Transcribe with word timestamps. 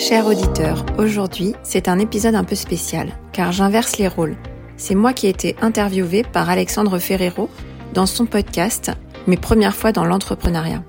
Cher 0.00 0.24
auditeur, 0.24 0.86
aujourd'hui, 0.96 1.54
c'est 1.62 1.86
un 1.86 1.98
épisode 1.98 2.34
un 2.34 2.42
peu 2.42 2.54
spécial, 2.54 3.12
car 3.32 3.52
j'inverse 3.52 3.98
les 3.98 4.08
rôles. 4.08 4.38
C'est 4.78 4.94
moi 4.94 5.12
qui 5.12 5.26
ai 5.26 5.28
été 5.28 5.56
interviewée 5.60 6.22
par 6.22 6.48
Alexandre 6.48 6.98
Ferrero 6.98 7.50
dans 7.92 8.06
son 8.06 8.24
podcast 8.24 8.92
Mes 9.26 9.36
premières 9.36 9.74
fois 9.74 9.92
dans 9.92 10.06
l'entrepreneuriat. 10.06 10.82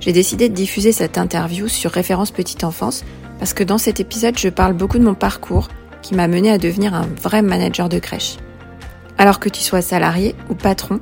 J'ai 0.00 0.12
décidé 0.12 0.50
de 0.50 0.54
diffuser 0.54 0.92
cette 0.92 1.16
interview 1.16 1.68
sur 1.68 1.90
Référence 1.90 2.30
Petite 2.30 2.64
Enfance 2.64 3.02
parce 3.38 3.54
que 3.54 3.64
dans 3.64 3.78
cet 3.78 3.98
épisode, 3.98 4.38
je 4.38 4.50
parle 4.50 4.74
beaucoup 4.74 4.98
de 4.98 5.04
mon 5.04 5.14
parcours 5.14 5.68
qui 6.02 6.14
m'a 6.14 6.28
mené 6.28 6.50
à 6.50 6.58
devenir 6.58 6.92
un 6.92 7.06
vrai 7.22 7.40
manager 7.40 7.88
de 7.88 7.98
crèche. 7.98 8.36
Alors 9.16 9.40
que 9.40 9.48
tu 9.48 9.62
sois 9.62 9.80
salarié 9.80 10.34
ou 10.50 10.54
patron, 10.54 11.00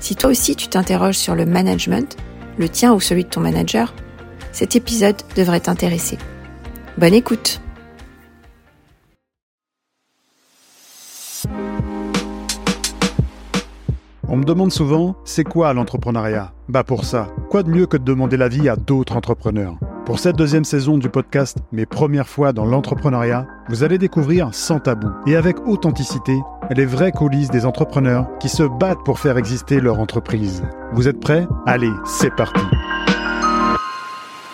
si 0.00 0.16
toi 0.16 0.30
aussi 0.30 0.56
tu 0.56 0.68
t'interroges 0.68 1.18
sur 1.18 1.34
le 1.34 1.44
management, 1.44 2.16
le 2.56 2.70
tien 2.70 2.94
ou 2.94 3.00
celui 3.00 3.24
de 3.24 3.28
ton 3.28 3.40
manager, 3.40 3.92
cet 4.52 4.74
épisode 4.74 5.16
devrait 5.36 5.60
t'intéresser. 5.60 6.16
Bonne 6.98 7.14
écoute. 7.14 7.60
On 14.28 14.36
me 14.36 14.44
demande 14.44 14.72
souvent, 14.72 15.16
c'est 15.24 15.44
quoi 15.44 15.72
l'entrepreneuriat? 15.72 16.52
Bah 16.68 16.84
pour 16.84 17.04
ça, 17.04 17.28
quoi 17.50 17.62
de 17.62 17.70
mieux 17.70 17.86
que 17.86 17.96
de 17.96 18.04
demander 18.04 18.36
l'avis 18.36 18.68
à 18.68 18.76
d'autres 18.76 19.16
entrepreneurs? 19.16 19.76
Pour 20.04 20.18
cette 20.18 20.36
deuxième 20.36 20.64
saison 20.64 20.98
du 20.98 21.08
podcast 21.08 21.58
Mes 21.70 21.86
premières 21.86 22.28
fois 22.28 22.52
dans 22.52 22.64
l'entrepreneuriat, 22.64 23.46
vous 23.68 23.84
allez 23.84 23.98
découvrir 23.98 24.52
sans 24.52 24.80
tabou. 24.80 25.08
Et 25.26 25.36
avec 25.36 25.66
authenticité 25.66 26.38
les 26.70 26.86
vraies 26.86 27.12
coulisses 27.12 27.50
des 27.50 27.66
entrepreneurs 27.66 28.26
qui 28.38 28.48
se 28.48 28.62
battent 28.62 29.04
pour 29.04 29.18
faire 29.18 29.38
exister 29.38 29.80
leur 29.80 29.98
entreprise. 29.98 30.62
Vous 30.92 31.08
êtes 31.08 31.20
prêts? 31.20 31.46
Allez, 31.66 31.92
c'est 32.04 32.34
parti 32.34 32.62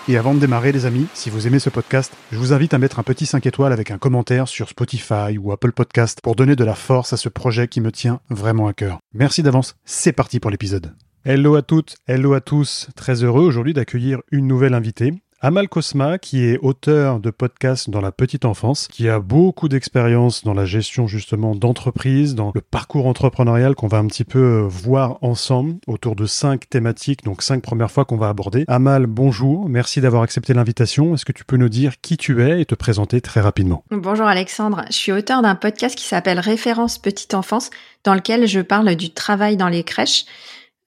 et 0.08 0.16
avant 0.16 0.32
de 0.32 0.40
démarrer, 0.40 0.72
les 0.72 0.86
amis, 0.86 1.06
si 1.12 1.28
vous 1.28 1.46
aimez 1.46 1.58
ce 1.58 1.68
podcast, 1.68 2.14
je 2.32 2.38
vous 2.38 2.54
invite 2.54 2.72
à 2.72 2.78
mettre 2.78 2.98
un 2.98 3.02
petit 3.02 3.26
5 3.26 3.44
étoiles 3.44 3.74
avec 3.74 3.90
un 3.90 3.98
commentaire 3.98 4.48
sur 4.48 4.70
Spotify 4.70 5.36
ou 5.38 5.52
Apple 5.52 5.72
Podcast 5.72 6.20
pour 6.22 6.34
donner 6.34 6.56
de 6.56 6.64
la 6.64 6.74
force 6.74 7.12
à 7.12 7.18
ce 7.18 7.28
projet 7.28 7.68
qui 7.68 7.82
me 7.82 7.92
tient 7.92 8.20
vraiment 8.30 8.68
à 8.68 8.72
cœur. 8.72 9.00
Merci 9.12 9.42
d'avance, 9.42 9.76
c'est 9.84 10.12
parti 10.12 10.40
pour 10.40 10.50
l'épisode. 10.50 10.94
Hello 11.26 11.56
à 11.56 11.62
toutes, 11.62 11.96
hello 12.06 12.32
à 12.32 12.40
tous, 12.40 12.88
très 12.96 13.22
heureux 13.22 13.42
aujourd'hui 13.42 13.74
d'accueillir 13.74 14.20
une 14.30 14.46
nouvelle 14.46 14.72
invitée. 14.72 15.12
Amal 15.40 15.68
Cosma, 15.68 16.18
qui 16.18 16.44
est 16.46 16.58
auteur 16.62 17.20
de 17.20 17.30
podcasts 17.30 17.90
dans 17.90 18.00
la 18.00 18.10
petite 18.10 18.44
enfance, 18.44 18.88
qui 18.88 19.08
a 19.08 19.20
beaucoup 19.20 19.68
d'expérience 19.68 20.42
dans 20.42 20.52
la 20.52 20.64
gestion 20.64 21.06
justement 21.06 21.54
d'entreprise, 21.54 22.34
dans 22.34 22.50
le 22.56 22.60
parcours 22.60 23.06
entrepreneurial 23.06 23.76
qu'on 23.76 23.86
va 23.86 23.98
un 23.98 24.08
petit 24.08 24.24
peu 24.24 24.40
euh, 24.40 24.66
voir 24.66 25.18
ensemble 25.22 25.76
autour 25.86 26.16
de 26.16 26.26
cinq 26.26 26.68
thématiques, 26.68 27.22
donc 27.22 27.42
cinq 27.42 27.62
premières 27.62 27.92
fois 27.92 28.04
qu'on 28.04 28.16
va 28.16 28.28
aborder. 28.28 28.64
Amal, 28.66 29.06
bonjour, 29.06 29.68
merci 29.68 30.00
d'avoir 30.00 30.22
accepté 30.22 30.54
l'invitation. 30.54 31.14
Est-ce 31.14 31.24
que 31.24 31.30
tu 31.30 31.44
peux 31.44 31.56
nous 31.56 31.68
dire 31.68 32.00
qui 32.00 32.16
tu 32.16 32.42
es 32.42 32.60
et 32.60 32.64
te 32.64 32.74
présenter 32.74 33.20
très 33.20 33.40
rapidement? 33.40 33.84
Bonjour 33.92 34.26
Alexandre, 34.26 34.86
je 34.88 34.94
suis 34.94 35.12
auteur 35.12 35.40
d'un 35.42 35.54
podcast 35.54 35.96
qui 35.96 36.04
s'appelle 36.04 36.40
Référence 36.40 36.98
petite 36.98 37.34
enfance, 37.34 37.70
dans 38.02 38.14
lequel 38.14 38.48
je 38.48 38.58
parle 38.58 38.92
du 38.96 39.10
travail 39.10 39.56
dans 39.56 39.68
les 39.68 39.84
crèches. 39.84 40.24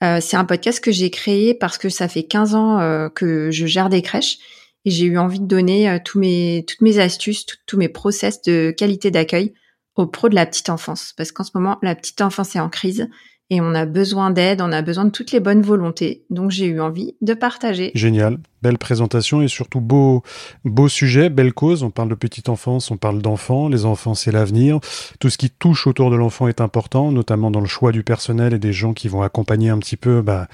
Euh, 0.04 0.20
c'est 0.20 0.38
un 0.38 0.46
podcast 0.46 0.84
que 0.84 0.92
j'ai 0.92 1.10
créé 1.12 1.54
parce 1.54 1.78
que 1.78 1.90
ça 1.90 2.08
fait 2.08 2.24
15 2.24 2.56
ans 2.56 2.80
euh, 2.80 3.10
que 3.10 3.52
je 3.52 3.66
gère 3.66 3.90
des 3.90 4.02
crèches 4.02 4.40
et 4.84 4.92
j'ai 4.92 5.06
eu 5.06 5.18
envie 5.18 5.40
de 5.40 5.46
donner 5.46 5.90
euh, 5.90 6.00
toutes 6.04 6.22
mes 6.22 7.00
astuces, 7.00 7.46
tous 7.68 7.78
mes 7.78 7.90
process 7.90 8.42
de 8.42 8.74
qualité 8.76 9.12
d'accueil 9.12 9.54
aux 9.96 10.08
pros 10.08 10.30
de 10.30 10.36
la 10.36 10.46
petite 10.46 10.70
enfance. 10.70 11.14
Parce 11.16 11.32
qu'en 11.32 11.44
ce 11.44 11.52
moment, 11.54 11.78
la 11.84 11.96
petite 11.96 12.22
enfance 12.22 12.56
est 12.56 12.60
en 12.60 12.70
crise 12.70 13.08
et 13.52 13.60
on 13.60 13.76
a 13.76 13.86
besoin 13.86 14.32
d'aide, 14.32 14.62
on 14.62 14.72
a 14.72 14.82
besoin 14.82 15.04
de 15.04 15.10
toutes 15.10 15.34
les 15.34 15.42
bonnes 15.42 15.62
volontés. 15.62 16.24
Donc 16.30 16.52
j'ai 16.52 16.68
eu 16.68 16.80
envie 16.80 17.16
de 17.22 17.34
partager. 17.34 17.92
Génial, 17.94 18.38
belle 18.62 18.78
présentation 18.78 19.42
et 19.42 19.50
surtout 19.50 19.82
beau 19.82 20.24
beau 20.64 20.88
sujet, 20.88 21.30
belle 21.30 21.54
cause. 21.54 21.84
On 21.84 21.92
parle 21.92 22.08
de 22.08 22.16
petite 22.16 22.48
enfance, 22.48 22.90
on 22.92 22.98
parle 22.98 23.22
d'enfants, 23.22 23.68
les 23.68 23.84
enfants 23.84 24.14
c'est 24.14 24.32
l'avenir. 24.32 24.80
Tout 25.20 25.30
ce 25.30 25.38
qui 25.38 25.50
touche 25.50 25.86
autour 25.86 26.10
de 26.12 26.16
l'enfant 26.16 26.48
est 26.48 26.62
important, 26.62 27.12
notamment 27.12 27.52
dans 27.52 27.60
le 27.60 27.68
choix 27.68 27.92
du 27.92 28.04
personnel 28.04 28.54
et 28.54 28.60
des 28.60 28.72
gens 28.72 28.94
qui 28.94 29.10
vont 29.10 29.22
accompagner 29.22 29.70
un 29.70 29.80
petit 29.80 29.98
peu 29.98 30.22
bah, 30.22 30.48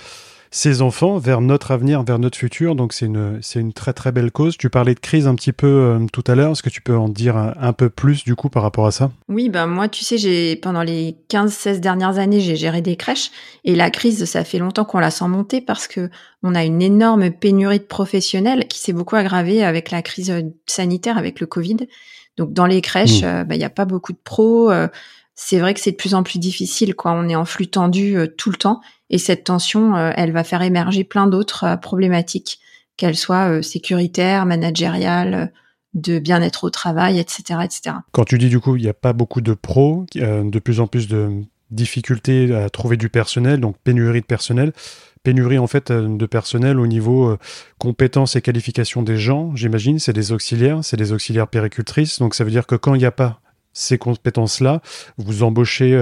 ces 0.57 0.81
enfants 0.81 1.19
vers 1.19 1.39
notre 1.39 1.69
avenir, 1.69 2.01
vers 2.01 2.17
notre 2.17 2.35
futur. 2.35 2.73
Donc 2.73 2.91
c'est 2.91 3.05
une, 3.05 3.37
c'est 3.43 3.59
une 3.59 3.73
très 3.73 3.93
très 3.93 4.11
belle 4.11 4.31
cause. 4.31 4.57
Tu 4.57 4.71
parlais 4.71 4.95
de 4.95 4.99
crise 4.99 5.27
un 5.27 5.35
petit 5.35 5.51
peu 5.51 5.67
euh, 5.67 5.99
tout 6.11 6.23
à 6.25 6.33
l'heure. 6.33 6.53
Est-ce 6.53 6.63
que 6.63 6.71
tu 6.71 6.81
peux 6.81 6.97
en 6.97 7.09
dire 7.09 7.37
un, 7.37 7.73
peu 7.73 7.91
plus 7.91 8.23
du 8.23 8.35
coup 8.35 8.49
par 8.49 8.63
rapport 8.63 8.87
à 8.87 8.91
ça? 8.91 9.11
Oui, 9.29 9.49
ben 9.49 9.67
moi 9.67 9.87
tu 9.87 10.03
sais, 10.03 10.17
j'ai 10.17 10.55
pendant 10.55 10.81
les 10.81 11.15
15-16 11.29 11.79
dernières 11.79 12.17
années, 12.17 12.39
j'ai 12.39 12.55
géré 12.55 12.81
des 12.81 12.95
crèches 12.95 13.29
et 13.65 13.75
la 13.75 13.91
crise, 13.91 14.25
ça 14.25 14.43
fait 14.43 14.57
longtemps 14.57 14.83
qu'on 14.83 14.97
la 14.97 15.11
sent 15.11 15.27
monter 15.27 15.61
parce 15.61 15.87
que 15.87 16.09
on 16.41 16.55
a 16.55 16.65
une 16.65 16.81
énorme 16.81 17.29
pénurie 17.29 17.79
de 17.79 17.83
professionnels 17.83 18.67
qui 18.67 18.79
s'est 18.79 18.93
beaucoup 18.93 19.15
aggravée 19.15 19.63
avec 19.63 19.91
la 19.91 20.01
crise 20.01 20.33
sanitaire, 20.65 21.19
avec 21.19 21.39
le 21.39 21.45
Covid. 21.45 21.77
Donc 22.37 22.53
dans 22.53 22.65
les 22.65 22.81
crèches, 22.81 23.21
mmh. 23.21 23.25
euh, 23.25 23.43
ben, 23.43 23.53
il 23.53 23.59
n'y 23.59 23.63
a 23.63 23.69
pas 23.69 23.85
beaucoup 23.85 24.11
de 24.11 24.19
pros. 24.23 24.71
Euh, 24.71 24.87
c'est 25.35 25.59
vrai 25.59 25.75
que 25.75 25.79
c'est 25.79 25.91
de 25.91 25.97
plus 25.97 26.15
en 26.15 26.23
plus 26.23 26.39
difficile, 26.39 26.95
quoi. 26.95 27.11
On 27.11 27.29
est 27.29 27.35
en 27.35 27.45
flux 27.45 27.67
tendu 27.67 28.17
tout 28.39 28.49
le 28.49 28.57
temps 28.57 28.81
et 29.09 29.17
cette 29.17 29.45
tension, 29.45 29.95
euh, 29.95 30.11
elle 30.15 30.31
va 30.31 30.43
faire 30.43 30.61
émerger 30.61 31.03
plein 31.03 31.27
d'autres 31.27 31.63
euh, 31.63 31.77
problématiques, 31.77 32.59
qu'elles 32.97 33.15
soient 33.15 33.49
euh, 33.49 33.61
sécuritaires, 33.61 34.45
managériales, 34.45 35.51
de 35.93 36.19
bien-être 36.19 36.65
au 36.65 36.69
travail, 36.69 37.19
etc., 37.19 37.59
etc. 37.63 37.95
Quand 38.11 38.25
tu 38.25 38.37
dis 38.37 38.49
du 38.49 38.59
coup, 38.59 38.75
il 38.75 38.83
n'y 38.83 38.89
a 38.89 38.93
pas 38.93 39.13
beaucoup 39.13 39.41
de 39.41 39.53
pros, 39.53 40.05
de 40.13 40.59
plus 40.59 40.79
en 40.79 40.85
plus 40.85 41.07
de 41.07 41.41
difficultés 41.71 42.53
à 42.53 42.69
trouver 42.69 42.97
du 42.97 43.09
personnel, 43.09 43.59
donc 43.59 43.77
pénurie 43.83 44.21
de 44.21 44.25
personnel, 44.25 44.73
pénurie 45.23 45.57
en 45.57 45.65
fait 45.65 45.91
de 45.91 46.25
personnel 46.27 46.79
au 46.79 46.85
niveau 46.85 47.35
compétences 47.79 48.35
et 48.35 48.41
qualifications 48.41 49.01
des 49.01 49.17
gens, 49.17 49.55
j'imagine, 49.55 49.97
c'est 49.97 50.13
des 50.13 50.33
auxiliaires, 50.33 50.83
c'est 50.83 50.97
des 50.97 51.13
auxiliaires 51.13 51.47
péricultrices, 51.47 52.19
donc 52.19 52.35
ça 52.35 52.43
veut 52.43 52.51
dire 52.51 52.67
que 52.67 52.75
quand 52.75 52.93
il 52.93 52.99
n'y 52.99 53.05
a 53.05 53.11
pas 53.11 53.41
ces 53.73 53.97
compétences-là, 53.97 54.81
vous 55.17 55.41
embauchez 55.41 55.97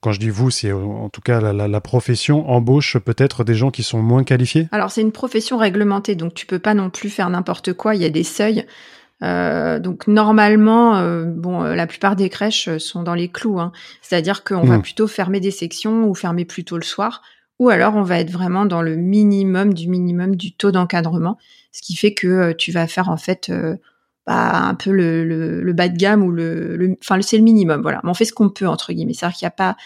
quand 0.00 0.12
je 0.12 0.20
dis 0.20 0.30
vous, 0.30 0.50
c'est 0.50 0.72
en 0.72 1.08
tout 1.08 1.20
cas 1.20 1.40
la, 1.40 1.80
profession 1.80 2.48
embauche 2.48 2.98
peut-être 2.98 3.44
des 3.44 3.54
gens 3.54 3.70
qui 3.70 3.82
sont 3.82 4.02
moins 4.02 4.24
qualifiés 4.24 4.68
Alors 4.72 4.90
c'est 4.90 5.00
une 5.00 5.12
profession 5.12 5.56
réglementée, 5.56 6.14
donc 6.14 6.34
tu 6.34 6.46
peux 6.46 6.58
pas 6.58 6.74
non 6.74 6.90
plus 6.90 7.10
faire 7.10 7.30
n'importe 7.30 7.72
quoi, 7.72 7.94
il 7.94 8.02
y 8.02 8.04
a 8.04 8.10
des 8.10 8.24
seuils. 8.24 8.66
Euh, 9.22 9.78
donc 9.78 10.06
normalement, 10.08 10.96
euh, 10.96 11.24
bon, 11.24 11.62
euh, 11.62 11.74
la 11.74 11.86
plupart 11.86 12.16
des 12.16 12.28
crèches 12.28 12.76
sont 12.76 13.02
dans 13.02 13.14
les 13.14 13.28
clous, 13.28 13.58
hein. 13.58 13.72
c'est-à-dire 14.02 14.44
qu'on 14.44 14.62
va 14.62 14.78
hmm. 14.78 14.82
plutôt 14.82 15.06
fermer 15.06 15.40
des 15.40 15.50
sections 15.50 16.06
ou 16.06 16.14
fermer 16.14 16.44
plutôt 16.44 16.76
le 16.76 16.84
soir, 16.84 17.22
ou 17.58 17.70
alors 17.70 17.96
on 17.96 18.02
va 18.02 18.20
être 18.20 18.30
vraiment 18.30 18.66
dans 18.66 18.82
le 18.82 18.96
minimum 18.96 19.72
du 19.72 19.88
minimum 19.88 20.36
du 20.36 20.54
taux 20.54 20.70
d'encadrement, 20.70 21.38
ce 21.72 21.80
qui 21.80 21.96
fait 21.96 22.12
que 22.12 22.52
tu 22.52 22.72
vas 22.72 22.86
faire 22.86 23.08
en 23.08 23.16
fait 23.16 23.50
bah, 24.26 24.58
un 24.68 24.74
peu 24.74 24.90
le, 24.90 25.24
le, 25.24 25.72
bas 25.72 25.88
de 25.88 25.96
gamme 25.96 26.22
ou 26.22 26.30
le, 26.30 26.96
enfin 27.02 27.20
c'est 27.22 27.36
le 27.36 27.44
minimum 27.44 27.82
voilà 27.82 28.00
mais 28.02 28.10
on 28.10 28.14
fait 28.14 28.24
ce 28.24 28.32
qu'on 28.32 28.48
peut 28.48 28.66
entre 28.66 28.92
guillemets 28.92 29.14
c'est 29.14 29.26
à 29.26 29.28
dire 29.28 29.38
qu'il 29.38 29.46
n'y 29.46 29.48
a 29.48 29.52
pas 29.52 29.76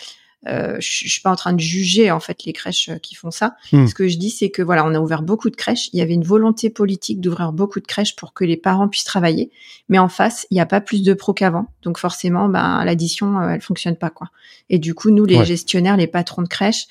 euh, 0.49 0.77
je, 0.81 1.09
suis 1.09 1.21
pas 1.21 1.31
en 1.31 1.37
train 1.37 1.53
de 1.53 1.61
juger 1.61 2.11
en 2.11 2.21
fait 2.21 2.45
les 2.45 2.53
crèches 2.53 2.89
euh, 2.89 2.99
qui 2.99 3.15
font 3.15 3.31
ça. 3.31 3.57
Hmm. 3.73 3.87
Ce 3.87 3.95
que 3.95 4.09
je 4.09 4.17
dis, 4.17 4.31
c'est 4.31 4.51
que 4.51 4.63
voilà, 4.63 4.87
on 4.87 4.95
a 4.95 5.01
ouvert 5.01 5.23
beaucoup 5.23 5.51
de 5.51 5.57
crèches. 5.57 5.91
Il 5.93 5.99
y 5.99 6.03
avait 6.03 6.15
une 6.15 6.25
volonté 6.25 6.71
politique 6.71 7.21
d'ouvrir 7.21 7.53
beaucoup 7.53 7.81
de 7.81 7.87
crèches 7.87 8.17
pour 8.17 8.33
que 8.33 8.45
les 8.45 8.57
parents 8.57 8.89
puissent 8.89 9.05
travailler, 9.05 9.51
mais 9.89 9.99
en 9.99 10.09
face, 10.09 10.47
il 10.51 10.55
n'y 10.55 10.61
a 10.61 10.67
pas 10.67 10.81
plus 10.81 11.03
de 11.03 11.13
pros 11.13 11.35
qu'avant. 11.35 11.67
Donc 11.83 11.99
forcément, 11.99 12.49
ben 12.49 12.85
l'addition, 12.85 13.39
euh, 13.41 13.51
elle 13.51 13.61
fonctionne 13.61 13.97
pas 13.97 14.11
quoi. 14.11 14.29
Et 14.71 14.79
du 14.79 14.95
coup, 14.95 15.11
nous, 15.11 15.27
les 15.27 15.45
gestionnaires, 15.45 15.97
les 15.97 16.07
patrons 16.07 16.43
de 16.43 16.49
crèches, 16.49 16.87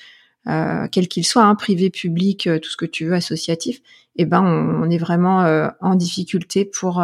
euh, 0.46 0.86
quels 0.90 1.08
qu'ils 1.08 1.26
soient, 1.26 1.44
hein, 1.44 1.54
privé, 1.56 1.90
public, 1.90 2.46
euh, 2.46 2.58
tout 2.60 2.70
ce 2.70 2.76
que 2.76 2.86
tu 2.86 3.06
veux, 3.06 3.14
associatif, 3.14 3.80
eh 4.16 4.26
ben 4.26 4.42
on, 4.42 4.84
on 4.84 4.90
est 4.90 4.98
vraiment 4.98 5.70
en 5.80 5.94
difficulté 5.94 6.64
pour 6.64 7.02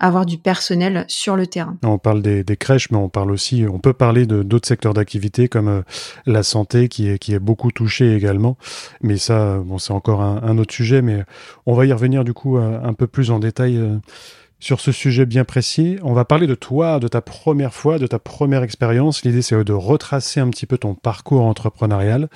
avoir 0.00 0.26
du 0.26 0.38
personnel 0.38 1.04
sur 1.08 1.36
le 1.36 1.46
terrain. 1.46 1.76
On 1.82 1.98
parle 1.98 2.20
des, 2.22 2.44
crèches, 2.56 2.90
mais 2.90 2.96
on 2.96 3.08
parle 3.08 3.30
aussi, 3.30 3.64
on 3.70 3.78
peut 3.78 3.92
parler 3.92 4.26
d'autres 4.26 4.66
secteurs 4.66 4.94
d'activité 4.94 5.48
comme 5.48 5.68
euh, 5.68 5.82
la 6.26 6.42
santé 6.42 6.88
qui 6.88 7.08
est 7.08 7.18
qui 7.18 7.32
est 7.32 7.38
beaucoup 7.38 7.70
touchée 7.70 8.14
également. 8.14 8.56
Mais 9.02 9.16
ça, 9.16 9.58
bon, 9.58 9.78
c'est 9.78 9.92
encore 9.92 10.22
un, 10.22 10.58
autre 10.58 10.74
sujet, 10.74 11.02
mais 11.02 11.24
on 11.66 11.74
va 11.74 11.86
y 11.86 11.92
revenir 11.92 12.24
du 12.24 12.32
coup 12.32 12.58
euh, 12.58 12.80
un 12.82 12.92
peu 12.92 13.06
plus 13.06 13.30
en 13.30 13.38
détail. 13.38 13.76
Euh, 13.76 13.96
sur 14.60 14.80
ce 14.80 14.92
sujet 14.92 15.26
bien 15.26 15.44
précis. 15.44 15.98
On 16.02 16.14
va 16.14 16.24
parler 16.24 16.46
de 16.46 16.54
toi, 16.54 16.98
de 16.98 17.06
ta 17.06 17.20
première 17.20 17.74
fois, 17.74 17.98
de 17.98 18.06
ta 18.06 18.18
première 18.18 18.62
expérience. 18.62 19.22
L'idée, 19.22 19.42
c'est 19.42 19.62
de 19.62 19.72
retracer 19.74 20.40
un 20.40 20.48
petit 20.48 20.64
peu 20.64 20.78
ton 20.78 20.94
parcours 20.94 21.42
entrepreneurial. 21.42 22.30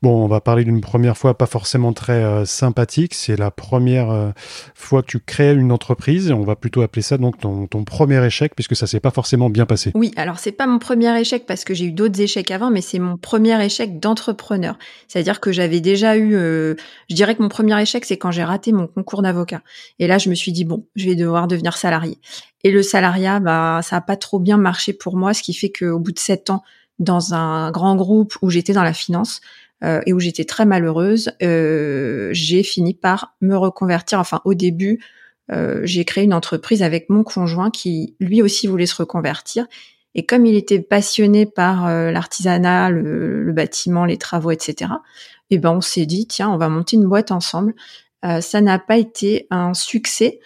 Bon, 0.00 0.24
on 0.24 0.28
va 0.28 0.40
parler 0.40 0.62
d'une 0.64 0.80
première 0.80 1.16
fois 1.16 1.36
pas 1.36 1.46
forcément 1.46 1.92
très 1.92 2.22
euh, 2.24 2.44
sympathique. 2.44 3.14
C'est 3.14 3.36
la 3.36 3.50
première 3.50 4.10
euh, 4.10 4.30
fois 4.74 5.02
que 5.02 5.08
tu 5.08 5.18
crées 5.18 5.54
une 5.54 5.72
entreprise. 5.72 6.30
On 6.30 6.44
va 6.44 6.54
plutôt 6.54 6.82
appeler 6.82 7.02
ça 7.02 7.18
donc 7.18 7.38
ton, 7.38 7.66
premier 7.84 8.24
échec 8.24 8.54
puisque 8.54 8.76
ça 8.76 8.86
s'est 8.86 9.00
pas 9.00 9.10
forcément 9.10 9.50
bien 9.50 9.66
passé. 9.66 9.90
Oui, 9.94 10.12
alors 10.16 10.38
c'est 10.38 10.52
pas 10.52 10.66
mon 10.66 10.78
premier 10.78 11.18
échec 11.18 11.46
parce 11.46 11.64
que 11.64 11.74
j'ai 11.74 11.86
eu 11.86 11.92
d'autres 11.92 12.20
échecs 12.20 12.50
avant, 12.50 12.70
mais 12.70 12.80
c'est 12.80 12.98
mon 13.00 13.16
premier 13.16 13.64
échec 13.64 13.98
d'entrepreneur. 13.98 14.78
C'est-à-dire 15.08 15.40
que 15.40 15.50
j'avais 15.50 15.80
déjà 15.80 16.16
eu, 16.16 16.34
euh, 16.36 16.74
je 17.10 17.16
dirais 17.16 17.34
que 17.34 17.42
mon 17.42 17.48
premier 17.48 17.80
échec 17.80 18.04
c'est 18.04 18.18
quand 18.18 18.30
j'ai 18.30 18.44
raté 18.44 18.72
mon 18.72 18.86
concours 18.86 19.22
d'avocat. 19.22 19.62
Et 19.98 20.06
là, 20.06 20.18
je 20.18 20.30
me 20.30 20.34
suis 20.34 20.52
dit 20.52 20.64
bon, 20.64 20.86
je 20.94 21.06
vais 21.06 21.16
devoir 21.16 21.48
devenir 21.48 21.76
salarié. 21.76 22.18
Et 22.62 22.70
le 22.70 22.82
salariat, 22.82 23.40
bah, 23.40 23.80
ça 23.82 23.96
a 23.96 24.00
pas 24.00 24.16
trop 24.16 24.38
bien 24.38 24.58
marché 24.58 24.92
pour 24.92 25.16
moi, 25.16 25.34
ce 25.34 25.42
qui 25.42 25.54
fait 25.54 25.70
qu'au 25.70 25.98
bout 25.98 26.12
de 26.12 26.18
sept 26.18 26.50
ans, 26.50 26.62
dans 26.98 27.34
un 27.34 27.70
grand 27.70 27.96
groupe 27.96 28.34
où 28.42 28.50
j'étais 28.50 28.72
dans 28.72 28.82
la 28.82 28.92
finance, 28.92 29.40
euh, 29.84 30.00
et 30.06 30.12
où 30.12 30.18
j'étais 30.18 30.44
très 30.44 30.64
malheureuse, 30.64 31.30
euh, 31.42 32.30
j'ai 32.32 32.62
fini 32.62 32.94
par 32.94 33.36
me 33.40 33.56
reconvertir. 33.56 34.18
Enfin, 34.18 34.40
au 34.44 34.54
début, 34.54 35.00
j'ai 35.82 36.04
créé 36.04 36.24
une 36.24 36.34
entreprise 36.34 36.82
avec 36.82 37.08
mon 37.08 37.24
conjoint 37.24 37.70
qui 37.70 38.14
lui 38.20 38.42
aussi 38.42 38.66
voulait 38.66 38.84
se 38.84 38.96
reconvertir. 38.96 39.66
Et 40.14 40.26
comme 40.26 40.44
il 40.44 40.54
était 40.54 40.80
passionné 40.80 41.46
par 41.46 41.88
l'artisanat, 41.88 42.90
le, 42.90 43.50
bâtiment, 43.54 44.04
les 44.04 44.18
travaux, 44.18 44.50
etc., 44.50 44.90
et 45.50 45.54
eh 45.54 45.58
ben 45.58 45.70
on 45.70 45.80
s'est 45.80 46.04
dit 46.04 46.26
tiens, 46.26 46.50
on 46.50 46.58
va 46.58 46.68
monter 46.68 46.96
une 46.96 47.06
boîte 47.06 47.32
ensemble. 47.32 47.72
ça 48.22 48.60
n'a 48.60 48.78
pas 48.78 48.98
été 48.98 49.46
un 49.48 49.72
succès. 49.72 50.38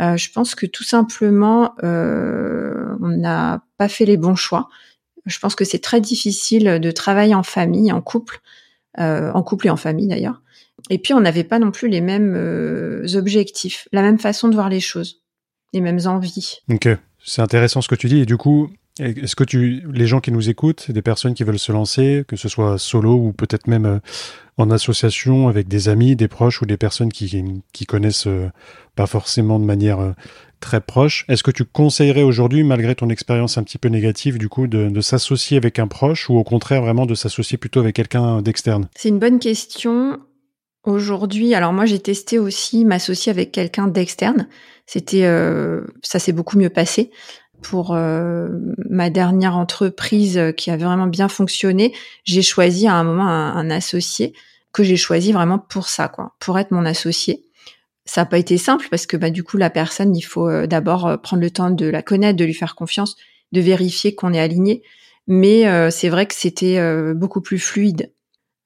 je 0.00 0.32
pense 0.32 0.56
que 0.56 0.66
tout 0.66 0.82
simplement, 0.82 1.76
on 1.80 3.08
n'a 3.08 3.62
pas 3.76 3.86
fait 3.86 4.06
les 4.06 4.16
bons 4.16 4.34
choix. 4.34 4.68
Je 5.28 5.38
pense 5.38 5.54
que 5.54 5.64
c'est 5.64 5.78
très 5.78 6.00
difficile 6.00 6.80
de 6.80 6.90
travailler 6.90 7.36
en 7.36 7.44
famille, 7.44 7.92
en 7.92 8.00
couple, 8.00 8.40
euh, 8.98 9.30
en 9.32 9.42
couple 9.42 9.66
et 9.68 9.70
en 9.70 9.76
famille 9.76 10.08
d'ailleurs. 10.08 10.42
Et 10.90 10.98
puis 10.98 11.14
on 11.14 11.20
n'avait 11.20 11.44
pas 11.44 11.58
non 11.58 11.70
plus 11.70 11.88
les 11.88 12.00
mêmes 12.00 12.34
euh, 12.36 13.06
objectifs, 13.14 13.88
la 13.92 14.02
même 14.02 14.18
façon 14.18 14.48
de 14.48 14.54
voir 14.54 14.68
les 14.68 14.80
choses, 14.80 15.22
les 15.72 15.80
mêmes 15.80 16.00
envies. 16.06 16.58
Ok, 16.70 16.88
c'est 17.24 17.42
intéressant 17.42 17.80
ce 17.80 17.88
que 17.88 17.94
tu 17.94 18.08
dis. 18.08 18.20
Et 18.20 18.26
du 18.26 18.36
coup, 18.36 18.70
est-ce 18.98 19.36
que 19.36 19.44
tu, 19.44 19.84
les 19.92 20.06
gens 20.06 20.20
qui 20.20 20.32
nous 20.32 20.48
écoutent, 20.48 20.90
des 20.90 21.02
personnes 21.02 21.34
qui 21.34 21.44
veulent 21.44 21.58
se 21.58 21.72
lancer, 21.72 22.24
que 22.26 22.36
ce 22.36 22.48
soit 22.48 22.78
solo 22.78 23.14
ou 23.14 23.32
peut-être 23.32 23.66
même 23.66 23.86
euh, 23.86 23.98
en 24.56 24.70
association 24.70 25.48
avec 25.48 25.68
des 25.68 25.88
amis, 25.88 26.16
des 26.16 26.28
proches 26.28 26.62
ou 26.62 26.66
des 26.66 26.76
personnes 26.76 27.12
qui, 27.12 27.62
qui 27.72 27.86
connaissent 27.86 28.28
pas 28.96 29.06
forcément 29.06 29.60
de 29.60 29.64
manière 29.64 30.14
très 30.60 30.80
proche. 30.80 31.24
Est-ce 31.28 31.42
que 31.42 31.50
tu 31.50 31.64
conseillerais 31.64 32.22
aujourd'hui, 32.22 32.64
malgré 32.64 32.94
ton 32.94 33.08
expérience 33.08 33.58
un 33.58 33.62
petit 33.62 33.78
peu 33.78 33.88
négative, 33.88 34.38
du 34.38 34.48
coup, 34.48 34.66
de, 34.66 35.00
s'associer 35.00 35.56
avec 35.56 35.78
un 35.78 35.86
proche 35.86 36.28
ou 36.28 36.36
au 36.36 36.44
contraire 36.44 36.82
vraiment 36.82 37.06
de 37.06 37.14
s'associer 37.14 37.58
plutôt 37.58 37.80
avec 37.80 37.96
quelqu'un 37.96 38.42
d'externe? 38.42 38.88
C'est 38.96 39.08
une 39.08 39.18
bonne 39.18 39.38
question. 39.38 40.18
Aujourd'hui, 40.84 41.54
alors 41.54 41.72
moi 41.72 41.84
j'ai 41.84 41.98
testé 41.98 42.38
aussi 42.38 42.84
m'associer 42.84 43.30
avec 43.30 43.52
quelqu'un 43.52 43.88
d'externe. 43.88 44.48
C'était, 44.86 45.24
euh, 45.24 45.82
ça 46.02 46.18
s'est 46.18 46.32
beaucoup 46.32 46.58
mieux 46.58 46.70
passé. 46.70 47.10
Pour 47.60 47.92
euh, 47.92 48.48
ma 48.88 49.10
dernière 49.10 49.56
entreprise 49.56 50.40
qui 50.56 50.70
a 50.70 50.76
vraiment 50.76 51.08
bien 51.08 51.28
fonctionné, 51.28 51.92
j'ai 52.24 52.42
choisi 52.42 52.86
à 52.86 52.94
un 52.94 53.02
moment 53.02 53.26
un, 53.26 53.56
un 53.56 53.70
associé 53.70 54.32
que 54.72 54.84
j'ai 54.84 54.96
choisi 54.96 55.32
vraiment 55.32 55.58
pour 55.58 55.88
ça, 55.88 56.08
quoi, 56.08 56.36
pour 56.38 56.58
être 56.58 56.70
mon 56.70 56.84
associé 56.84 57.47
ça 58.08 58.22
n'a 58.22 58.26
pas 58.26 58.38
été 58.38 58.56
simple 58.56 58.86
parce 58.90 59.06
que 59.06 59.18
bah, 59.18 59.28
du 59.28 59.44
coup 59.44 59.58
la 59.58 59.68
personne, 59.68 60.16
il 60.16 60.22
faut 60.22 60.48
euh, 60.48 60.66
d'abord 60.66 61.06
euh, 61.06 61.16
prendre 61.18 61.42
le 61.42 61.50
temps 61.50 61.70
de 61.70 61.86
la 61.86 62.02
connaître, 62.02 62.38
de 62.38 62.44
lui 62.44 62.54
faire 62.54 62.74
confiance, 62.74 63.16
de 63.52 63.60
vérifier 63.60 64.14
qu'on 64.14 64.32
est 64.32 64.40
aligné. 64.40 64.82
Mais 65.26 65.68
euh, 65.68 65.90
c'est 65.90 66.08
vrai 66.08 66.24
que 66.24 66.34
c'était 66.34 66.80
beaucoup 67.12 67.42
plus 67.42 67.58
fluide. 67.58 68.14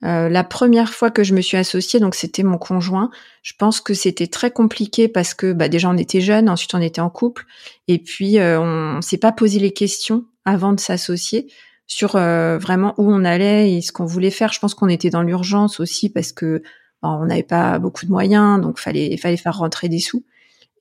la 0.02 0.44
première 0.44 0.94
fois 0.94 1.10
que 1.10 1.24
je 1.24 1.34
me 1.34 1.40
suis 1.40 1.56
associée, 1.56 1.98
donc 1.98 2.14
c'était 2.14 2.44
mon 2.44 2.56
conjoint. 2.56 3.10
Je 3.42 3.54
pense 3.58 3.80
que 3.80 3.94
c'était 3.94 4.28
très 4.28 4.52
compliqué 4.52 5.08
parce 5.08 5.34
que 5.34 5.52
bah, 5.52 5.68
déjà 5.68 5.90
on 5.90 5.96
était 5.96 6.20
jeunes, 6.20 6.48
ensuite 6.48 6.74
on 6.74 6.80
était 6.80 7.00
en 7.00 7.10
couple, 7.10 7.46
et 7.88 7.98
puis 7.98 8.38
on, 8.38 8.98
on 8.98 9.02
s'est 9.02 9.18
pas 9.18 9.32
posé 9.32 9.58
les 9.58 9.72
questions 9.72 10.24
avant 10.44 10.72
de 10.72 10.78
s'associer 10.78 11.48
sur 11.88 12.12
vraiment 12.12 12.94
où 12.96 13.12
on 13.12 13.24
allait 13.24 13.72
et 13.72 13.82
ce 13.82 13.90
qu'on 13.90 14.06
voulait 14.06 14.30
faire. 14.30 14.52
Je 14.52 14.60
pense 14.60 14.74
qu'on 14.74 14.88
était 14.88 15.10
dans 15.10 15.22
l'urgence 15.22 15.80
aussi 15.80 16.10
parce 16.10 16.30
que 16.30 16.62
on 17.02 17.26
n'avait 17.26 17.42
pas 17.42 17.78
beaucoup 17.78 18.06
de 18.06 18.10
moyens, 18.10 18.60
donc 18.60 18.78
fallait 18.78 19.16
fallait 19.16 19.36
faire 19.36 19.58
rentrer 19.58 19.88
des 19.88 19.98
sous. 19.98 20.24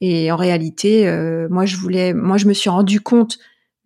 Et 0.02 0.32
en 0.32 0.36
réalité, 0.36 1.08
euh, 1.08 1.48
moi 1.50 1.66
je 1.66 1.78
voulais, 1.78 2.14
moi 2.14 2.38
je 2.38 2.48
me 2.48 2.54
suis 2.54 2.70
rendu 2.70 3.02
compte 3.02 3.38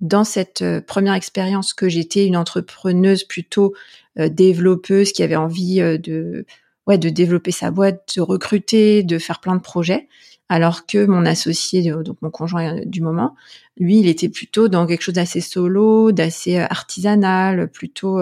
dans 0.02 0.24
cette 0.24 0.62
euh, 0.62 0.82
première 0.82 1.14
expérience 1.14 1.74
que 1.74 1.90
j'étais 1.90 2.26
une 2.26 2.38
entrepreneuse 2.38 3.24
plutôt 3.24 3.74
euh, 4.20 4.30
développeuse 4.30 5.12
qui 5.12 5.24
avait 5.24 5.36
envie 5.36 5.78
de 5.80 6.46
ouais 6.88 6.98
de 6.98 7.10
développer 7.10 7.52
sa 7.52 7.72
boîte, 7.72 8.14
de 8.18 8.22
recruter, 8.22 9.04
de 9.04 9.18
faire 9.18 9.40
plein 9.42 9.56
de 9.56 9.62
projets, 9.62 10.08
alors 10.50 10.86
que 10.86 11.06
mon 11.06 11.26
associé, 11.26 11.92
donc 11.92 12.22
mon 12.22 12.30
conjoint 12.30 12.80
du 12.86 13.02
moment, 13.02 13.36
lui, 13.78 14.00
il 14.00 14.08
était 14.08 14.30
plutôt 14.30 14.68
dans 14.68 14.86
quelque 14.86 15.02
chose 15.02 15.16
d'assez 15.16 15.42
solo, 15.42 16.12
d'assez 16.12 16.58
artisanal, 16.60 17.70
plutôt 17.70 18.22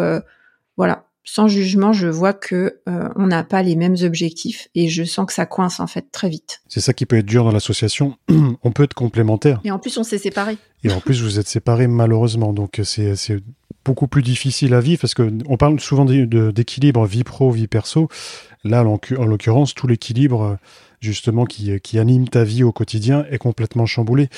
voilà 0.78 1.06
sans 1.24 1.48
jugement, 1.48 1.94
je 1.94 2.08
vois 2.08 2.34
que 2.34 2.80
euh, 2.88 3.10
on 3.16 3.28
n'a 3.28 3.44
pas 3.44 3.64
les 3.64 3.76
mêmes 3.76 3.96
objectifs 4.04 4.68
et 4.76 4.90
je 4.90 5.04
sens 5.04 5.26
que 5.26 5.34
ça 5.34 5.46
coince 5.46 5.80
en 5.80 5.88
fait 5.88 6.12
très 6.12 6.30
vite. 6.30 6.62
C'est 6.68 6.82
ça 6.82 6.94
qui 6.94 7.06
peut 7.06 7.18
être 7.18 7.26
dur 7.26 7.44
dans 7.46 7.52
l'association. 7.52 8.18
on 8.64 8.72
peut 8.72 8.84
être 8.84 8.94
complémentaires. 8.94 9.62
Et 9.64 9.72
en 9.72 9.80
plus, 9.80 9.98
on 9.98 10.04
s'est 10.04 10.18
séparés. 10.18 10.58
Et 10.84 10.92
en 10.92 11.00
plus, 11.00 11.22
vous 11.22 11.40
êtes 11.40 11.48
séparés 11.48 11.88
malheureusement, 11.88 12.52
donc 12.52 12.82
c'est 12.84 13.16
beaucoup 13.86 14.08
plus 14.08 14.22
difficile 14.22 14.74
à 14.74 14.82
vivre 14.82 15.02
parce 15.02 15.14
que 15.14 15.32
on 15.48 15.58
parle 15.58 15.80
souvent 15.80 16.06
d'équilibre 16.06 17.06
vie 17.06 17.24
pro 17.24 17.52
vie 17.52 17.68
perso. 17.68 18.10
Là, 18.64 18.84
en 18.84 19.26
l'occurrence, 19.26 19.74
tout 19.74 19.88
l'équilibre 19.88 20.58
justement 21.02 21.46
qui, 21.46 21.80
qui 21.82 22.00
anime 22.00 22.30
ta 22.30 22.46
vie 22.46 22.64
au 22.64 22.72
quotidien 22.72 23.26
est 23.30 23.38
complètement 23.38 23.86
chamboulé. 23.86 24.30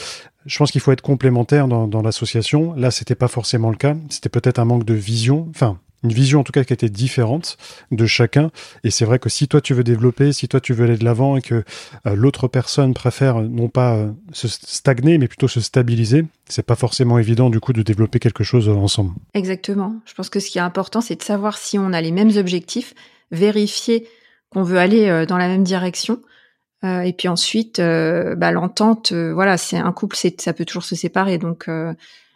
Je 0.45 0.57
pense 0.57 0.71
qu'il 0.71 0.81
faut 0.81 0.91
être 0.91 1.01
complémentaire 1.01 1.67
dans, 1.67 1.87
dans 1.87 2.01
l'association. 2.01 2.73
Là, 2.73 2.89
c'était 2.89 3.15
pas 3.15 3.27
forcément 3.27 3.69
le 3.69 3.77
cas. 3.77 3.95
C'était 4.09 4.29
peut-être 4.29 4.59
un 4.59 4.65
manque 4.65 4.83
de 4.83 4.95
vision. 4.95 5.47
Enfin, 5.51 5.79
une 6.06 6.13
vision 6.13 6.40
en 6.40 6.44
tout 6.44 6.52
cas 6.52 6.63
qui 6.63 6.72
était 6.72 6.90
différente 6.90 7.57
de 7.92 8.06
chacun. 8.06 8.52
Et 8.84 8.92
c'est 8.92 9.06
vrai 9.06 9.19
que 9.19 9.30
si 9.30 9.48
toi 9.48 9.60
tu 9.60 9.74
veux 9.74 9.84
développer, 9.84 10.31
si 10.31 10.48
toi 10.48 10.62
tu 10.62 10.74
veux 10.74 10.86
aller 10.86 10.98
de 10.98 11.04
l'avant 11.04 11.36
et 11.36 11.42
que 11.42 11.63
euh, 12.06 12.16
l'autre 12.16 12.48
personne 12.48 12.94
préfère 12.94 13.42
non 13.42 13.68
pas 13.68 13.96
euh, 13.96 14.12
se 14.31 14.48
stagner, 14.48 15.18
mais 15.18 15.28
plutôt 15.28 15.48
se 15.48 15.60
stabiliser, 15.60 16.25
c'est 16.48 16.66
pas 16.66 16.75
forcément 16.75 17.18
évident 17.18 17.50
du 17.50 17.60
coup 17.60 17.74
de 17.74 17.81
développer 17.81 18.19
quelque 18.19 18.44
chose 18.44 18.69
ensemble. 18.69 19.13
Exactement. 19.34 19.96
Je 20.06 20.13
pense 20.13 20.30
que 20.30 20.40
ce 20.40 20.50
qui 20.50 20.60
est 20.60 20.62
important, 20.62 21.02
c'est 21.02 21.16
de 21.16 21.24
savoir 21.24 21.57
si 21.57 21.80
on 21.80 21.92
a 21.92 22.02
les 22.02 22.12
mêmes 22.12 22.38
objectifs, 22.38 22.94
vérifier 23.31 24.07
qu'on 24.52 24.63
veut 24.63 24.78
aller 24.78 25.10
euh, 25.10 25.25
dans 25.25 25.38
la 25.38 25.48
même 25.48 25.63
direction. 25.63 26.22
et 26.84 27.13
puis 27.18 27.28
ensuite, 27.28 27.78
bah, 27.80 28.52
l'entente, 28.52 29.12
voilà, 29.12 29.57
c'est 29.57 29.78
un 29.78 29.92
couple, 29.92 30.16
c'est 30.16 30.40
ça 30.40 30.54
peut 30.54 30.66
toujours 30.66 30.84
se 30.84 30.96
séparer. 30.96 31.40
Donc 31.40 31.68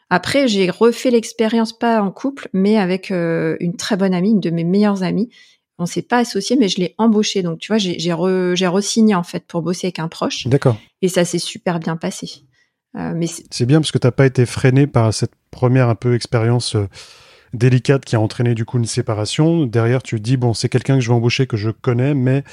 après, 0.10 0.48
j'ai 0.48 0.70
refait 0.70 1.12
l'expérience 1.12 1.78
pas 1.78 2.02
en 2.02 2.12
couple, 2.12 2.50
mais 2.54 2.78
avec 2.78 3.12
euh, 3.12 3.58
une 3.60 3.76
très 3.76 3.96
bonne 3.96 4.14
amie, 4.14 4.32
une 4.32 4.40
de 4.40 4.50
mes 4.50 4.64
meilleures 4.64 5.04
amies. 5.04 5.30
On 5.78 5.86
s'est 5.86 6.02
pas 6.02 6.18
associé, 6.18 6.58
mais 6.58 6.68
je 6.68 6.80
l'ai 6.80 6.96
embauchée. 6.98 7.42
Donc, 7.42 7.60
tu 7.60 7.68
vois, 7.68 7.78
j'ai 7.78 8.00
j'ai 8.00 8.12
re-signé 8.12 9.16
en 9.16 9.24
fait 9.24 9.46
pour 9.46 9.62
bosser 9.62 9.88
avec 9.88 10.00
un 10.00 10.08
proche. 10.08 10.48
D'accord. 10.48 10.78
Et 11.02 11.08
ça 11.08 11.26
s'est 11.26 11.40
super 11.40 11.80
bien 11.80 11.96
passé. 11.96 12.44
Euh, 12.98 13.14
mais 13.16 13.28
c'est 13.28 13.66
bien 13.66 13.80
parce 13.80 13.92
que 13.92 14.00
t'as 14.00 14.12
pas 14.12 14.26
été 14.26 14.46
freiné 14.46 14.88
par 14.88 15.14
cette 15.14 15.34
première 15.52 15.90
un 15.90 15.96
peu 15.96 16.16
expérience 16.16 16.76
euh, 16.76 16.88
délicate 17.54 18.04
qui 18.04 18.16
a 18.16 18.20
entraîné 18.20 18.56
du 18.56 18.66
coup 18.66 18.80
une 18.80 18.86
séparation. 18.86 19.66
Derrière, 19.66 20.02
tu 20.02 20.16
te 20.16 20.22
dis 20.22 20.38
bon, 20.38 20.56
c'est 20.56 20.70
quelqu'un 20.70 20.96
que 20.96 21.02
je 21.02 21.10
vais 21.10 21.16
embaucher 21.16 21.46
que 21.46 21.56
je 21.56 21.70
connais, 21.70 22.16
mais 22.16 22.44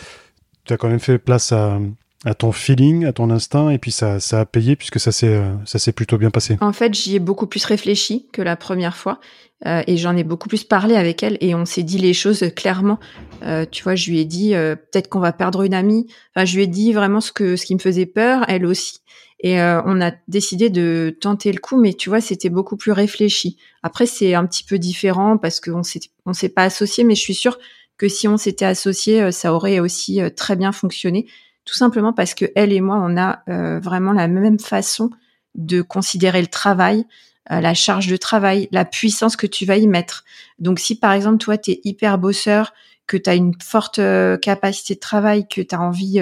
tu 0.64 0.74
as 0.74 0.76
quand 0.76 0.88
même 0.88 1.00
fait 1.00 1.18
place 1.18 1.52
à, 1.52 1.80
à 2.26 2.34
ton 2.34 2.50
feeling, 2.50 3.06
à 3.06 3.12
ton 3.12 3.30
instinct, 3.30 3.70
et 3.70 3.78
puis 3.78 3.92
ça, 3.92 4.18
ça 4.18 4.40
a 4.40 4.44
payé 4.44 4.74
puisque 4.74 4.98
ça 4.98 5.12
s'est, 5.12 5.28
euh, 5.28 5.54
ça 5.64 5.78
s'est 5.78 5.92
plutôt 5.92 6.18
bien 6.18 6.30
passé. 6.30 6.58
En 6.60 6.72
fait, 6.72 6.92
j'y 6.92 7.14
ai 7.14 7.18
beaucoup 7.20 7.46
plus 7.46 7.64
réfléchi 7.64 8.26
que 8.32 8.42
la 8.42 8.56
première 8.56 8.96
fois, 8.96 9.20
euh, 9.64 9.82
et 9.86 9.96
j'en 9.96 10.16
ai 10.16 10.24
beaucoup 10.24 10.48
plus 10.48 10.64
parlé 10.64 10.96
avec 10.96 11.22
elle, 11.22 11.38
et 11.40 11.54
on 11.54 11.64
s'est 11.64 11.84
dit 11.84 11.98
les 11.98 12.14
choses 12.14 12.44
clairement. 12.56 12.98
Euh, 13.44 13.64
tu 13.70 13.84
vois, 13.84 13.94
je 13.94 14.10
lui 14.10 14.18
ai 14.18 14.24
dit 14.24 14.50
peut-être 14.50 15.08
qu'on 15.08 15.20
va 15.20 15.32
perdre 15.32 15.62
une 15.62 15.72
amie. 15.72 16.08
Enfin, 16.34 16.44
je 16.44 16.56
lui 16.56 16.64
ai 16.64 16.66
dit 16.66 16.92
vraiment 16.92 17.20
ce 17.20 17.30
que, 17.30 17.54
ce 17.54 17.64
qui 17.64 17.74
me 17.76 17.80
faisait 17.80 18.06
peur, 18.06 18.44
elle 18.48 18.66
aussi. 18.66 18.98
Et 19.40 19.60
on 19.60 20.00
a 20.00 20.12
décidé 20.28 20.70
de 20.70 21.14
tenter 21.20 21.52
le 21.52 21.60
coup, 21.60 21.78
mais 21.78 21.92
tu 21.92 22.08
vois, 22.08 22.22
c'était 22.22 22.48
beaucoup 22.48 22.76
plus 22.76 22.92
réfléchi. 22.92 23.58
Après, 23.82 24.06
c'est 24.06 24.34
un 24.34 24.46
petit 24.46 24.64
peu 24.64 24.78
différent 24.78 25.36
parce 25.36 25.60
qu'on 25.60 25.82
s'est, 25.82 26.00
on 26.24 26.32
s'est 26.32 26.48
pas 26.48 26.64
associé, 26.64 27.04
mais 27.04 27.14
je 27.14 27.20
suis 27.20 27.34
sûre 27.34 27.58
que 27.98 28.08
si 28.08 28.26
on 28.28 28.38
s'était 28.38 28.64
associé, 28.64 29.30
ça 29.32 29.52
aurait 29.52 29.78
aussi 29.78 30.20
très 30.36 30.56
bien 30.56 30.72
fonctionné 30.72 31.26
tout 31.66 31.74
simplement 31.74 32.14
parce 32.14 32.32
que 32.32 32.46
elle 32.54 32.72
et 32.72 32.80
moi, 32.80 32.98
on 33.02 33.18
a 33.18 33.42
euh, 33.48 33.78
vraiment 33.80 34.12
la 34.12 34.28
même 34.28 34.58
façon 34.58 35.10
de 35.56 35.82
considérer 35.82 36.40
le 36.40 36.46
travail, 36.46 37.04
euh, 37.50 37.60
la 37.60 37.74
charge 37.74 38.06
de 38.06 38.16
travail, 38.16 38.68
la 38.70 38.84
puissance 38.84 39.36
que 39.36 39.46
tu 39.46 39.66
vas 39.66 39.76
y 39.76 39.88
mettre. 39.88 40.24
Donc 40.60 40.78
si 40.78 40.98
par 40.98 41.12
exemple 41.12 41.38
toi, 41.38 41.58
tu 41.58 41.72
es 41.72 41.80
hyper 41.84 42.18
bosseur, 42.18 42.72
que 43.06 43.16
tu 43.16 43.28
as 43.28 43.34
une 43.34 43.52
forte 43.62 43.98
euh, 43.98 44.36
capacité 44.36 44.94
de 44.94 45.00
travail, 45.00 45.46
que 45.48 45.60
tu 45.60 45.74
as 45.74 45.80
envie 45.80 46.20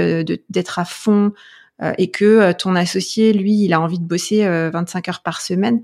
d'être 0.48 0.78
à 0.78 0.84
fond 0.84 1.32
et 1.98 2.10
que 2.12 2.52
ton 2.52 2.76
associé, 2.76 3.32
lui, 3.32 3.64
il 3.64 3.72
a 3.72 3.80
envie 3.80 3.98
de 3.98 4.04
bosser 4.04 4.46
25 4.70 5.08
heures 5.08 5.22
par 5.22 5.40
semaine, 5.40 5.82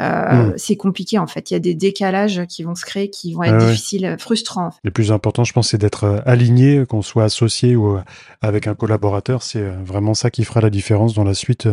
euh, 0.00 0.04
hmm. 0.48 0.54
c'est 0.56 0.76
compliqué 0.76 1.18
en 1.18 1.26
fait. 1.26 1.50
Il 1.50 1.54
y 1.54 1.56
a 1.56 1.60
des 1.60 1.74
décalages 1.74 2.42
qui 2.48 2.62
vont 2.62 2.74
se 2.74 2.84
créer, 2.84 3.10
qui 3.10 3.34
vont 3.34 3.42
être 3.42 3.58
difficiles, 3.58 4.16
frustrants. 4.18 4.70
Le 4.82 4.90
plus 4.90 5.12
important, 5.12 5.44
je 5.44 5.52
pense, 5.52 5.68
c'est 5.70 5.78
d'être 5.78 6.04
euh, 6.04 6.20
aligné, 6.24 6.86
qu'on 6.86 7.02
soit 7.02 7.24
associé 7.24 7.76
ou 7.76 7.96
euh, 7.96 8.02
avec 8.40 8.66
un 8.66 8.74
collaborateur. 8.74 9.42
C'est 9.42 9.62
vraiment 9.62 10.14
ça 10.14 10.30
qui 10.30 10.44
fera 10.44 10.60
la 10.60 10.70
différence 10.70 11.14
dans 11.14 11.24
la 11.24 11.34
suite 11.34 11.68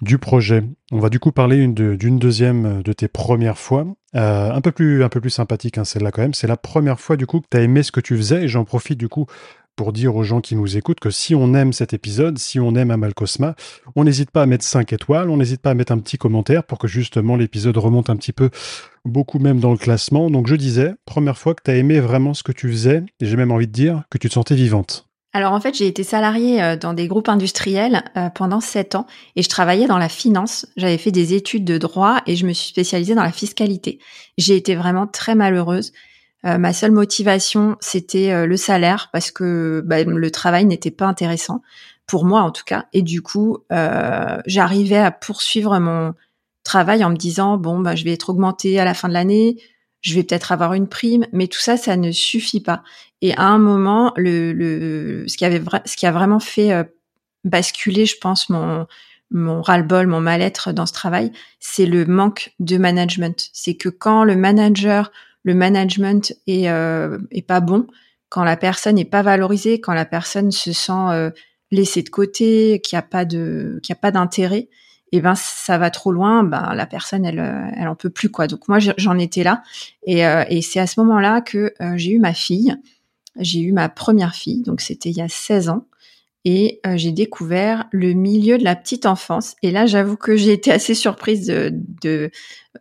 du 0.00 0.18
projet. 0.18 0.62
On 0.92 0.98
va 0.98 1.08
du 1.08 1.18
coup 1.18 1.32
parler 1.32 1.66
d'une 1.66 2.18
deuxième 2.18 2.82
de 2.82 2.92
tes 2.92 3.08
premières 3.08 3.58
fois, 3.58 3.86
un 4.14 4.60
peu 4.60 4.70
plus 4.70 5.02
un 5.02 5.08
peu 5.08 5.20
plus 5.20 5.30
sympathique 5.30 5.78
hein, 5.78 5.84
celle-là 5.84 6.10
quand 6.12 6.22
même. 6.22 6.34
C'est 6.34 6.46
la 6.46 6.56
première 6.56 7.00
fois 7.00 7.16
du 7.16 7.26
coup 7.26 7.40
que 7.40 7.46
tu 7.50 7.56
as 7.56 7.62
aimé 7.62 7.82
ce 7.82 7.92
que 7.92 8.00
tu 8.00 8.16
faisais 8.16 8.44
et 8.44 8.48
j'en 8.48 8.64
profite 8.64 8.98
du 8.98 9.08
coup 9.08 9.26
pour 9.76 9.92
dire 9.92 10.14
aux 10.16 10.22
gens 10.22 10.40
qui 10.40 10.54
nous 10.54 10.76
écoutent 10.76 11.00
que 11.00 11.10
si 11.10 11.34
on 11.34 11.54
aime 11.54 11.72
cet 11.72 11.92
épisode, 11.92 12.38
si 12.38 12.60
on 12.60 12.74
aime 12.74 12.90
Amal 12.90 13.14
Cosma, 13.14 13.54
on 13.96 14.04
n'hésite 14.04 14.30
pas 14.30 14.42
à 14.42 14.46
mettre 14.46 14.64
5 14.64 14.92
étoiles, 14.92 15.30
on 15.30 15.36
n'hésite 15.36 15.62
pas 15.62 15.70
à 15.70 15.74
mettre 15.74 15.92
un 15.92 15.98
petit 15.98 16.18
commentaire 16.18 16.64
pour 16.64 16.78
que 16.78 16.88
justement 16.88 17.36
l'épisode 17.36 17.76
remonte 17.76 18.10
un 18.10 18.16
petit 18.16 18.32
peu, 18.32 18.50
beaucoup 19.04 19.38
même 19.38 19.60
dans 19.60 19.72
le 19.72 19.78
classement. 19.78 20.30
Donc 20.30 20.46
je 20.46 20.56
disais, 20.56 20.94
première 21.04 21.38
fois 21.38 21.54
que 21.54 21.62
tu 21.64 21.70
as 21.70 21.76
aimé 21.76 22.00
vraiment 22.00 22.34
ce 22.34 22.42
que 22.42 22.52
tu 22.52 22.68
faisais, 22.70 23.02
et 23.20 23.26
j'ai 23.26 23.36
même 23.36 23.52
envie 23.52 23.66
de 23.66 23.72
dire 23.72 24.02
que 24.10 24.18
tu 24.18 24.28
te 24.28 24.34
sentais 24.34 24.54
vivante. 24.54 25.08
alors 25.32 25.54
en 25.54 25.60
fait, 25.60 25.74
j'ai 25.74 25.86
été 25.86 26.02
salariée 26.04 26.62
euh, 26.62 26.76
dans 26.76 26.92
des 26.92 27.08
groupes 27.08 27.30
industriels 27.30 28.04
euh, 28.16 28.28
pendant 28.28 28.60
sept 28.60 28.94
ans 28.94 29.06
et 29.36 29.42
je 29.42 29.48
travaillais 29.48 29.86
dans 29.86 29.98
la 29.98 30.10
finance. 30.10 30.66
J'avais 30.76 30.98
fait 30.98 31.10
des 31.10 31.32
études 31.32 31.64
de 31.64 31.78
droit 31.78 32.20
et 32.26 32.36
je 32.36 32.46
me 32.46 32.52
suis 32.52 32.68
spécialisée 32.68 33.14
dans 33.14 33.22
la 33.22 33.32
fiscalité. 33.32 33.98
J'ai 34.36 34.56
été 34.56 34.74
vraiment 34.74 35.06
très 35.06 35.34
malheureuse. 35.34 35.92
Euh, 36.44 36.58
ma 36.58 36.72
seule 36.72 36.92
motivation, 36.92 37.76
c'était 37.80 38.46
le 38.46 38.56
salaire 38.56 39.10
parce 39.12 39.30
que 39.30 39.82
bah, 39.84 40.02
le 40.02 40.30
travail 40.30 40.64
n'était 40.64 40.90
pas 40.90 41.06
intéressant 41.06 41.62
pour 42.06 42.24
moi 42.24 42.42
en 42.42 42.50
tout 42.50 42.64
cas. 42.64 42.86
Et 42.92 43.02
du 43.02 43.22
coup, 43.22 43.58
j'arrivais 44.46 44.98
à 44.98 45.10
poursuivre 45.12 45.78
mon 45.78 46.14
travail 46.64 47.04
en 47.04 47.10
me 47.10 47.16
disant 47.16 47.56
bon 47.58 47.78
bah 47.78 47.94
je 47.94 48.04
vais 48.04 48.12
être 48.12 48.30
augmentée 48.30 48.78
à 48.78 48.84
la 48.84 48.94
fin 48.94 49.08
de 49.08 49.14
l'année, 49.14 49.56
je 50.02 50.14
vais 50.14 50.24
peut-être 50.24 50.52
avoir 50.52 50.74
une 50.74 50.88
prime, 50.88 51.26
mais 51.32 51.46
tout 51.46 51.60
ça, 51.60 51.76
ça 51.76 51.96
ne 51.96 52.10
suffit 52.10 52.60
pas. 52.60 52.82
Et 53.22 53.34
à 53.36 53.44
un 53.44 53.58
moment, 53.58 54.12
le, 54.16 54.52
le 54.52 55.24
ce 55.28 55.36
qui 55.36 55.44
avait 55.44 55.62
ce 55.84 55.96
qui 55.96 56.06
a 56.06 56.12
vraiment 56.12 56.40
fait 56.40 56.72
euh, 56.72 56.84
basculer, 57.44 58.04
je 58.04 58.16
pense, 58.20 58.50
mon 58.50 58.86
mon 59.30 59.62
ras-le-bol, 59.62 60.08
mon 60.08 60.20
mal-être 60.20 60.72
dans 60.72 60.84
ce 60.84 60.92
travail, 60.92 61.32
c'est 61.58 61.86
le 61.86 62.04
manque 62.04 62.52
de 62.60 62.76
management. 62.76 63.48
C'est 63.54 63.76
que 63.76 63.88
quand 63.88 64.24
le 64.24 64.36
manager, 64.36 65.10
le 65.44 65.54
management 65.54 66.34
est 66.46 66.68
euh, 66.68 67.18
est 67.30 67.46
pas 67.46 67.60
bon, 67.60 67.86
quand 68.28 68.44
la 68.44 68.56
personne 68.56 68.96
n'est 68.96 69.04
pas 69.04 69.22
valorisée, 69.22 69.80
quand 69.80 69.94
la 69.94 70.04
personne 70.04 70.50
se 70.50 70.72
sent 70.72 70.92
euh, 70.92 71.30
laissée 71.70 72.02
de 72.02 72.10
côté, 72.10 72.80
qu'il 72.82 72.96
n'y 72.96 73.00
a 73.00 73.02
pas 73.02 73.24
de 73.24 73.80
qu'il 73.82 73.92
a 73.92 73.96
pas 73.96 74.10
d'intérêt, 74.10 74.68
et 75.12 75.20
ben 75.20 75.34
ça 75.34 75.78
va 75.78 75.90
trop 75.90 76.10
loin, 76.10 76.42
ben 76.42 76.74
la 76.74 76.86
personne 76.86 77.24
elle 77.24 77.38
elle 77.76 77.88
en 77.88 77.94
peut 77.94 78.10
plus 78.10 78.30
quoi. 78.30 78.46
Donc 78.46 78.66
moi 78.68 78.78
j'en 78.78 79.18
étais 79.18 79.44
là 79.44 79.62
et, 80.04 80.26
euh, 80.26 80.44
c'est 80.62 80.80
à 80.80 80.86
ce 80.86 80.98
moment-là 81.00 81.42
que 81.42 81.74
euh, 81.80 81.92
j'ai 81.96 82.12
eu 82.12 82.18
ma 82.18 82.34
fille. 82.34 82.76
J'ai 83.38 83.60
eu 83.60 83.72
ma 83.72 83.88
première 83.88 84.34
fille, 84.34 84.62
donc 84.62 84.82
c'était 84.82 85.08
il 85.08 85.16
y 85.16 85.22
a 85.22 85.28
16 85.28 85.70
ans 85.70 85.86
et 86.44 86.80
euh, 86.86 86.96
j'ai 86.96 87.12
découvert 87.12 87.86
le 87.90 88.12
milieu 88.12 88.58
de 88.58 88.64
la 88.64 88.76
petite 88.76 89.06
enfance. 89.06 89.56
Et 89.62 89.70
là, 89.70 89.86
j'avoue 89.86 90.16
que 90.16 90.36
j'ai 90.36 90.52
été 90.52 90.70
assez 90.72 90.94
surprise 90.94 91.46
de 91.46 91.72
de, 92.02 92.30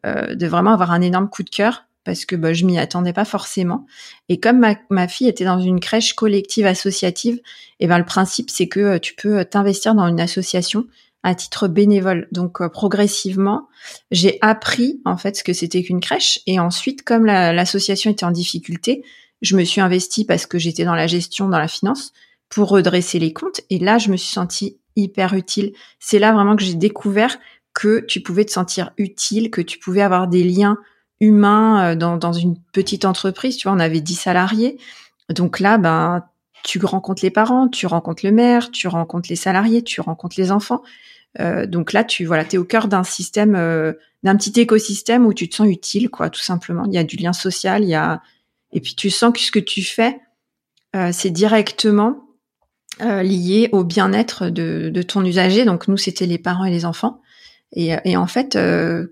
de 0.03 0.47
vraiment 0.47 0.73
avoir 0.73 0.91
un 0.91 1.01
énorme 1.01 1.29
coup 1.29 1.43
de 1.43 1.49
cœur 1.49 1.85
parce 2.03 2.25
que 2.25 2.35
bah, 2.35 2.53
je 2.53 2.65
m'y 2.65 2.77
attendais 2.79 3.13
pas 3.13 3.25
forcément. 3.25 3.85
Et 4.29 4.39
comme 4.39 4.59
ma, 4.59 4.75
ma, 4.89 5.07
fille 5.07 5.27
était 5.27 5.45
dans 5.45 5.59
une 5.59 5.79
crèche 5.79 6.13
collective 6.13 6.65
associative, 6.65 7.39
et 7.79 7.87
ben 7.87 7.97
le 7.97 8.05
principe 8.05 8.49
c'est 8.49 8.67
que 8.67 8.97
tu 8.97 9.15
peux 9.15 9.45
t'investir 9.45 9.95
dans 9.95 10.07
une 10.07 10.19
association 10.19 10.85
à 11.23 11.35
titre 11.35 11.67
bénévole. 11.67 12.27
Donc 12.31 12.61
euh, 12.61 12.69
progressivement, 12.69 13.67
j'ai 14.09 14.37
appris 14.41 15.01
en 15.05 15.17
fait 15.17 15.35
ce 15.37 15.43
que 15.43 15.53
c'était 15.53 15.83
qu'une 15.83 15.99
crèche. 15.99 16.39
Et 16.47 16.59
ensuite, 16.59 17.03
comme 17.03 17.25
l'association 17.25 18.11
était 18.11 18.25
en 18.25 18.31
difficulté, 18.31 19.03
je 19.41 19.55
me 19.55 19.63
suis 19.63 19.81
investie 19.81 20.25
parce 20.25 20.45
que 20.45 20.59
j'étais 20.59 20.85
dans 20.85 20.95
la 20.95 21.07
gestion, 21.07 21.49
dans 21.49 21.59
la 21.59 21.67
finance, 21.67 22.13
pour 22.49 22.69
redresser 22.69 23.19
les 23.19 23.33
comptes. 23.33 23.61
Et 23.69 23.79
là, 23.79 23.97
je 23.97 24.09
me 24.09 24.17
suis 24.17 24.31
sentie 24.31 24.77
hyper 24.95 25.33
utile. 25.33 25.73
C'est 25.99 26.19
là 26.19 26.33
vraiment 26.33 26.55
que 26.55 26.63
j'ai 26.63 26.75
découvert 26.75 27.37
que 27.73 28.01
tu 28.05 28.21
pouvais 28.21 28.45
te 28.45 28.51
sentir 28.51 28.91
utile, 28.97 29.49
que 29.49 29.61
tu 29.61 29.79
pouvais 29.79 30.01
avoir 30.01 30.27
des 30.27 30.43
liens 30.43 30.77
humains 31.21 31.91
euh, 31.91 31.95
dans, 31.95 32.33
une 32.33 32.57
petite 32.73 33.05
entreprise. 33.05 33.55
Tu 33.55 33.67
vois, 33.67 33.77
on 33.77 33.79
avait 33.79 34.01
10 34.01 34.15
salariés. 34.15 34.77
Donc 35.29 35.61
là, 35.61 35.77
ben, 35.77 36.25
tu 36.63 36.83
rencontres 36.83 37.23
les 37.23 37.31
parents, 37.31 37.69
tu 37.69 37.85
rencontres 37.85 38.25
le 38.25 38.33
maire, 38.33 38.71
tu 38.71 38.87
rencontres 38.89 39.29
les 39.29 39.37
salariés, 39.37 39.83
tu 39.83 40.01
rencontres 40.01 40.35
les 40.37 40.51
enfants. 40.51 40.81
Euh, 41.39 41.65
donc 41.65 41.93
là, 41.93 42.03
tu 42.03 42.25
voilà, 42.25 42.43
es 42.51 42.57
au 42.57 42.65
cœur 42.65 42.89
d'un 42.89 43.03
système, 43.03 43.55
euh, 43.55 43.93
d'un 44.23 44.35
petit 44.35 44.59
écosystème 44.59 45.25
où 45.25 45.33
tu 45.33 45.47
te 45.47 45.55
sens 45.55 45.67
utile, 45.67 46.09
quoi, 46.09 46.29
tout 46.29 46.41
simplement. 46.41 46.83
Il 46.87 46.93
y 46.93 46.97
a 46.97 47.05
du 47.05 47.15
lien 47.15 47.33
social, 47.33 47.83
il 47.83 47.89
y 47.89 47.95
a 47.95 48.21
et 48.73 48.79
puis 48.79 48.95
tu 48.95 49.09
sens 49.09 49.33
que 49.33 49.39
ce 49.39 49.51
que 49.51 49.59
tu 49.59 49.83
fais, 49.83 50.21
c'est 51.11 51.29
directement 51.29 52.23
lié 53.01 53.67
au 53.73 53.83
bien-être 53.83 54.47
de, 54.47 55.01
ton 55.01 55.25
usager. 55.25 55.65
Donc 55.65 55.89
nous, 55.89 55.97
c'était 55.97 56.25
les 56.25 56.37
parents 56.37 56.63
et 56.63 56.71
les 56.71 56.85
enfants. 56.85 57.21
Et, 57.73 58.17
en 58.17 58.27
fait, 58.27 58.57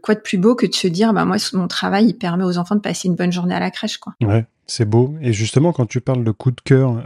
quoi 0.02 0.16
de 0.16 0.20
plus 0.20 0.38
beau 0.38 0.56
que 0.56 0.66
de 0.66 0.74
se 0.74 0.88
dire, 0.88 1.14
bah 1.14 1.26
moi, 1.26 1.38
mon 1.54 1.68
travail, 1.68 2.08
il 2.08 2.14
permet 2.14 2.44
aux 2.44 2.58
enfants 2.58 2.76
de 2.76 2.82
passer 2.82 3.08
une 3.08 3.16
bonne 3.16 3.32
journée 3.32 3.56
à 3.56 3.60
la 3.60 3.72
crèche, 3.72 3.98
quoi. 3.98 4.14
Ouais, 4.22 4.46
c'est 4.68 4.84
beau. 4.84 5.16
Et 5.22 5.32
justement, 5.32 5.72
quand 5.72 5.86
tu 5.86 6.02
parles 6.02 6.26
de 6.26 6.32
coup 6.32 6.52
de 6.52 6.62
cœur, 6.62 7.02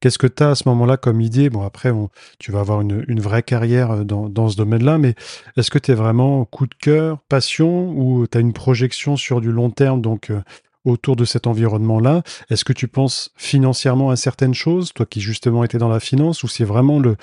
Qu'est-ce 0.00 0.18
que 0.18 0.26
tu 0.26 0.42
as 0.42 0.50
à 0.50 0.54
ce 0.54 0.68
moment-là 0.68 0.98
comme 0.98 1.22
idée? 1.22 1.48
Bon, 1.48 1.62
après, 1.62 1.90
tu 2.38 2.52
vas 2.52 2.60
avoir 2.60 2.82
une, 2.82 3.20
vraie 3.20 3.42
carrière 3.42 3.90
euh, 3.92 4.04
dans, 4.04 4.48
ce 4.48 4.56
domaine-là, 4.56 4.98
mais 4.98 5.14
est-ce 5.56 5.70
que 5.70 5.78
tu 5.78 5.92
es 5.92 5.94
vraiment 5.94 6.44
coup 6.44 6.66
de 6.66 6.74
cœur, 6.74 7.18
passion, 7.28 7.90
ou 7.96 8.26
tu 8.26 8.36
as 8.36 8.40
une 8.40 8.52
projection 8.52 9.16
sur 9.16 9.40
du 9.40 9.50
long 9.50 9.70
terme, 9.70 10.02
donc 10.02 10.30
euh, 10.30 10.42
autour 10.84 11.16
de 11.16 11.24
cet 11.24 11.46
environnement-là? 11.46 12.22
Est-ce 12.50 12.64
que 12.64 12.74
tu 12.74 12.88
penses 12.88 13.30
financièrement 13.36 14.10
à 14.10 14.16
certaines 14.16 14.54
choses, 14.54 14.92
toi 14.92 15.06
qui 15.06 15.22
justement 15.22 15.64
étais 15.64 15.78
dans 15.78 15.88
la 15.88 16.00
finance, 16.00 16.42
ou 16.42 16.48
c'est 16.48 16.64
vraiment 16.64 16.98
le, 16.98 17.16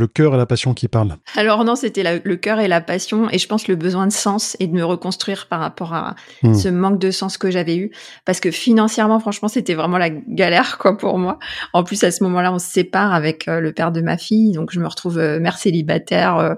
le 0.00 0.08
cœur 0.08 0.34
et 0.34 0.38
la 0.38 0.46
passion 0.46 0.74
qui 0.74 0.88
parlent 0.88 1.16
Alors 1.36 1.64
non, 1.64 1.76
c'était 1.76 2.20
le 2.24 2.36
cœur 2.36 2.58
et 2.58 2.66
la 2.66 2.80
passion, 2.80 3.30
et 3.30 3.38
je 3.38 3.46
pense 3.46 3.68
le 3.68 3.76
besoin 3.76 4.06
de 4.06 4.12
sens 4.12 4.56
et 4.58 4.66
de 4.66 4.72
me 4.72 4.84
reconstruire 4.84 5.46
par 5.46 5.60
rapport 5.60 5.94
à 5.94 6.16
hmm. 6.42 6.54
ce 6.54 6.68
manque 6.68 6.98
de 6.98 7.10
sens 7.10 7.38
que 7.38 7.50
j'avais 7.50 7.76
eu, 7.76 7.92
parce 8.24 8.40
que 8.40 8.50
financièrement, 8.50 9.20
franchement, 9.20 9.48
c'était 9.48 9.74
vraiment 9.74 9.98
la 9.98 10.10
galère 10.10 10.78
quoi 10.78 10.96
pour 10.96 11.18
moi. 11.18 11.38
En 11.72 11.84
plus, 11.84 12.02
à 12.02 12.10
ce 12.10 12.24
moment-là, 12.24 12.52
on 12.52 12.58
se 12.58 12.68
sépare 12.68 13.12
avec 13.12 13.46
euh, 13.46 13.60
le 13.60 13.72
père 13.72 13.92
de 13.92 14.00
ma 14.00 14.16
fille, 14.16 14.52
donc 14.52 14.72
je 14.72 14.80
me 14.80 14.86
retrouve 14.86 15.18
euh, 15.18 15.38
mère 15.38 15.58
célibataire, 15.58 16.56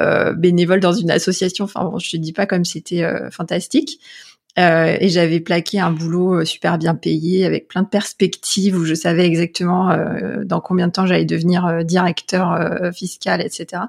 euh, 0.00 0.32
bénévole 0.32 0.80
dans 0.80 0.92
une 0.92 1.10
association. 1.10 1.66
Enfin, 1.66 1.84
bon, 1.84 1.98
je 1.98 2.10
te 2.10 2.16
dis 2.16 2.32
pas 2.32 2.46
comme 2.46 2.64
c'était 2.64 3.06
fantastique. 3.30 4.00
Euh, 4.58 4.96
et 4.98 5.08
j'avais 5.08 5.40
plaqué 5.40 5.78
un 5.78 5.92
boulot 5.92 6.40
euh, 6.40 6.44
super 6.44 6.76
bien 6.76 6.96
payé 6.96 7.46
avec 7.46 7.68
plein 7.68 7.82
de 7.82 7.88
perspectives 7.88 8.76
où 8.76 8.84
je 8.84 8.94
savais 8.94 9.24
exactement 9.24 9.90
euh, 9.90 10.44
dans 10.44 10.60
combien 10.60 10.88
de 10.88 10.92
temps 10.92 11.06
j'allais 11.06 11.24
devenir 11.24 11.84
directeur 11.84 12.58
fiscal, 12.92 13.40
etc. 13.40 13.82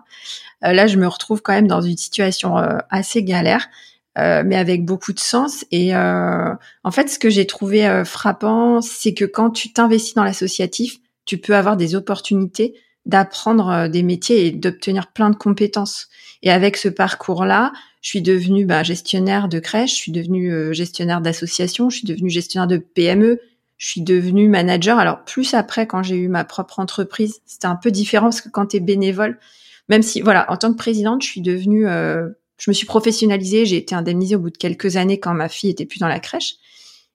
là, 0.61 0.87
je 0.87 0.97
me 0.97 1.07
retrouve 1.07 1.41
quand 1.41 1.53
même 1.53 1.67
dans 1.67 1.81
une 1.81 1.97
situation 1.97 2.55
assez 2.89 3.23
galère, 3.23 3.69
mais 4.15 4.55
avec 4.55 4.85
beaucoup 4.85 5.13
de 5.13 5.19
sens. 5.19 5.65
Et 5.71 5.95
en 5.95 6.91
fait, 6.91 7.09
ce 7.09 7.19
que 7.19 7.29
j'ai 7.29 7.47
trouvé 7.47 8.03
frappant, 8.05 8.81
c'est 8.81 9.13
que 9.13 9.25
quand 9.25 9.49
tu 9.51 9.73
t'investis 9.73 10.13
dans 10.13 10.23
l'associatif, 10.23 10.97
tu 11.25 11.37
peux 11.37 11.55
avoir 11.55 11.77
des 11.77 11.95
opportunités 11.95 12.75
d'apprendre 13.05 13.87
des 13.87 14.03
métiers 14.03 14.45
et 14.45 14.51
d'obtenir 14.51 15.07
plein 15.07 15.31
de 15.31 15.35
compétences. 15.35 16.07
Et 16.43 16.51
avec 16.51 16.77
ce 16.77 16.87
parcours-là, 16.87 17.71
je 18.01 18.09
suis 18.09 18.21
devenue 18.21 18.65
bah, 18.65 18.83
gestionnaire 18.83 19.47
de 19.47 19.59
crèche, 19.59 19.91
je 19.91 19.95
suis 19.95 20.11
devenue 20.11 20.51
euh, 20.51 20.73
gestionnaire 20.73 21.21
d'association, 21.21 21.89
je 21.89 21.97
suis 21.97 22.07
devenue 22.07 22.29
gestionnaire 22.29 22.67
de 22.67 22.77
PME, 22.77 23.39
je 23.77 23.87
suis 23.87 24.01
devenue 24.01 24.49
manager. 24.49 24.99
Alors 24.99 25.23
plus 25.23 25.53
après, 25.53 25.87
quand 25.87 26.03
j'ai 26.03 26.15
eu 26.15 26.27
ma 26.27 26.43
propre 26.43 26.79
entreprise, 26.79 27.41
c'était 27.45 27.67
un 27.67 27.75
peu 27.75 27.91
différent 27.91 28.27
parce 28.27 28.41
que 28.41 28.49
quand 28.49 28.67
tu 28.67 28.77
es 28.77 28.79
bénévole, 28.79 29.39
même 29.87 30.01
si 30.01 30.21
voilà, 30.21 30.49
en 30.51 30.57
tant 30.57 30.71
que 30.71 30.77
présidente, 30.77 31.23
je 31.23 31.27
suis 31.27 31.41
devenue, 31.41 31.87
euh, 31.87 32.27
je 32.57 32.71
me 32.71 32.73
suis 32.73 32.87
professionnalisée, 32.87 33.65
j'ai 33.65 33.77
été 33.77 33.93
indemnisée 33.93 34.35
au 34.35 34.39
bout 34.39 34.49
de 34.49 34.57
quelques 34.57 34.97
années 34.97 35.19
quand 35.19 35.33
ma 35.33 35.49
fille 35.49 35.69
était 35.69 35.85
plus 35.85 35.99
dans 35.99 36.07
la 36.07 36.19
crèche, 36.19 36.55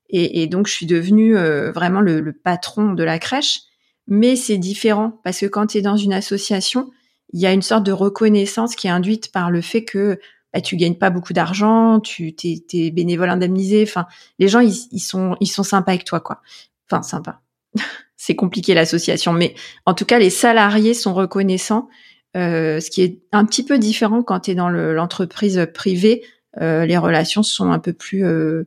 et, 0.08 0.42
et 0.42 0.46
donc 0.46 0.68
je 0.68 0.72
suis 0.72 0.86
devenue 0.86 1.36
euh, 1.36 1.72
vraiment 1.72 2.00
le, 2.00 2.20
le, 2.20 2.32
patron 2.32 2.92
de 2.92 3.02
la 3.02 3.18
crèche. 3.18 3.60
Mais 4.08 4.36
c'est 4.36 4.58
différent 4.58 5.20
parce 5.24 5.40
que 5.40 5.46
quand 5.46 5.66
tu 5.66 5.78
es 5.78 5.82
dans 5.82 5.96
une 5.96 6.12
association, 6.12 6.90
il 7.32 7.40
y 7.40 7.46
a 7.46 7.52
une 7.52 7.62
sorte 7.62 7.84
de 7.84 7.90
reconnaissance 7.90 8.76
qui 8.76 8.86
est 8.86 8.90
induite 8.90 9.32
par 9.32 9.50
le 9.50 9.60
fait 9.60 9.84
que 9.84 10.20
bah, 10.56 10.62
tu 10.62 10.76
gagnes 10.76 10.94
pas 10.94 11.10
beaucoup 11.10 11.34
d'argent, 11.34 12.00
tu 12.00 12.34
t'es, 12.34 12.64
es 12.72 12.90
bénévole 12.90 13.28
indemnisé. 13.28 13.82
Enfin, 13.82 14.06
les 14.38 14.48
gens 14.48 14.60
ils, 14.60 15.00
sont 15.00 15.36
ils 15.40 15.48
sont 15.48 15.62
sympas 15.62 15.92
avec 15.92 16.04
toi 16.04 16.20
quoi. 16.20 16.40
Enfin 16.90 17.02
sympa. 17.02 17.42
c'est 18.16 18.34
compliqué 18.34 18.72
l'association, 18.72 19.34
mais 19.34 19.54
en 19.84 19.92
tout 19.92 20.06
cas 20.06 20.18
les 20.18 20.30
salariés 20.30 20.94
sont 20.94 21.12
reconnaissants. 21.12 21.88
Euh, 22.38 22.80
ce 22.80 22.90
qui 22.90 23.02
est 23.02 23.20
un 23.32 23.44
petit 23.44 23.64
peu 23.64 23.78
différent 23.78 24.22
quand 24.22 24.40
tu 24.40 24.52
es 24.52 24.54
dans 24.54 24.70
l'entreprise 24.70 25.68
privée. 25.74 26.24
Euh, 26.62 26.86
les 26.86 26.96
relations 26.96 27.42
sont 27.42 27.70
un 27.70 27.78
peu 27.78 27.92
plus 27.92 28.24
euh, 28.24 28.64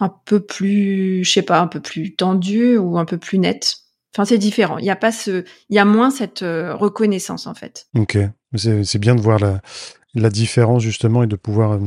un 0.00 0.08
peu 0.08 0.40
plus, 0.40 1.22
je 1.22 1.32
sais 1.32 1.42
pas, 1.42 1.60
un 1.60 1.68
peu 1.68 1.78
plus 1.78 2.16
tendues 2.16 2.78
ou 2.78 2.98
un 2.98 3.04
peu 3.04 3.16
plus 3.16 3.38
nettes. 3.38 3.76
Enfin, 4.12 4.24
c'est 4.24 4.38
différent. 4.38 4.78
Il 4.78 4.84
y 4.84 4.90
a 4.90 4.96
pas 4.96 5.12
ce, 5.12 5.44
il 5.68 5.76
y 5.76 5.78
a 5.78 5.84
moins 5.84 6.10
cette 6.10 6.40
reconnaissance 6.40 7.46
en 7.46 7.54
fait. 7.54 7.86
Ok, 7.96 8.18
c'est 8.56 8.98
bien 8.98 9.14
de 9.14 9.20
voir 9.20 9.38
la, 9.38 9.60
la 10.14 10.30
différence 10.30 10.82
justement 10.82 11.22
et 11.22 11.26
de 11.26 11.36
pouvoir 11.36 11.72
euh, 11.72 11.80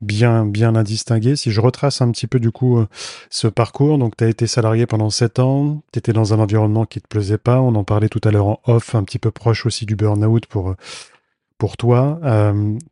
bien 0.00 0.46
bien 0.46 0.72
la 0.72 0.82
distinguer. 0.82 1.36
Si 1.36 1.50
je 1.50 1.60
retrace 1.60 2.00
un 2.00 2.10
petit 2.10 2.26
peu 2.26 2.38
du 2.38 2.50
coup 2.50 2.78
euh, 2.78 2.86
ce 3.30 3.48
parcours, 3.48 3.98
donc 3.98 4.16
tu 4.16 4.24
as 4.24 4.28
été 4.28 4.46
salarié 4.46 4.86
pendant 4.86 5.10
7 5.10 5.38
ans, 5.40 5.82
tu 5.92 5.98
étais 5.98 6.12
dans 6.12 6.34
un 6.34 6.38
environnement 6.38 6.84
qui 6.84 7.00
te 7.00 7.08
plaisait 7.08 7.38
pas, 7.38 7.60
on 7.60 7.74
en 7.74 7.84
parlait 7.84 8.08
tout 8.08 8.20
à 8.24 8.30
l'heure 8.30 8.46
en 8.46 8.60
off, 8.66 8.94
un 8.94 9.02
petit 9.02 9.18
peu 9.18 9.30
proche 9.30 9.66
aussi 9.66 9.86
du 9.86 9.96
burn-out 9.96 10.46
pour 10.46 10.70
euh, 10.70 10.76
pour 11.56 11.76
toi. 11.76 12.20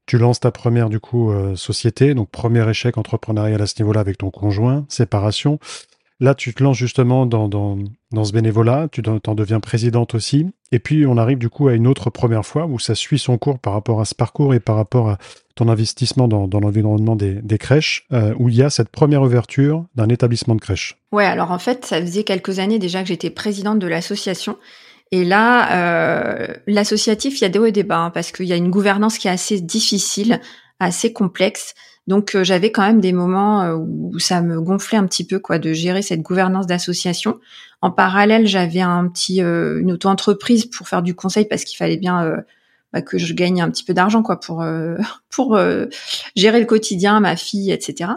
tu 0.06 0.18
lances 0.18 0.38
ta 0.38 0.52
première 0.52 0.88
du 0.88 1.00
coup 1.00 1.32
société, 1.56 2.14
donc 2.14 2.30
premier 2.30 2.66
échec 2.70 2.96
entrepreneurial 2.96 3.60
à 3.60 3.66
ce 3.66 3.82
niveau-là 3.82 4.00
avec 4.00 4.18
ton 4.18 4.30
conjoint, 4.30 4.86
séparation. 4.88 5.58
Là, 6.22 6.36
tu 6.36 6.54
te 6.54 6.62
lances 6.62 6.76
justement 6.76 7.26
dans, 7.26 7.48
dans, 7.48 8.24
ce 8.24 8.32
bénévolat, 8.32 8.86
tu 8.92 9.02
en 9.26 9.34
deviens 9.34 9.58
présidente 9.58 10.14
aussi. 10.14 10.46
Et 10.70 10.78
puis, 10.78 11.04
on 11.04 11.16
arrive 11.16 11.38
du 11.38 11.48
coup 11.48 11.66
à 11.66 11.74
une 11.74 11.88
autre 11.88 12.10
première 12.10 12.46
fois 12.46 12.66
où 12.66 12.78
ça 12.78 12.94
suit 12.94 13.18
son 13.18 13.38
cours 13.38 13.58
par 13.58 13.72
rapport 13.72 14.00
à 14.00 14.04
ce 14.04 14.14
parcours 14.14 14.54
et 14.54 14.60
par 14.60 14.76
rapport 14.76 15.10
à 15.10 15.18
ton 15.56 15.68
investissement 15.68 16.28
dans, 16.28 16.60
l'environnement 16.60 17.16
des, 17.16 17.34
des 17.42 17.58
crèches, 17.58 18.06
euh, 18.12 18.34
où 18.38 18.48
il 18.48 18.54
y 18.54 18.62
a 18.62 18.70
cette 18.70 18.90
première 18.90 19.22
ouverture 19.22 19.84
d'un 19.96 20.08
établissement 20.08 20.54
de 20.54 20.60
crèche. 20.60 20.96
Ouais, 21.10 21.26
alors 21.26 21.50
en 21.50 21.58
fait, 21.58 21.84
ça 21.86 22.00
faisait 22.00 22.22
quelques 22.22 22.60
années 22.60 22.78
déjà 22.78 23.02
que 23.02 23.08
j'étais 23.08 23.30
présidente 23.30 23.80
de 23.80 23.88
l'association. 23.88 24.58
Et 25.10 25.24
là, 25.24 25.72
euh, 25.72 26.54
l'associatif, 26.68 27.40
il 27.40 27.42
y 27.42 27.46
a 27.46 27.48
des 27.48 27.58
hauts 27.58 27.66
et 27.66 27.72
des 27.72 27.82
bas, 27.82 27.98
hein, 27.98 28.10
parce 28.10 28.30
qu'il 28.30 28.46
y 28.46 28.52
a 28.52 28.56
une 28.56 28.70
gouvernance 28.70 29.18
qui 29.18 29.26
est 29.26 29.32
assez 29.32 29.60
difficile, 29.60 30.40
assez 30.78 31.12
complexe. 31.12 31.74
Donc 32.06 32.34
euh, 32.34 32.42
j'avais 32.42 32.72
quand 32.72 32.82
même 32.82 33.00
des 33.00 33.12
moments 33.12 33.62
euh, 33.62 33.76
où 33.76 34.18
ça 34.18 34.42
me 34.42 34.60
gonflait 34.60 34.98
un 34.98 35.06
petit 35.06 35.24
peu 35.24 35.38
quoi 35.38 35.58
de 35.58 35.72
gérer 35.72 36.02
cette 36.02 36.22
gouvernance 36.22 36.66
d'association. 36.66 37.38
En 37.80 37.90
parallèle, 37.90 38.46
j'avais 38.46 38.80
un 38.80 39.08
petit 39.08 39.42
euh, 39.42 39.80
une 39.80 39.92
auto-entreprise 39.92 40.66
pour 40.66 40.88
faire 40.88 41.02
du 41.02 41.14
conseil 41.14 41.46
parce 41.46 41.64
qu'il 41.64 41.76
fallait 41.76 41.96
bien 41.96 42.42
bah, 42.92 43.02
que 43.02 43.18
je 43.18 43.34
gagne 43.34 43.62
un 43.62 43.70
petit 43.70 43.84
peu 43.84 43.94
d'argent 43.94 44.22
quoi 44.22 44.40
pour 44.40 44.64
pour 45.30 45.58
gérer 46.36 46.60
le 46.60 46.66
quotidien, 46.66 47.20
ma 47.20 47.36
fille, 47.36 47.70
etc. 47.70 48.10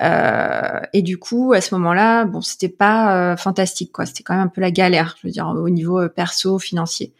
Euh, 0.00 0.80
et 0.92 1.02
du 1.02 1.18
coup, 1.18 1.52
à 1.52 1.60
ce 1.60 1.74
moment-là, 1.74 2.24
bon, 2.24 2.40
c'était 2.40 2.68
pas 2.68 3.32
euh, 3.32 3.36
fantastique, 3.36 3.90
quoi. 3.92 4.06
C'était 4.06 4.22
quand 4.22 4.34
même 4.34 4.44
un 4.44 4.48
peu 4.48 4.60
la 4.60 4.70
galère, 4.70 5.16
je 5.20 5.26
veux 5.26 5.32
dire, 5.32 5.48
au 5.48 5.68
niveau 5.68 5.98
euh, 5.98 6.08
perso, 6.08 6.58
financier. 6.58 7.12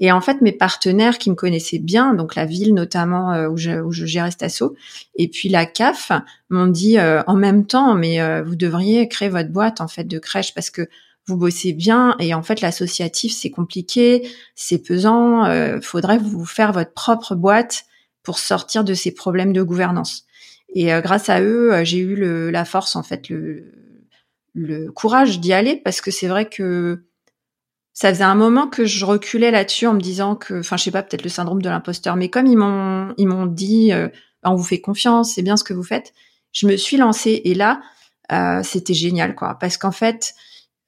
Et 0.00 0.12
en 0.12 0.20
fait, 0.20 0.42
mes 0.42 0.52
partenaires 0.52 1.16
qui 1.16 1.30
me 1.30 1.34
connaissaient 1.34 1.78
bien, 1.78 2.12
donc 2.12 2.34
la 2.34 2.44
ville 2.44 2.74
notamment 2.74 3.46
où, 3.46 3.56
je, 3.56 3.80
où 3.80 3.92
je 3.92 4.04
gérais 4.04 4.30
Stasso, 4.30 4.76
et 5.14 5.28
puis 5.28 5.48
la 5.48 5.64
CAF, 5.64 6.12
m'ont 6.50 6.66
dit 6.66 6.98
en 7.00 7.34
même 7.34 7.66
temps, 7.66 7.94
mais 7.94 8.42
vous 8.42 8.56
devriez 8.56 9.08
créer 9.08 9.30
votre 9.30 9.48
boîte 9.48 9.80
en 9.80 9.88
fait 9.88 10.04
de 10.04 10.18
crèche 10.18 10.52
parce 10.54 10.68
que 10.68 10.82
vous 11.26 11.38
bossez 11.38 11.72
bien 11.72 12.14
et 12.20 12.34
en 12.34 12.42
fait 12.42 12.60
l'associatif 12.60 13.32
c'est 13.32 13.50
compliqué, 13.50 14.28
c'est 14.54 14.78
pesant. 14.78 15.44
faudrait 15.80 16.18
vous 16.18 16.44
faire 16.44 16.72
votre 16.72 16.92
propre 16.92 17.34
boîte 17.34 17.86
pour 18.22 18.38
sortir 18.38 18.84
de 18.84 18.92
ces 18.92 19.14
problèmes 19.14 19.54
de 19.54 19.62
gouvernance. 19.62 20.26
Et 20.76 20.92
euh, 20.92 21.00
grâce 21.00 21.30
à 21.30 21.40
eux, 21.40 21.72
euh, 21.72 21.84
j'ai 21.84 21.96
eu 21.96 22.14
le, 22.14 22.50
la 22.50 22.66
force, 22.66 22.96
en 22.96 23.02
fait, 23.02 23.30
le, 23.30 23.72
le 24.52 24.92
courage 24.92 25.40
d'y 25.40 25.54
aller 25.54 25.74
parce 25.74 26.02
que 26.02 26.10
c'est 26.10 26.26
vrai 26.28 26.50
que 26.50 27.06
ça 27.94 28.10
faisait 28.10 28.24
un 28.24 28.34
moment 28.34 28.68
que 28.68 28.84
je 28.84 29.06
reculais 29.06 29.50
là-dessus 29.50 29.86
en 29.86 29.94
me 29.94 30.00
disant 30.00 30.36
que, 30.36 30.60
enfin, 30.60 30.76
je 30.76 30.84
sais 30.84 30.90
pas, 30.90 31.02
peut-être 31.02 31.22
le 31.22 31.30
syndrome 31.30 31.62
de 31.62 31.70
l'imposteur, 31.70 32.16
mais 32.16 32.28
comme 32.28 32.46
ils 32.46 32.58
m'ont, 32.58 33.14
ils 33.16 33.26
m'ont 33.26 33.46
dit, 33.46 33.90
euh, 33.90 34.08
on 34.44 34.54
vous 34.54 34.64
fait 34.64 34.82
confiance, 34.82 35.32
c'est 35.34 35.40
bien 35.40 35.56
ce 35.56 35.64
que 35.64 35.72
vous 35.72 35.82
faites, 35.82 36.12
je 36.52 36.66
me 36.66 36.76
suis 36.76 36.98
lancée. 36.98 37.40
Et 37.46 37.54
là, 37.54 37.80
euh, 38.30 38.62
c'était 38.62 38.92
génial, 38.92 39.34
quoi, 39.34 39.56
parce 39.58 39.78
qu'en 39.78 39.92
fait, 39.92 40.34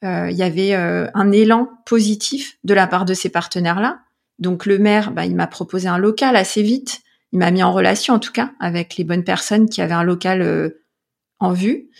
il 0.02 0.36
y 0.36 0.44
avait 0.44 0.74
un 0.74 1.32
élan 1.32 1.70
positif 1.84 2.58
de 2.62 2.72
la 2.72 2.86
part 2.86 3.04
de 3.04 3.14
ces 3.14 3.30
partenaires-là. 3.30 3.98
Donc 4.38 4.64
le 4.64 4.78
maire, 4.78 5.10
bah, 5.10 5.26
il 5.26 5.34
m'a 5.34 5.48
proposé 5.48 5.88
un 5.88 5.98
local 5.98 6.36
assez 6.36 6.62
vite 6.62 7.00
il 7.32 7.38
m'a 7.38 7.50
mis 7.50 7.62
en 7.62 7.72
relation 7.72 8.14
en 8.14 8.18
tout 8.18 8.32
cas 8.32 8.52
avec 8.60 8.96
les 8.96 9.04
bonnes 9.04 9.24
personnes 9.24 9.68
qui 9.68 9.82
avaient 9.82 9.94
un 9.94 10.04
local 10.04 10.42
euh, 10.42 10.84
en 11.38 11.52
vue. 11.52 11.90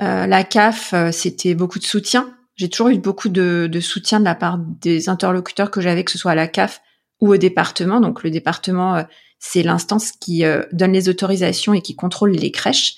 Euh, 0.00 0.26
la 0.26 0.44
CAF, 0.44 0.92
euh, 0.92 1.10
c'était 1.10 1.54
beaucoup 1.54 1.78
de 1.78 1.84
soutien. 1.84 2.34
J'ai 2.56 2.68
toujours 2.68 2.88
eu 2.88 2.98
beaucoup 2.98 3.28
de, 3.28 3.70
soutien 3.80 4.20
de 4.20 4.24
la 4.24 4.34
part 4.34 4.58
des 4.58 5.08
interlocuteurs 5.08 5.70
que 5.70 5.80
j'avais, 5.80 6.04
que 6.04 6.10
ce 6.10 6.18
soit 6.18 6.32
à 6.32 6.36
la 6.36 6.48
CAF 6.48 6.82
ou 7.20 7.32
au 7.32 7.36
département. 7.36 8.00
Donc 8.00 8.22
le 8.22 8.30
département, 8.30 9.04
c'est 9.38 9.62
l'instance 9.62 10.10
qui 10.10 10.42
donne 10.72 10.92
les 10.92 11.08
autorisations 11.08 11.72
et 11.72 11.82
qui 11.82 11.94
contrôle 11.94 12.32
les 12.32 12.50
crèches 12.50 12.96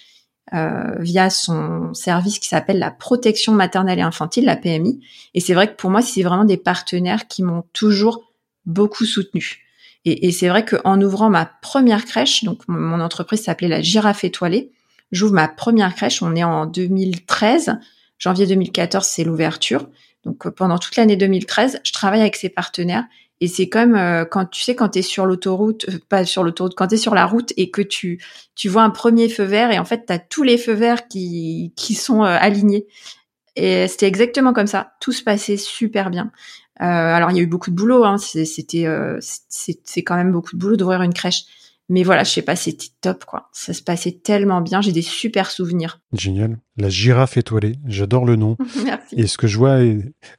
via 0.51 1.29
son 1.29 1.93
service 1.93 2.39
qui 2.39 2.49
s'appelle 2.49 2.79
la 2.79 2.91
protection 2.91 3.53
maternelle 3.53 3.99
et 3.99 4.03
infantile, 4.03 4.47
la 4.47 4.57
PMI. 4.57 5.05
Et 5.35 5.41
c'est 5.41 5.53
vrai 5.53 5.71
que 5.71 5.77
pour 5.77 5.91
moi, 5.91 6.01
c'est 6.01 6.23
vraiment 6.23 6.47
des 6.47 6.57
partenaires 6.57 7.29
qui 7.29 7.43
m'ont 7.43 7.65
toujours 7.75 8.33
beaucoup 8.65 9.05
soutenu. 9.05 9.70
Et, 10.05 10.29
et 10.29 10.33
c'est 10.33 10.49
vrai 10.49 10.65
qu'en 10.65 11.01
ouvrant 11.01 11.31
ma 11.31 11.47
première 11.47 12.05
crèche, 12.05 12.45
donc 12.45 12.63
mon 12.69 13.01
entreprise 13.01 13.43
s'appelait 13.43 13.69
la 13.69 13.83
Girafe 13.83 14.25
étoilée, 14.25 14.73
j'ouvre 15.13 15.35
ma 15.35 15.49
première 15.49 15.95
crèche, 15.95 16.23
on 16.23 16.35
est 16.35 16.45
en 16.45 16.67
2013, 16.67 17.79
janvier 18.19 18.47
2014 18.47 19.07
c'est 19.07 19.25
l'ouverture. 19.25 19.87
Donc 20.25 20.47
euh, 20.47 20.51
pendant 20.51 20.79
toute 20.79 20.97
l'année 20.97 21.17
2013, 21.17 21.81
je 21.85 21.93
travaille 21.93 22.21
avec 22.21 22.37
ces 22.37 22.49
partenaires 22.49 23.05
et 23.41 23.49
c'est 23.49 23.69
comme 23.69 23.95
euh, 23.95 24.25
quand 24.25 24.47
tu 24.47 24.63
sais 24.63 24.75
quand 24.75 24.91
tu 24.91 25.01
es 25.01 25.03
sur 25.03 25.27
l'autoroute, 25.27 25.87
euh, 25.89 25.99
pas 26.09 26.25
sur 26.25 26.45
l'autoroute, 26.45 26.75
quand 26.77 26.89
tu 26.89 26.95
es 26.95 26.99
sur 26.99 27.15
la 27.15 27.27
route 27.27 27.53
et 27.57 27.71
que 27.71 27.83
tu 27.83 28.23
tu 28.55 28.69
vois 28.69 28.83
un 28.83 28.91
premier 28.91 29.29
feu 29.29 29.45
vert 29.45 29.71
et 29.71 29.79
en 29.79 29.85
fait 29.85 30.07
tu 30.07 30.13
as 30.13 30.19
tous 30.19 30.43
les 30.43 30.59
feux 30.59 30.75
verts 30.75 31.09
qui 31.09 31.73
qui 31.77 31.95
sont 31.95 32.23
alignés. 32.23 32.87
Et 33.57 33.89
c'était 33.89 34.07
exactement 34.07 34.53
comme 34.53 34.69
ça. 34.69 34.93
Tout 35.01 35.13
se 35.13 35.23
passait 35.23 35.57
super 35.57 36.11
bien. 36.11 36.31
Euh, 36.81 36.85
alors 36.85 37.31
il 37.31 37.37
y 37.37 37.41
a 37.41 37.43
eu 37.43 37.47
beaucoup 37.47 37.71
de 37.71 37.77
boulot, 37.77 38.05
hein. 38.05 38.17
c'était 38.19 38.87
euh, 38.87 39.19
c'est 39.21 40.03
quand 40.03 40.17
même 40.17 40.33
beaucoup 40.33 40.55
de 40.55 40.61
boulot 40.61 40.77
d'ouvrir 40.77 41.03
une 41.03 41.13
crèche. 41.13 41.45
Mais 41.91 42.05
voilà, 42.05 42.23
je 42.23 42.31
sais 42.31 42.43
pas, 42.43 42.57
c'était 42.57 42.87
top 43.01 43.25
quoi. 43.25 43.49
Ça 43.53 43.75
se 43.75 43.83
passait 43.83 44.13
tellement 44.13 44.61
bien, 44.61 44.81
j'ai 44.81 44.93
des 44.93 45.03
super 45.03 45.51
souvenirs. 45.51 46.01
Génial. 46.13 46.59
La 46.77 46.89
girafe 46.89 47.37
étoilée, 47.37 47.75
j'adore 47.85 48.25
le 48.25 48.37
nom. 48.37 48.57
Merci. 48.85 49.17
Et 49.17 49.27
ce 49.27 49.37
que 49.37 49.49
je 49.49 49.59
vois 49.59 49.79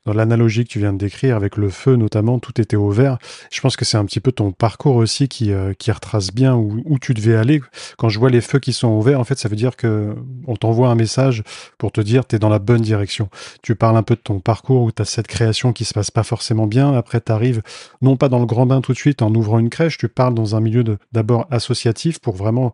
dans 0.05 0.13
l'analogie 0.13 0.63
que 0.63 0.69
tu 0.69 0.79
viens 0.79 0.93
de 0.93 0.97
décrire 0.97 1.35
avec 1.35 1.57
le 1.57 1.69
feu 1.69 1.97
notamment, 1.97 2.39
tout 2.39 2.59
était 2.59 2.77
au 2.77 2.89
vert. 2.89 3.17
Je 3.51 3.59
pense 3.59 3.75
que 3.75 3.83
c'est 3.83 3.97
un 3.97 4.05
petit 4.05 4.21
peu 4.21 4.31
ton 4.31 4.51
parcours 4.51 4.95
aussi 4.95 5.27
qui, 5.27 5.51
euh, 5.51 5.73
qui 5.73 5.91
retrace 5.91 6.31
bien 6.31 6.55
où, 6.55 6.81
où, 6.85 6.99
tu 6.99 7.13
devais 7.13 7.35
aller. 7.35 7.61
Quand 7.97 8.07
je 8.07 8.17
vois 8.17 8.29
les 8.29 8.41
feux 8.41 8.59
qui 8.59 8.71
sont 8.71 8.87
au 8.87 9.01
vert, 9.01 9.19
en 9.19 9.25
fait, 9.25 9.37
ça 9.37 9.49
veut 9.49 9.57
dire 9.57 9.75
que 9.75 10.15
on 10.47 10.55
t'envoie 10.55 10.89
un 10.89 10.95
message 10.95 11.43
pour 11.77 11.91
te 11.91 11.99
dire 11.99 12.25
tu 12.25 12.37
es 12.37 12.39
dans 12.39 12.49
la 12.49 12.59
bonne 12.59 12.81
direction. 12.81 13.29
Tu 13.61 13.75
parles 13.75 13.97
un 13.97 14.03
peu 14.03 14.15
de 14.15 14.21
ton 14.21 14.39
parcours 14.39 14.83
où 14.83 14.91
tu 14.91 15.01
as 15.01 15.05
cette 15.05 15.27
création 15.27 15.73
qui 15.73 15.83
se 15.83 15.93
passe 15.93 16.11
pas 16.11 16.23
forcément 16.23 16.65
bien. 16.65 16.93
Après, 16.93 17.19
tu 17.19 17.31
arrives 17.31 17.61
non 18.01 18.15
pas 18.15 18.29
dans 18.29 18.39
le 18.39 18.45
grand 18.45 18.65
bain 18.65 18.79
tout 18.79 18.93
de 18.93 18.97
suite 18.97 19.21
en 19.21 19.33
ouvrant 19.35 19.59
une 19.59 19.69
crèche, 19.69 19.97
tu 19.97 20.07
parles 20.07 20.33
dans 20.33 20.55
un 20.55 20.61
milieu 20.61 20.83
d'abord 21.11 21.45
associatif 21.51 22.19
pour 22.19 22.35
vraiment 22.35 22.73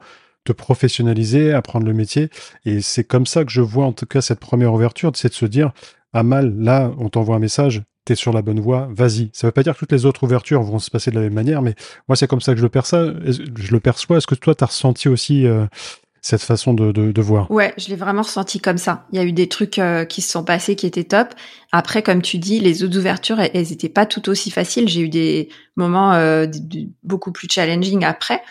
professionnaliser, 0.54 1.54
apprendre 1.54 1.86
le 1.86 1.94
métier. 1.94 2.30
Et 2.66 2.82
c'est 2.82 3.04
comme 3.04 3.26
ça 3.26 3.46
que 3.46 3.52
je 3.52 3.62
vois 3.62 3.86
en 3.86 3.94
tout 3.94 4.06
cas 4.06 4.22
cette 4.22 4.40
première 4.40 4.74
ouverture, 4.74 5.12
c'est 5.16 5.30
de 5.30 5.34
se 5.34 5.46
dire, 5.46 5.72
ah 6.14 6.24
mal, 6.24 6.56
là, 6.58 6.92
on 6.98 7.10
t'envoie 7.10 7.36
un 7.36 7.40
message, 7.40 7.84
t'es 8.08 8.16
sur 8.16 8.32
la 8.32 8.42
bonne 8.42 8.60
voie, 8.60 8.88
vas-y. 8.92 9.30
Ça 9.34 9.48
veut 9.48 9.52
pas 9.52 9.64
dire 9.64 9.74
que 9.74 9.80
toutes 9.80 9.92
les 9.92 10.06
autres 10.06 10.24
ouvertures 10.24 10.64
vont 10.64 10.80
se 10.80 10.90
passer 10.90 11.12
de 11.12 11.16
la 11.16 11.22
même 11.22 11.34
manière, 11.34 11.62
mais 11.62 11.76
moi 12.08 12.16
c'est 12.16 12.28
comme 12.28 12.42
ça 12.42 12.54
que 12.54 12.58
je 12.58 12.64
le 12.64 12.70
perçois. 12.70 13.14
Je 13.26 13.72
le 13.72 13.80
perçois. 13.80 14.18
Est-ce 14.18 14.28
que 14.28 14.36
toi, 14.36 14.56
tu 14.56 14.64
as 14.64 14.68
ressenti 14.68 15.10
aussi 15.10 15.46
euh, 15.46 15.66
cette 16.22 16.42
façon 16.42 16.74
de, 16.74 16.92
de, 16.92 17.22
voir? 17.22 17.52
Ouais, 17.52 17.74
je 17.78 17.90
l'ai 17.90 17.98
vraiment 17.98 18.22
ressenti 18.22 18.60
comme 18.60 18.78
ça. 18.78 19.06
Il 19.12 19.18
y 19.18 19.22
a 19.22 19.26
eu 19.26 19.34
des 19.34 19.50
trucs 19.50 19.78
euh, 19.78 20.06
qui 20.06 20.22
se 20.22 20.32
sont 20.32 20.46
passés 20.46 20.76
qui 20.76 20.88
étaient 20.88 21.04
top. 21.04 21.34
Après, 21.74 22.02
comme 22.02 22.22
tu 22.22 22.38
dis, 22.38 22.60
les 22.60 22.84
autres 22.84 22.98
ouvertures, 22.98 23.40
elles, 23.42 23.72
étaient 23.74 23.90
pas 23.90 24.06
tout 24.06 24.30
aussi 24.30 24.52
faciles. 24.52 24.88
J'ai 24.88 25.02
eu 25.02 25.10
des 25.10 25.50
moments 25.76 26.14
euh, 26.14 26.48
beaucoup 27.04 27.34
plus 27.34 27.50
challenging 27.52 28.06
après. 28.06 28.42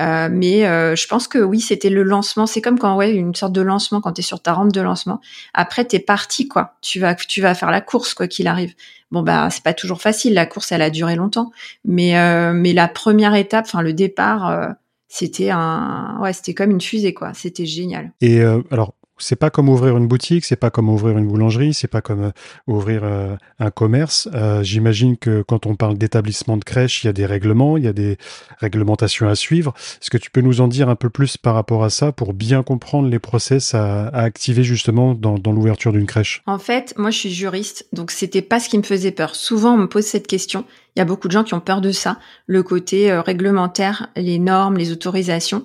Euh, 0.00 0.28
mais 0.30 0.66
euh, 0.66 0.96
je 0.96 1.06
pense 1.06 1.28
que 1.28 1.38
oui, 1.38 1.60
c'était 1.60 1.90
le 1.90 2.02
lancement. 2.02 2.46
C'est 2.46 2.60
comme 2.60 2.78
quand 2.78 2.96
ouais, 2.96 3.12
une 3.12 3.34
sorte 3.34 3.52
de 3.52 3.60
lancement 3.60 4.00
quand 4.00 4.12
tu 4.12 4.20
es 4.20 4.24
sur 4.24 4.40
ta 4.40 4.52
rampe 4.52 4.72
de 4.72 4.80
lancement. 4.80 5.20
Après, 5.52 5.84
t'es 5.84 5.98
parti 5.98 6.48
quoi. 6.48 6.74
Tu 6.80 7.00
vas 7.00 7.14
tu 7.14 7.40
vas 7.40 7.54
faire 7.54 7.70
la 7.70 7.80
course 7.80 8.14
quoi 8.14 8.26
qu'il 8.26 8.46
arrive. 8.46 8.74
Bon 9.10 9.22
bah 9.22 9.48
c'est 9.50 9.62
pas 9.62 9.74
toujours 9.74 10.00
facile. 10.00 10.34
La 10.34 10.46
course, 10.46 10.72
elle 10.72 10.82
a 10.82 10.90
duré 10.90 11.16
longtemps, 11.16 11.50
mais 11.84 12.18
euh, 12.18 12.52
mais 12.52 12.72
la 12.72 12.88
première 12.88 13.34
étape, 13.34 13.66
enfin 13.66 13.82
le 13.82 13.92
départ, 13.92 14.74
c'était 15.08 15.50
un 15.50 16.18
ouais, 16.20 16.32
c'était 16.32 16.54
comme 16.54 16.70
une 16.70 16.80
fusée 16.80 17.14
quoi. 17.14 17.32
C'était 17.34 17.66
génial. 17.66 18.12
Et 18.20 18.42
alors 18.70 18.94
c'est 19.18 19.36
pas 19.36 19.50
comme 19.50 19.68
ouvrir 19.68 19.96
une 19.96 20.08
boutique, 20.08 20.44
c'est 20.44 20.56
pas 20.56 20.70
comme 20.70 20.88
ouvrir 20.88 21.16
une 21.16 21.26
boulangerie, 21.26 21.72
c'est 21.72 21.88
pas 21.88 22.00
comme 22.00 22.24
euh, 22.24 22.30
ouvrir 22.66 23.02
euh, 23.04 23.36
un 23.58 23.70
commerce. 23.70 24.28
Euh, 24.34 24.62
j'imagine 24.62 25.16
que 25.16 25.42
quand 25.42 25.66
on 25.66 25.76
parle 25.76 25.96
d'établissement 25.96 26.56
de 26.56 26.64
crèche, 26.64 27.04
il 27.04 27.06
y 27.06 27.10
a 27.10 27.12
des 27.12 27.26
règlements, 27.26 27.76
il 27.76 27.84
y 27.84 27.88
a 27.88 27.92
des 27.92 28.18
réglementations 28.58 29.28
à 29.28 29.34
suivre. 29.34 29.72
Est-ce 30.02 30.10
que 30.10 30.18
tu 30.18 30.30
peux 30.30 30.40
nous 30.40 30.60
en 30.60 30.68
dire 30.68 30.88
un 30.88 30.96
peu 30.96 31.10
plus 31.10 31.36
par 31.36 31.54
rapport 31.54 31.84
à 31.84 31.90
ça 31.90 32.12
pour 32.12 32.34
bien 32.34 32.62
comprendre 32.62 33.08
les 33.08 33.18
process 33.18 33.74
à, 33.74 34.08
activer 34.08 34.64
justement 34.64 35.14
dans, 35.14 35.38
dans 35.38 35.52
l'ouverture 35.52 35.92
d'une 35.92 36.06
crèche? 36.06 36.42
En 36.46 36.58
fait, 36.58 36.94
moi 36.96 37.10
je 37.10 37.18
suis 37.18 37.32
juriste, 37.32 37.86
donc 37.92 38.10
c'était 38.10 38.42
pas 38.42 38.58
ce 38.58 38.68
qui 38.68 38.78
me 38.78 38.82
faisait 38.82 39.12
peur. 39.12 39.36
Souvent 39.36 39.74
on 39.74 39.78
me 39.78 39.88
pose 39.88 40.04
cette 40.04 40.26
question. 40.26 40.64
Il 40.96 41.00
y 41.00 41.02
a 41.02 41.04
beaucoup 41.04 41.28
de 41.28 41.32
gens 41.32 41.44
qui 41.44 41.54
ont 41.54 41.60
peur 41.60 41.80
de 41.80 41.90
ça, 41.90 42.18
le 42.46 42.62
côté 42.62 43.12
réglementaire, 43.12 44.08
les 44.16 44.38
normes, 44.38 44.76
les 44.76 44.92
autorisations. 44.92 45.64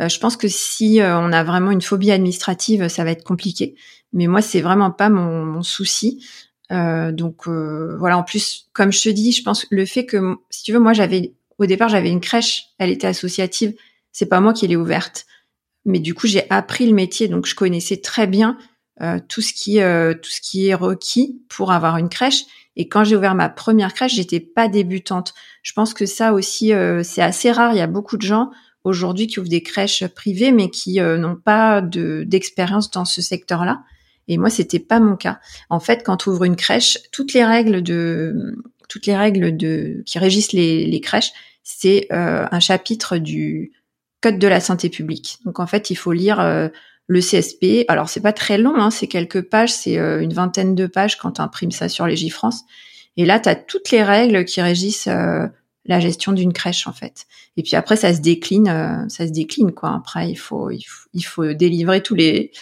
Euh, 0.00 0.08
je 0.08 0.18
pense 0.18 0.36
que 0.36 0.48
si 0.48 1.00
euh, 1.00 1.18
on 1.18 1.32
a 1.32 1.44
vraiment 1.44 1.70
une 1.70 1.82
phobie 1.82 2.10
administrative, 2.10 2.88
ça 2.88 3.04
va 3.04 3.10
être 3.10 3.24
compliqué. 3.24 3.74
Mais 4.12 4.26
moi, 4.26 4.42
c'est 4.42 4.60
vraiment 4.60 4.90
pas 4.90 5.08
mon, 5.08 5.62
souci. 5.62 6.24
Euh, 6.72 7.12
donc 7.12 7.46
voilà. 7.46 8.16
En 8.18 8.22
plus, 8.22 8.68
comme 8.72 8.92
je 8.92 9.02
te 9.02 9.08
dis, 9.08 9.32
je 9.32 9.42
pense 9.42 9.64
que 9.64 9.74
le 9.74 9.84
fait 9.84 10.06
que, 10.06 10.36
si 10.50 10.62
tu 10.62 10.72
veux, 10.72 10.80
moi, 10.80 10.92
j'avais 10.92 11.34
au 11.58 11.66
départ, 11.66 11.90
j'avais 11.90 12.10
une 12.10 12.20
crèche, 12.20 12.68
elle 12.78 12.90
était 12.90 13.06
associative. 13.06 13.74
C'est 14.12 14.26
pas 14.26 14.40
moi 14.40 14.54
qui 14.54 14.66
l'ai 14.66 14.76
ouverte, 14.76 15.26
mais 15.84 16.00
du 16.00 16.14
coup, 16.14 16.26
j'ai 16.26 16.48
appris 16.50 16.86
le 16.86 16.94
métier, 16.94 17.28
donc 17.28 17.46
je 17.46 17.54
connaissais 17.54 17.98
très 17.98 18.26
bien 18.26 18.56
tout 19.28 19.42
ce 19.42 19.52
qui 19.52 19.74
tout 19.76 20.30
ce 20.30 20.40
qui 20.40 20.68
est 20.68 20.74
requis 20.74 21.42
pour 21.48 21.70
avoir 21.70 21.98
une 21.98 22.08
crèche. 22.08 22.44
Et 22.76 22.88
quand 22.88 23.04
j'ai 23.04 23.14
ouvert 23.14 23.34
ma 23.34 23.48
première 23.50 23.92
crèche, 23.92 24.14
j'étais 24.14 24.40
pas 24.40 24.68
débutante. 24.68 25.34
Je 25.62 25.72
pense 25.74 25.92
que 25.92 26.06
ça 26.06 26.32
aussi, 26.32 26.72
c'est 27.02 27.22
assez 27.22 27.52
rare. 27.52 27.72
Il 27.72 27.78
y 27.78 27.82
a 27.82 27.86
beaucoup 27.86 28.16
de 28.16 28.22
gens 28.22 28.50
aujourd'hui 28.84 29.26
qui 29.26 29.40
ouvrent 29.40 29.48
des 29.48 29.62
crèches 29.62 30.06
privées, 30.06 30.52
mais 30.52 30.70
qui 30.70 31.00
euh, 31.00 31.18
n'ont 31.18 31.36
pas 31.36 31.80
de, 31.80 32.24
d'expérience 32.26 32.90
dans 32.90 33.04
ce 33.04 33.20
secteur-là. 33.20 33.82
Et 34.28 34.38
moi, 34.38 34.50
c'était 34.50 34.78
pas 34.78 35.00
mon 35.00 35.16
cas. 35.16 35.40
En 35.70 35.80
fait, 35.80 36.02
quand 36.04 36.18
tu 36.18 36.30
ouvres 36.30 36.44
une 36.44 36.56
crèche, 36.56 36.98
toutes 37.12 37.32
les 37.32 37.44
règles 37.44 37.82
de 37.82 38.54
toutes 38.88 39.06
les 39.06 39.16
règles 39.16 39.56
de 39.56 40.02
qui 40.04 40.18
régissent 40.18 40.52
les, 40.52 40.86
les 40.86 41.00
crèches, 41.00 41.32
c'est 41.62 42.08
euh, 42.12 42.46
un 42.50 42.60
chapitre 42.60 43.18
du 43.18 43.72
code 44.20 44.38
de 44.38 44.48
la 44.48 44.60
santé 44.60 44.88
publique. 44.88 45.38
Donc 45.44 45.60
en 45.60 45.66
fait, 45.66 45.90
il 45.90 45.94
faut 45.94 46.12
lire 46.12 46.40
euh, 46.40 46.68
le 47.06 47.20
CSP. 47.20 47.84
Alors 47.88 48.08
c'est 48.08 48.20
pas 48.20 48.32
très 48.32 48.58
long, 48.58 48.74
hein, 48.76 48.90
c'est 48.90 49.06
quelques 49.06 49.42
pages, 49.42 49.72
c'est 49.72 49.98
euh, 49.98 50.20
une 50.20 50.32
vingtaine 50.32 50.74
de 50.74 50.86
pages 50.86 51.16
quand 51.16 51.32
tu 51.32 51.40
imprimes 51.40 51.70
ça 51.70 51.88
sur 51.88 52.06
Légifrance. 52.06 52.64
Et 53.16 53.24
là, 53.24 53.40
tu 53.40 53.48
as 53.48 53.54
toutes 53.54 53.90
les 53.90 54.02
règles 54.02 54.44
qui 54.44 54.60
régissent 54.60 55.08
la 55.86 56.00
gestion 56.00 56.32
d'une 56.32 56.52
crèche 56.52 56.86
en 56.86 56.92
fait. 56.92 57.26
Et 57.56 57.62
puis 57.62 57.76
après, 57.76 57.96
ça 57.96 58.14
se 58.14 58.20
décline, 58.20 59.06
ça 59.08 59.26
se 59.26 59.32
décline 59.32 59.72
quoi. 59.72 59.94
Après, 59.94 60.30
il 60.30 60.36
faut, 60.36 60.70
il 60.70 60.82
faut, 60.82 61.08
il 61.14 61.22
faut 61.22 61.52
délivrer 61.52 62.02
tous 62.02 62.14
les 62.14 62.52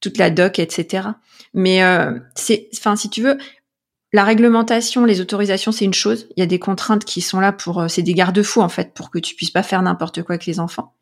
toute 0.00 0.18
la 0.18 0.30
doc, 0.30 0.58
etc. 0.58 1.08
Mais 1.54 1.80
c'est, 2.34 2.68
enfin, 2.74 2.94
si 2.94 3.10
tu 3.10 3.22
veux, 3.22 3.38
la 4.12 4.24
réglementation, 4.24 5.04
les 5.04 5.20
autorisations, 5.20 5.72
c'est 5.72 5.84
une 5.84 5.94
chose. 5.94 6.28
Il 6.36 6.40
y 6.40 6.42
a 6.42 6.46
des 6.46 6.58
contraintes 6.58 7.04
qui 7.04 7.20
sont 7.20 7.40
là 7.40 7.52
pour, 7.52 7.80
euh, 7.80 7.88
c'est 7.88 8.02
des 8.02 8.14
garde-fous 8.14 8.60
en 8.60 8.68
fait, 8.68 8.94
pour 8.94 9.10
que 9.10 9.18
tu 9.18 9.34
puisses 9.34 9.50
pas 9.50 9.62
faire 9.62 9.82
n'importe 9.82 10.22
quoi 10.22 10.34
avec 10.34 10.46
les 10.46 10.60
enfants. 10.60 10.94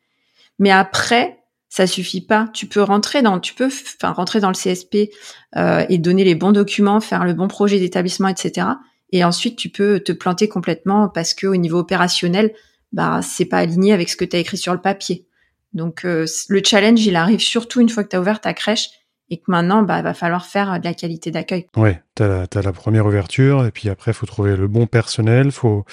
Mais 0.59 0.71
après, 0.71 1.39
ça 1.69 1.87
suffit 1.87 2.21
pas. 2.21 2.49
Tu 2.53 2.65
peux 2.65 2.81
rentrer 2.81 3.21
dans, 3.21 3.39
tu 3.39 3.53
peux, 3.53 3.67
enfin 3.67 4.11
rentrer 4.11 4.39
dans 4.39 4.49
le 4.49 4.55
CSP 4.55 5.09
euh, 5.55 5.85
et 5.87 5.97
donner 5.97 6.23
les 6.23 6.35
bons 6.35 6.51
documents, 6.51 6.99
faire 6.99 7.23
le 7.23 7.33
bon 7.33 7.47
projet 7.47 7.79
d'établissement, 7.79 8.27
etc. 8.27 8.67
Et 9.11 9.23
ensuite, 9.23 9.57
tu 9.57 9.69
peux 9.69 9.99
te 9.99 10.11
planter 10.11 10.47
complètement 10.47 11.09
parce 11.09 11.33
que 11.33 11.47
au 11.47 11.55
niveau 11.55 11.79
opérationnel, 11.79 12.53
bah 12.91 13.21
c'est 13.21 13.45
pas 13.45 13.59
aligné 13.59 13.93
avec 13.93 14.09
ce 14.09 14.15
que 14.15 14.25
tu 14.25 14.35
as 14.35 14.39
écrit 14.39 14.57
sur 14.57 14.73
le 14.73 14.81
papier. 14.81 15.27
Donc 15.73 16.05
euh, 16.05 16.25
le 16.49 16.61
challenge, 16.63 17.05
il 17.05 17.15
arrive 17.15 17.39
surtout 17.39 17.81
une 17.81 17.89
fois 17.89 18.03
que 18.03 18.09
tu 18.09 18.15
as 18.15 18.21
ouvert 18.21 18.41
ta 18.41 18.53
crèche 18.53 18.89
et 19.29 19.37
que 19.37 19.43
maintenant, 19.47 19.83
bah, 19.83 20.01
va 20.01 20.13
falloir 20.13 20.45
faire 20.45 20.79
de 20.79 20.85
la 20.85 20.93
qualité 20.93 21.31
d'accueil. 21.31 21.67
Ouais, 21.75 22.01
tu 22.15 22.23
as, 22.23 22.47
la 22.53 22.73
première 22.73 23.05
ouverture, 23.05 23.65
et 23.65 23.71
puis 23.71 23.89
après, 23.89 24.11
il 24.11 24.13
faut 24.13 24.25
trouver 24.25 24.55
le 24.55 24.67
bon 24.67 24.87
personnel, 24.87 25.51
faut, 25.51 25.83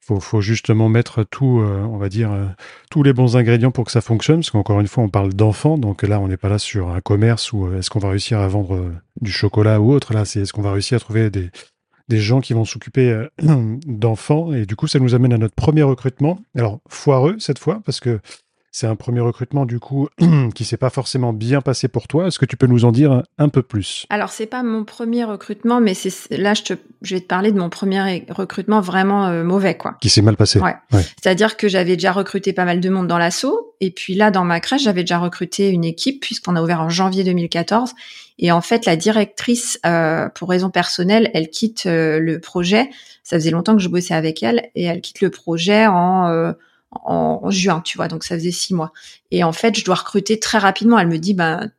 faut, 0.00 0.18
faut 0.18 0.40
justement 0.40 0.88
mettre 0.88 1.22
tout, 1.22 1.60
euh, 1.60 1.82
on 1.82 1.96
va 1.96 2.08
dire, 2.08 2.32
euh, 2.32 2.46
tous 2.90 3.02
les 3.02 3.12
bons 3.12 3.36
ingrédients 3.36 3.70
pour 3.70 3.84
que 3.84 3.92
ça 3.92 4.00
fonctionne, 4.00 4.40
parce 4.40 4.50
qu'encore 4.50 4.80
une 4.80 4.88
fois, 4.88 5.04
on 5.04 5.08
parle 5.08 5.32
d'enfants, 5.32 5.78
donc 5.78 6.02
là, 6.02 6.18
on 6.18 6.28
n'est 6.28 6.36
pas 6.36 6.48
là 6.48 6.58
sur 6.58 6.90
un 6.90 7.00
commerce 7.00 7.52
où 7.52 7.66
euh, 7.66 7.78
est-ce 7.78 7.90
qu'on 7.90 8.00
va 8.00 8.10
réussir 8.10 8.40
à 8.40 8.48
vendre 8.48 8.92
du 9.20 9.30
chocolat 9.30 9.80
ou 9.80 9.92
autre, 9.92 10.12
là, 10.12 10.24
c'est 10.24 10.40
est-ce 10.40 10.52
qu'on 10.52 10.62
va 10.62 10.72
réussir 10.72 10.96
à 10.96 11.00
trouver 11.00 11.30
des, 11.30 11.50
des 12.12 12.20
gens 12.20 12.40
qui 12.40 12.52
vont 12.52 12.64
s'occuper 12.64 13.26
d'enfants, 13.86 14.52
et 14.52 14.66
du 14.66 14.76
coup, 14.76 14.86
ça 14.86 14.98
nous 14.98 15.14
amène 15.14 15.32
à 15.32 15.38
notre 15.38 15.54
premier 15.54 15.82
recrutement. 15.82 16.38
Alors, 16.54 16.80
foireux 16.88 17.36
cette 17.38 17.58
fois, 17.58 17.80
parce 17.84 18.00
que 18.00 18.20
c'est 18.74 18.86
un 18.86 18.96
premier 18.96 19.20
recrutement 19.20 19.66
du 19.66 19.78
coup 19.78 20.08
qui 20.54 20.64
s'est 20.64 20.78
pas 20.78 20.88
forcément 20.88 21.34
bien 21.34 21.60
passé 21.60 21.88
pour 21.88 22.08
toi. 22.08 22.26
Est-ce 22.26 22.38
que 22.38 22.46
tu 22.46 22.56
peux 22.56 22.66
nous 22.66 22.86
en 22.86 22.90
dire 22.90 23.22
un, 23.36 23.48
peu 23.50 23.62
plus? 23.62 24.06
Alors 24.08 24.30
c'est 24.30 24.46
pas 24.46 24.62
mon 24.62 24.84
premier 24.84 25.24
recrutement, 25.24 25.80
mais 25.80 25.92
c'est 25.92 26.10
là 26.38 26.54
je, 26.54 26.62
te, 26.62 26.74
je 27.02 27.14
vais 27.14 27.20
te 27.20 27.26
parler 27.26 27.52
de 27.52 27.58
mon 27.58 27.68
premier 27.68 28.24
recrutement 28.30 28.80
vraiment 28.80 29.26
euh, 29.26 29.44
mauvais 29.44 29.76
quoi. 29.76 29.96
Qui 30.00 30.08
s'est 30.08 30.22
mal 30.22 30.36
passé. 30.36 30.58
Ouais. 30.58 30.74
C'est-à-dire 30.90 31.58
que 31.58 31.68
j'avais 31.68 31.96
déjà 31.96 32.12
recruté 32.12 32.54
pas 32.54 32.64
mal 32.64 32.80
de 32.80 32.88
monde 32.88 33.06
dans 33.06 33.18
l'assaut, 33.18 33.74
et 33.82 33.90
puis 33.90 34.14
là 34.14 34.30
dans 34.30 34.44
ma 34.44 34.58
crèche 34.58 34.84
j'avais 34.84 35.02
déjà 35.02 35.18
recruté 35.18 35.68
une 35.68 35.84
équipe 35.84 36.20
puisqu'on 36.22 36.56
a 36.56 36.62
ouvert 36.62 36.80
en 36.80 36.88
janvier 36.88 37.24
2014. 37.24 37.92
Et 38.38 38.50
en 38.50 38.62
fait, 38.62 38.86
la 38.86 38.96
directrice, 38.96 39.78
euh, 39.84 40.28
pour 40.30 40.48
raison 40.48 40.70
personnelle, 40.70 41.30
elle 41.34 41.50
quitte 41.50 41.84
euh, 41.86 42.18
le 42.18 42.40
projet. 42.40 42.88
Ça 43.22 43.36
faisait 43.36 43.50
longtemps 43.50 43.76
que 43.76 43.82
je 43.82 43.88
bossais 43.88 44.14
avec 44.14 44.42
elle, 44.42 44.70
et 44.74 44.84
elle 44.84 45.02
quitte 45.02 45.20
le 45.20 45.30
projet 45.30 45.86
en 45.86 46.54
en, 46.92 47.50
juin, 47.50 47.80
tu 47.80 47.96
vois, 47.96 48.08
donc 48.08 48.24
ça 48.24 48.36
faisait 48.36 48.50
six 48.50 48.74
mois. 48.74 48.92
Et 49.30 49.44
en 49.44 49.52
fait, 49.52 49.78
je 49.78 49.84
dois 49.84 49.94
recruter 49.94 50.38
très 50.38 50.58
rapidement. 50.58 50.98
Elle 50.98 51.08
me 51.08 51.18
dit, 51.18 51.34
ben, 51.34 51.70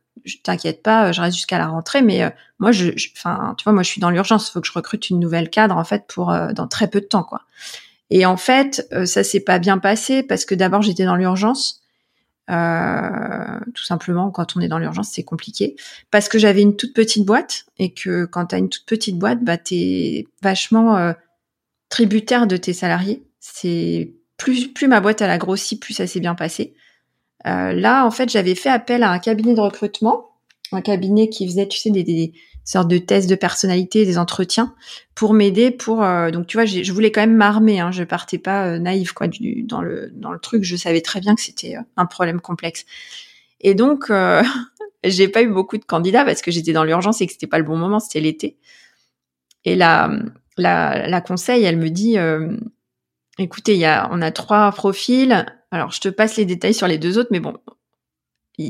t'inquiète 0.42 0.82
pas, 0.82 1.12
je 1.12 1.20
reste 1.20 1.36
jusqu'à 1.36 1.58
la 1.58 1.66
rentrée, 1.66 2.02
mais 2.02 2.22
euh, 2.22 2.30
moi, 2.58 2.72
je, 2.72 2.90
enfin, 3.16 3.54
tu 3.58 3.64
vois, 3.64 3.72
moi, 3.72 3.82
je 3.82 3.88
suis 3.88 4.00
dans 4.00 4.10
l'urgence. 4.10 4.48
Il 4.48 4.52
faut 4.52 4.60
que 4.60 4.66
je 4.66 4.72
recrute 4.72 5.10
une 5.10 5.20
nouvelle 5.20 5.50
cadre 5.50 5.76
en 5.76 5.84
fait 5.84 6.06
pour 6.06 6.30
euh, 6.30 6.52
dans 6.52 6.66
très 6.66 6.88
peu 6.88 7.00
de 7.00 7.06
temps, 7.06 7.24
quoi. 7.24 7.42
Et 8.10 8.26
en 8.26 8.36
fait, 8.36 8.86
euh, 8.92 9.06
ça 9.06 9.24
s'est 9.24 9.40
pas 9.40 9.58
bien 9.58 9.78
passé 9.78 10.22
parce 10.22 10.44
que 10.44 10.54
d'abord, 10.54 10.82
j'étais 10.82 11.04
dans 11.04 11.16
l'urgence. 11.16 11.82
tout 12.48 13.84
simplement, 13.84 14.30
quand 14.30 14.56
on 14.56 14.60
est 14.60 14.68
dans 14.68 14.78
l'urgence, 14.78 15.10
c'est 15.12 15.24
compliqué. 15.24 15.76
Parce 16.10 16.28
que 16.28 16.38
j'avais 16.38 16.62
une 16.62 16.76
toute 16.76 16.94
petite 16.94 17.24
boîte 17.24 17.66
et 17.78 17.92
que 17.92 18.26
quand 18.26 18.46
tu 18.46 18.54
as 18.54 18.58
une 18.58 18.68
toute 18.68 18.86
petite 18.86 19.18
boîte, 19.18 19.42
bah, 19.42 19.56
tu 19.58 19.74
es 19.74 20.26
vachement 20.42 21.14
tributaire 21.88 22.46
de 22.46 22.56
tes 22.56 22.74
salariés. 22.74 23.24
C'est 23.40 24.12
plus, 24.36 24.68
plus 24.68 24.88
ma 24.88 25.00
boîte 25.00 25.20
elle 25.20 25.30
a 25.30 25.38
grossi, 25.38 25.78
plus 25.78 25.94
ça 25.94 26.06
s'est 26.06 26.20
bien 26.20 26.34
passé. 26.34 26.74
Euh, 27.46 27.72
là, 27.72 28.06
en 28.06 28.10
fait, 28.10 28.28
j'avais 28.30 28.54
fait 28.54 28.70
appel 28.70 29.02
à 29.02 29.10
un 29.10 29.18
cabinet 29.18 29.54
de 29.54 29.60
recrutement, 29.60 30.30
un 30.72 30.80
cabinet 30.80 31.28
qui 31.28 31.46
faisait, 31.46 31.68
tu 31.68 31.78
sais, 31.78 31.90
des, 31.90 32.32
sortes 32.64 32.88
de 32.88 32.96
tests 32.96 33.28
de 33.28 33.34
personnalité, 33.34 34.06
des 34.06 34.18
entretiens, 34.18 34.74
pour 35.14 35.34
m'aider. 35.34 35.70
Pour 35.70 36.02
euh, 36.02 36.30
donc, 36.30 36.46
tu 36.46 36.56
vois, 36.56 36.64
je 36.64 36.90
voulais 36.92 37.12
quand 37.12 37.20
même 37.20 37.36
m'armer. 37.36 37.80
Hein, 37.80 37.90
je 37.92 38.02
partais 38.02 38.38
pas 38.38 38.66
euh, 38.66 38.78
naïve 38.78 39.12
quoi 39.12 39.28
du, 39.28 39.62
dans 39.62 39.82
le 39.82 40.10
dans 40.14 40.32
le 40.32 40.38
truc. 40.38 40.64
Je 40.64 40.76
savais 40.76 41.02
très 41.02 41.20
bien 41.20 41.34
que 41.34 41.42
c'était 41.42 41.76
un 41.96 42.06
problème 42.06 42.40
complexe. 42.40 42.86
Et 43.60 43.74
donc, 43.74 44.10
j'ai 45.04 45.28
pas 45.28 45.42
eu 45.42 45.48
beaucoup 45.48 45.76
de 45.76 45.84
candidats 45.84 46.24
parce 46.24 46.40
que 46.42 46.50
j'étais 46.50 46.72
dans 46.72 46.84
l'urgence 46.84 47.20
et 47.20 47.26
que 47.26 47.32
c'était 47.32 47.46
pas 47.46 47.58
le 47.58 47.64
bon 47.64 47.76
moment, 47.76 48.00
c'était 48.00 48.20
l'été. 48.20 48.56
Et 49.66 49.76
la, 49.76 50.10
la, 50.58 51.08
la 51.08 51.20
conseil, 51.20 51.64
elle 51.64 51.78
me 51.78 51.88
dit, 51.88 52.16
Écoutez, 53.38 53.76
y 53.76 53.84
a, 53.84 54.08
on 54.12 54.22
a 54.22 54.30
trois 54.30 54.70
profils. 54.72 55.44
Alors, 55.70 55.90
je 55.90 56.00
te 56.00 56.08
passe 56.08 56.36
les 56.36 56.44
détails 56.44 56.74
sur 56.74 56.86
les 56.86 56.98
deux 56.98 57.18
autres, 57.18 57.30
mais 57.32 57.40
bon, 57.40 57.56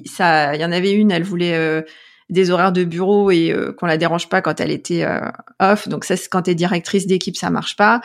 ça, 0.06 0.54
il 0.54 0.60
y 0.60 0.64
en 0.64 0.72
avait 0.72 0.92
une, 0.92 1.10
elle 1.10 1.22
voulait 1.22 1.54
euh, 1.54 1.82
des 2.30 2.50
horaires 2.50 2.72
de 2.72 2.84
bureau 2.84 3.30
et 3.30 3.52
euh, 3.52 3.72
qu'on 3.72 3.86
la 3.86 3.98
dérange 3.98 4.28
pas 4.28 4.40
quand 4.40 4.60
elle 4.60 4.70
était 4.70 5.04
euh, 5.04 5.30
off. 5.60 5.88
Donc 5.88 6.04
ça, 6.04 6.14
quand 6.30 6.42
t'es 6.42 6.54
directrice 6.54 7.06
d'équipe, 7.06 7.36
ça 7.36 7.50
marche 7.50 7.76
pas. 7.76 8.00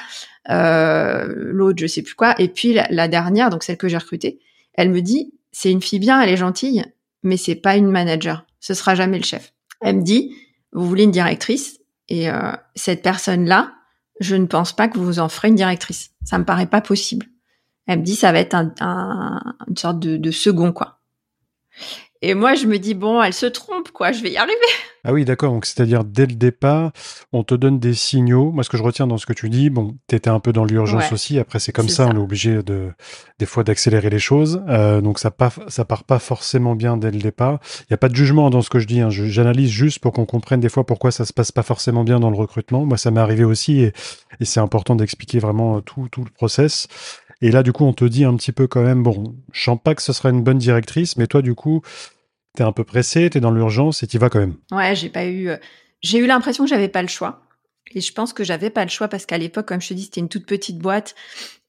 L'autre, 0.48 1.80
je 1.80 1.88
sais 1.88 2.02
plus 2.02 2.16
quoi. 2.16 2.36
Et 2.40 2.50
puis 2.50 2.74
la, 2.74 2.88
la 2.90 3.08
dernière, 3.08 3.50
donc 3.50 3.64
celle 3.64 3.78
que 3.78 3.88
j'ai 3.88 3.98
recrutée, 3.98 4.40
elle 4.74 4.90
me 4.90 5.02
dit, 5.02 5.34
c'est 5.52 5.72
une 5.72 5.82
fille 5.82 6.00
bien, 6.00 6.22
elle 6.22 6.30
est 6.30 6.38
gentille, 6.38 6.84
mais 7.24 7.38
c'est 7.38 7.56
pas 7.56 7.78
une 7.78 7.90
manager. 7.90 8.46
Ce 8.60 8.74
sera 8.74 8.96
jamais 8.96 9.18
le 9.18 9.24
chef. 9.24 9.54
Elle 9.82 9.98
me 9.98 10.04
dit, 10.04 10.36
vous 10.74 10.86
voulez 10.86 11.04
une 11.04 11.12
directrice 11.12 11.80
et 12.10 12.28
cette 12.76 13.04
personne-là, 13.04 13.74
je 14.20 14.36
ne 14.36 14.46
pense 14.46 14.74
pas 14.74 14.88
que 14.88 15.00
vous 15.00 15.20
en 15.20 15.30
ferez 15.30 15.50
une 15.50 15.56
directrice. 15.56 16.12
Ça 16.24 16.38
me 16.38 16.46
paraît 16.46 16.68
pas 16.68 16.82
possible. 16.82 17.28
Elle 17.88 18.00
me 18.00 18.04
dit, 18.04 18.16
ça 18.16 18.32
va 18.32 18.40
être 18.40 18.54
un, 18.54 19.42
une 19.68 19.78
sorte 19.78 20.00
de, 20.00 20.18
de 20.18 20.32
second, 20.32 20.72
quoi. 20.72 21.00
Et 22.22 22.34
moi, 22.34 22.54
je 22.54 22.66
me 22.66 22.78
dis, 22.80 22.96
bon, 22.96 23.24
elle 23.24 23.34
se 23.34 23.46
trompe, 23.46 23.92
quoi, 23.92 24.12
je 24.12 24.22
vais 24.22 24.32
y 24.32 24.38
arriver. 24.38 24.58
Ah 25.06 25.14
oui, 25.14 25.24
d'accord. 25.24 25.54
Donc, 25.54 25.66
c'est-à-dire, 25.66 26.04
dès 26.04 26.26
le 26.26 26.36
départ, 26.36 26.92
on 27.32 27.46
te 27.46 27.56
donne 27.56 27.80
des 27.80 27.94
signaux. 27.94 28.52
Moi, 28.52 28.66
ce 28.66 28.70
que 28.70 28.76
je 28.76 28.84
retiens 28.84 29.08
dans 29.08 29.18
ce 29.18 29.26
que 29.26 29.32
tu 29.32 29.50
dis, 29.50 29.70
bon, 29.70 29.96
tu 30.10 30.16
étais 30.16 30.30
un 30.30 30.42
peu 30.42 30.52
dans 30.52 30.66
l'urgence 30.66 31.14
aussi. 31.14 31.40
Après, 31.40 31.60
c'est 31.60 31.72
comme 31.72 31.88
ça, 31.88 32.08
on 32.08 32.12
est 32.12 32.18
obligé 32.18 32.62
de, 32.62 32.92
des 33.40 33.46
fois, 33.46 33.64
d'accélérer 33.64 34.10
les 34.10 34.20
choses. 34.20 34.62
Euh, 34.68 35.00
donc, 35.00 35.18
ça, 35.18 35.32
part, 35.32 35.54
ça 35.70 35.86
part 35.86 36.04
pas 36.04 36.20
forcément 36.20 36.76
bien 36.76 36.98
dès 36.98 37.12
le 37.12 37.20
départ. 37.20 37.60
Il 37.82 37.86
n'y 37.92 37.94
a 37.94 37.98
pas 37.98 38.10
de 38.10 38.16
jugement 38.16 38.50
dans 38.50 38.62
ce 38.62 38.70
que 38.70 38.80
je 38.80 38.88
dis. 38.88 39.00
Hein. 39.00 39.10
J'analyse 39.10 39.70
juste 39.70 40.00
pour 40.00 40.12
qu'on 40.12 40.26
comprenne 40.26 40.60
des 40.60 40.70
fois 40.70 40.86
pourquoi 40.86 41.12
ça 41.12 41.24
se 41.24 41.32
passe 41.32 41.54
pas 41.54 41.64
forcément 41.64 42.04
bien 42.04 42.20
dans 42.20 42.30
le 42.30 42.38
recrutement. 42.38 42.86
Moi, 42.86 42.98
ça 42.98 43.12
m'est 43.12 43.22
arrivé 43.22 43.46
aussi 43.46 43.80
et, 43.80 43.94
et 44.42 44.46
c'est 44.46 44.60
important 44.60 44.98
d'expliquer 44.98 45.40
vraiment 45.40 45.80
tout, 45.80 46.10
tout 46.12 46.26
le 46.26 46.32
process. 46.32 46.90
Et 47.42 47.52
là, 47.52 47.64
du 47.64 47.72
coup, 47.72 47.86
on 47.86 47.94
te 47.94 48.06
dit 48.06 48.26
un 48.26 48.36
petit 48.36 48.52
peu 48.52 48.68
quand 48.68 48.82
même, 48.82 49.02
bon, 49.02 49.36
je 49.54 49.64
sens 49.64 49.80
pas 49.82 49.96
que 49.96 50.02
ce 50.02 50.12
sera 50.12 50.30
une 50.30 50.44
bonne 50.44 50.58
directrice, 50.58 51.16
mais 51.16 51.28
toi, 51.28 51.42
du 51.42 51.56
coup, 51.56 51.82
t'es 52.56 52.64
un 52.64 52.74
peu 52.74 52.84
pressé, 52.84 53.30
t'es 53.30 53.40
dans 53.40 53.52
l'urgence 53.52 54.04
et 54.04 54.08
t'y 54.08 54.18
vas 54.18 54.30
quand 54.30 54.40
même. 54.40 54.56
Ouais, 54.72 54.96
j'ai 54.96 55.10
pas 55.10 55.26
eu, 55.26 55.50
euh, 55.50 55.58
j'ai 56.02 56.18
eu 56.20 56.26
l'impression 56.26 56.66
que 56.66 56.70
j'avais 56.70 56.90
pas 56.90 57.02
le 57.02 57.08
choix. 57.08 57.42
Et 57.92 58.02
je 58.02 58.14
pense 58.14 58.34
que 58.34 58.44
j'avais 58.44 58.70
pas 58.70 58.84
le 58.84 58.90
choix 58.90 59.08
parce 59.08 59.26
qu'à 59.26 59.38
l'époque, 59.38 59.68
comme 59.68 59.82
je 59.82 59.88
te 59.88 59.94
dis, 59.94 60.04
c'était 60.04 60.20
une 60.20 60.30
toute 60.30 60.46
petite 60.46 60.78
boîte 60.78 61.16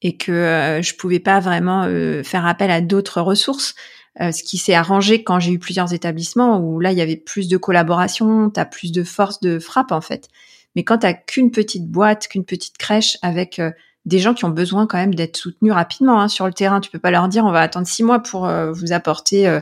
et 0.02 0.16
que 0.16 0.32
euh, 0.32 0.82
je 0.82 0.94
pouvais 0.96 1.20
pas 1.20 1.40
vraiment 1.40 1.84
euh, 1.84 2.22
faire 2.24 2.46
appel 2.46 2.70
à 2.70 2.80
d'autres 2.80 3.20
ressources. 3.20 3.74
ce 4.18 4.42
qui 4.42 4.58
s'est 4.58 4.74
arrangé 4.74 5.22
quand 5.22 5.38
j'ai 5.38 5.52
eu 5.52 5.58
plusieurs 5.58 5.94
établissements 5.94 6.60
où 6.60 6.80
là, 6.80 6.92
il 6.92 6.98
y 6.98 7.00
avait 7.00 7.16
plus 7.16 7.48
de 7.48 7.56
collaboration, 7.56 8.50
t'as 8.50 8.66
plus 8.66 8.92
de 8.92 9.04
force 9.04 9.40
de 9.40 9.58
frappe 9.58 9.92
en 9.92 10.00
fait. 10.00 10.28
Mais 10.74 10.82
quand 10.82 10.98
t'as 10.98 11.14
qu'une 11.14 11.52
petite 11.52 11.86
boîte, 11.86 12.28
qu'une 12.28 12.44
petite 12.44 12.76
crèche 12.76 13.16
avec 13.22 13.60
des 14.06 14.18
gens 14.18 14.34
qui 14.34 14.44
ont 14.44 14.50
besoin 14.50 14.86
quand 14.86 14.98
même 14.98 15.14
d'être 15.14 15.36
soutenus 15.36 15.72
rapidement 15.72 16.20
hein, 16.20 16.28
sur 16.28 16.46
le 16.46 16.52
terrain. 16.52 16.80
Tu 16.80 16.90
peux 16.90 16.98
pas 16.98 17.10
leur 17.10 17.28
dire 17.28 17.44
on 17.44 17.52
va 17.52 17.60
attendre 17.60 17.86
six 17.86 18.02
mois 18.02 18.20
pour 18.20 18.46
euh, 18.46 18.72
vous 18.72 18.92
apporter 18.92 19.46
euh, 19.46 19.60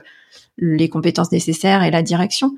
les 0.57 0.89
compétences 0.89 1.33
nécessaires 1.33 1.83
et 1.83 1.91
la 1.91 2.03
direction. 2.03 2.57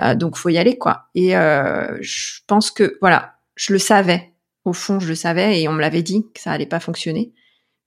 Euh, 0.00 0.14
donc 0.14 0.36
faut 0.36 0.48
y 0.48 0.58
aller 0.58 0.78
quoi. 0.78 1.08
Et 1.14 1.36
euh, 1.36 1.98
je 2.00 2.40
pense 2.46 2.70
que 2.70 2.98
voilà, 3.00 3.34
je 3.54 3.72
le 3.72 3.78
savais. 3.78 4.32
Au 4.64 4.72
fond, 4.72 5.00
je 5.00 5.08
le 5.08 5.14
savais 5.14 5.60
et 5.60 5.68
on 5.68 5.72
me 5.72 5.80
l'avait 5.80 6.02
dit 6.02 6.24
que 6.32 6.40
ça 6.40 6.52
allait 6.52 6.66
pas 6.66 6.80
fonctionner. 6.80 7.32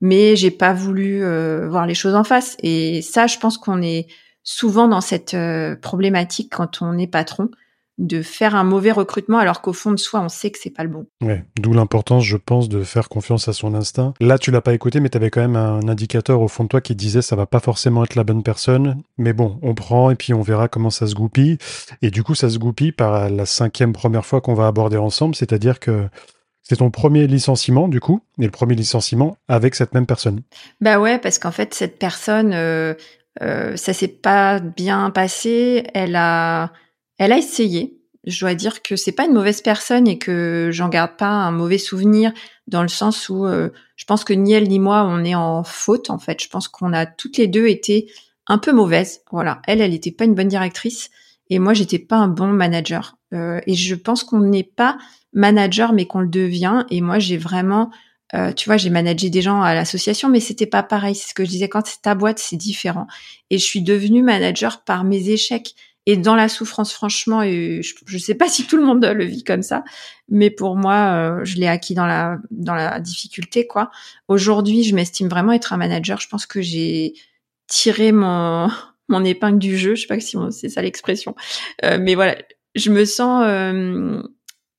Mais 0.01 0.35
j'ai 0.35 0.51
pas 0.51 0.73
voulu 0.73 1.21
voir 1.69 1.87
les 1.87 1.93
choses 1.95 2.15
en 2.15 2.25
face. 2.25 2.57
Et 2.61 3.01
ça, 3.01 3.27
je 3.27 3.37
pense 3.37 3.57
qu'on 3.57 3.81
est 3.81 4.07
souvent 4.43 4.89
dans 4.89 4.99
cette 4.99 5.37
problématique 5.81 6.51
quand 6.53 6.81
on 6.81 6.97
est 6.97 7.07
patron 7.07 7.49
de 7.97 8.21
faire 8.21 8.55
un 8.55 8.63
mauvais 8.63 8.91
recrutement 8.91 9.37
alors 9.37 9.61
qu'au 9.61 9.73
fond 9.73 9.91
de 9.91 9.97
soi, 9.97 10.21
on 10.21 10.29
sait 10.29 10.51
que 10.51 10.57
c'est 10.61 10.69
pas 10.69 10.83
le 10.83 10.89
bon. 10.89 11.05
Ouais, 11.21 11.45
d'où 11.59 11.73
l'importance, 11.73 12.23
je 12.25 12.37
pense, 12.37 12.67
de 12.67 12.83
faire 12.83 13.07
confiance 13.07 13.47
à 13.47 13.53
son 13.53 13.73
instinct. 13.73 14.13
Là, 14.19 14.37
tu 14.37 14.51
l'as 14.51 14.61
pas 14.61 14.73
écouté, 14.73 14.99
mais 14.99 15.09
tu 15.09 15.17
avais 15.17 15.29
quand 15.29 15.41
même 15.41 15.55
un 15.55 15.87
indicateur 15.87 16.41
au 16.41 16.47
fond 16.47 16.63
de 16.63 16.69
toi 16.69 16.81
qui 16.81 16.95
disait 16.95 17.21
ça 17.21 17.35
va 17.35 17.45
pas 17.45 17.59
forcément 17.59 18.03
être 18.03 18.15
la 18.15 18.23
bonne 18.23 18.43
personne, 18.43 19.01
mais 19.17 19.33
bon, 19.33 19.59
on 19.61 19.73
prend 19.75 20.11
et 20.11 20.15
puis 20.15 20.33
on 20.33 20.41
verra 20.41 20.67
comment 20.67 20.89
ça 20.89 21.07
se 21.07 21.15
goupille. 21.15 21.57
Et 22.01 22.11
du 22.11 22.23
coup, 22.23 22.35
ça 22.35 22.49
se 22.49 22.57
goupille 22.57 22.91
par 22.91 23.29
la 23.29 23.45
cinquième 23.45 23.93
première 23.93 24.25
fois 24.25 24.41
qu'on 24.41 24.55
va 24.55 24.67
aborder 24.67 24.97
ensemble, 24.97 25.35
c'est-à-dire 25.35 25.79
que 25.79 26.09
c'est 26.63 26.77
ton 26.77 26.89
premier 26.89 27.27
licenciement, 27.27 27.87
du 27.87 27.99
coup, 27.99 28.21
et 28.39 28.45
le 28.45 28.51
premier 28.51 28.75
licenciement 28.75 29.37
avec 29.47 29.75
cette 29.75 29.93
même 29.93 30.07
personne. 30.07 30.41
Bah 30.81 30.99
ouais, 30.99 31.19
parce 31.19 31.37
qu'en 31.37 31.51
fait, 31.51 31.73
cette 31.75 31.99
personne, 31.99 32.53
euh, 32.53 32.95
euh, 33.43 33.77
ça 33.77 33.93
s'est 33.93 34.07
pas 34.07 34.59
bien 34.59 35.11
passé. 35.11 35.85
Elle 35.93 36.15
a, 36.15 36.71
elle 37.17 37.31
a 37.31 37.37
essayé. 37.37 37.97
Je 38.25 38.39
dois 38.39 38.55
dire 38.55 38.81
que 38.81 38.95
c'est 38.95 39.11
pas 39.11 39.25
une 39.25 39.33
mauvaise 39.33 39.61
personne 39.61 40.07
et 40.07 40.17
que 40.17 40.69
j'en 40.71 40.89
garde 40.89 41.15
pas 41.15 41.29
un 41.29 41.51
mauvais 41.51 41.77
souvenir 41.77 42.33
dans 42.67 42.81
le 42.81 42.87
sens 42.87 43.29
où 43.29 43.45
euh, 43.45 43.69
je 43.95 44.05
pense 44.05 44.23
que 44.23 44.33
ni 44.33 44.53
elle 44.53 44.67
ni 44.67 44.79
moi 44.79 45.03
on 45.07 45.23
est 45.23 45.35
en 45.35 45.63
faute 45.63 46.09
en 46.09 46.17
fait. 46.17 46.41
Je 46.41 46.49
pense 46.49 46.67
qu'on 46.67 46.91
a 46.91 47.05
toutes 47.05 47.37
les 47.37 47.47
deux 47.47 47.67
été 47.67 48.11
un 48.47 48.57
peu 48.57 48.71
mauvaises. 48.71 49.21
Voilà, 49.31 49.61
elle, 49.67 49.81
elle 49.81 49.93
était 49.93 50.11
pas 50.11 50.25
une 50.25 50.33
bonne 50.33 50.47
directrice 50.47 51.11
et 51.51 51.59
moi 51.59 51.73
j'étais 51.75 51.99
pas 51.99 52.15
un 52.15 52.27
bon 52.27 52.47
manager. 52.47 53.17
Euh, 53.33 53.61
et 53.67 53.75
je 53.75 53.93
pense 53.93 54.23
qu'on 54.23 54.39
n'est 54.39 54.63
pas 54.63 54.97
manager 55.33 55.93
mais 55.93 56.07
qu'on 56.07 56.21
le 56.21 56.27
devient. 56.27 56.83
Et 56.89 57.01
moi 57.01 57.19
j'ai 57.19 57.37
vraiment 57.37 57.91
euh, 58.33 58.51
tu 58.51 58.67
vois, 58.67 58.77
j'ai 58.77 58.89
managé 58.89 59.29
des 59.29 59.41
gens 59.41 59.61
à 59.61 59.75
l'association, 59.75 60.29
mais 60.29 60.39
c'était 60.39 60.65
pas 60.65 60.83
pareil. 60.83 61.15
C'est 61.15 61.29
ce 61.29 61.33
que 61.33 61.45
je 61.45 61.49
disais 61.49 61.69
quand 61.69 61.85
c'est 61.85 62.01
ta 62.01 62.15
boîte, 62.15 62.39
c'est 62.39 62.57
différent. 62.57 63.07
Et 63.49 63.59
je 63.59 63.63
suis 63.63 63.81
devenue 63.81 64.23
manager 64.23 64.83
par 64.83 65.03
mes 65.03 65.29
échecs 65.29 65.75
et 66.05 66.17
dans 66.17 66.35
la 66.35 66.49
souffrance, 66.49 66.93
franchement. 66.93 67.43
Je, 67.43 67.81
je 68.05 68.17
sais 68.17 68.35
pas 68.35 68.47
si 68.47 68.67
tout 68.67 68.77
le 68.77 68.83
monde 68.83 69.03
le 69.03 69.25
vit 69.25 69.43
comme 69.43 69.63
ça, 69.63 69.83
mais 70.29 70.49
pour 70.49 70.75
moi, 70.75 71.39
euh, 71.39 71.45
je 71.45 71.57
l'ai 71.57 71.67
acquis 71.67 71.95
dans 71.95 72.05
la 72.05 72.37
dans 72.51 72.75
la 72.75 72.99
difficulté, 72.99 73.67
quoi. 73.67 73.91
Aujourd'hui, 74.27 74.83
je 74.83 74.95
m'estime 74.95 75.27
vraiment 75.27 75.51
être 75.51 75.73
un 75.73 75.77
manager. 75.77 76.19
Je 76.19 76.27
pense 76.27 76.45
que 76.45 76.61
j'ai 76.61 77.13
tiré 77.67 78.11
mon 78.11 78.69
mon 79.09 79.23
épingle 79.23 79.59
du 79.59 79.77
jeu. 79.77 79.95
Je 79.95 80.01
sais 80.01 80.07
pas 80.07 80.19
si 80.19 80.37
c'est 80.51 80.69
ça 80.69 80.81
l'expression, 80.81 81.35
euh, 81.83 81.97
mais 81.99 82.15
voilà, 82.15 82.35
je 82.75 82.91
me 82.91 83.05
sens 83.05 83.43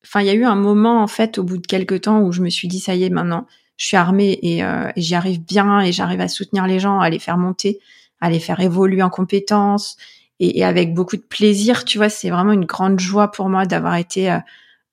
enfin, 0.06 0.20
il 0.20 0.26
y 0.26 0.30
a 0.30 0.34
eu 0.34 0.44
un 0.44 0.54
moment 0.54 1.02
en 1.02 1.06
fait 1.06 1.38
au 1.38 1.42
bout 1.42 1.58
de 1.58 1.66
quelques 1.66 2.02
temps 2.02 2.20
où 2.20 2.32
je 2.32 2.40
me 2.40 2.48
suis 2.48 2.68
dit 2.68 2.80
ça 2.80 2.94
y 2.94 3.04
est 3.04 3.10
maintenant, 3.10 3.46
je 3.76 3.86
suis 3.86 3.96
armée 3.96 4.38
euh, 4.62 4.90
et 4.94 5.00
j'y 5.00 5.14
arrive 5.14 5.42
bien 5.42 5.80
et 5.80 5.92
j'arrive 5.92 6.20
à 6.20 6.28
soutenir 6.28 6.66
les 6.66 6.78
gens, 6.78 7.00
à 7.00 7.10
les 7.10 7.18
faire 7.18 7.36
monter, 7.36 7.80
à 8.20 8.30
les 8.30 8.40
faire 8.40 8.60
évoluer 8.60 9.02
en 9.02 9.10
compétences 9.10 9.96
et, 10.40 10.58
et 10.58 10.64
avec 10.64 10.94
beaucoup 10.94 11.16
de 11.16 11.22
plaisir. 11.22 11.84
Tu 11.84 11.98
vois, 11.98 12.08
c'est 12.08 12.30
vraiment 12.30 12.52
une 12.52 12.64
grande 12.64 13.00
joie 13.00 13.30
pour 13.30 13.48
moi 13.48 13.66
d'avoir 13.66 13.96
été 13.96 14.30
euh, 14.30 14.38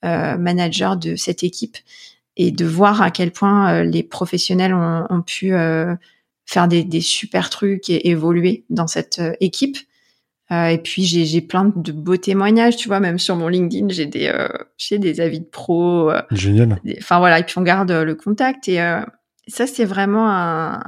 euh 0.05 0.37
manager 0.37 0.97
de 0.97 1.15
cette 1.15 1.43
équipe 1.43 1.77
et 2.35 2.51
de 2.51 2.65
voir 2.65 3.01
à 3.01 3.11
quel 3.11 3.31
point 3.31 3.73
euh, 3.73 3.83
les 3.83 4.03
professionnels 4.03 4.73
ont, 4.73 5.05
ont 5.09 5.21
pu 5.21 5.53
euh, 5.53 5.95
faire 6.45 6.67
des, 6.67 6.83
des, 6.83 7.01
super 7.01 7.49
trucs 7.49 7.89
et 7.89 8.09
évoluer 8.09 8.65
dans 8.69 8.87
cette 8.87 9.21
équipe. 9.39 9.77
Euh, 10.51 10.67
et 10.67 10.77
puis 10.77 11.03
j'ai 11.03 11.41
plein 11.41 11.71
de 11.75 11.91
beaux 11.91 12.17
témoignages, 12.17 12.75
tu 12.75 12.87
vois, 12.87 12.99
même 12.99 13.17
sur 13.17 13.35
mon 13.35 13.47
LinkedIn, 13.47 13.87
j'ai 13.89 14.05
des 14.05 14.27
euh, 14.27 14.47
j'ai 14.77 14.99
des 14.99 15.21
avis 15.21 15.39
de 15.39 15.45
pro. 15.45 16.11
Euh, 16.11 16.21
Génial. 16.31 16.79
Enfin 16.97 17.19
voilà, 17.19 17.39
et 17.39 17.43
puis 17.43 17.57
on 17.57 17.61
garde 17.61 17.91
le 17.91 18.15
contact 18.15 18.67
et 18.67 18.77
ça 19.47 19.67
c'est 19.67 19.85
vraiment 19.85 20.29
un 20.29 20.81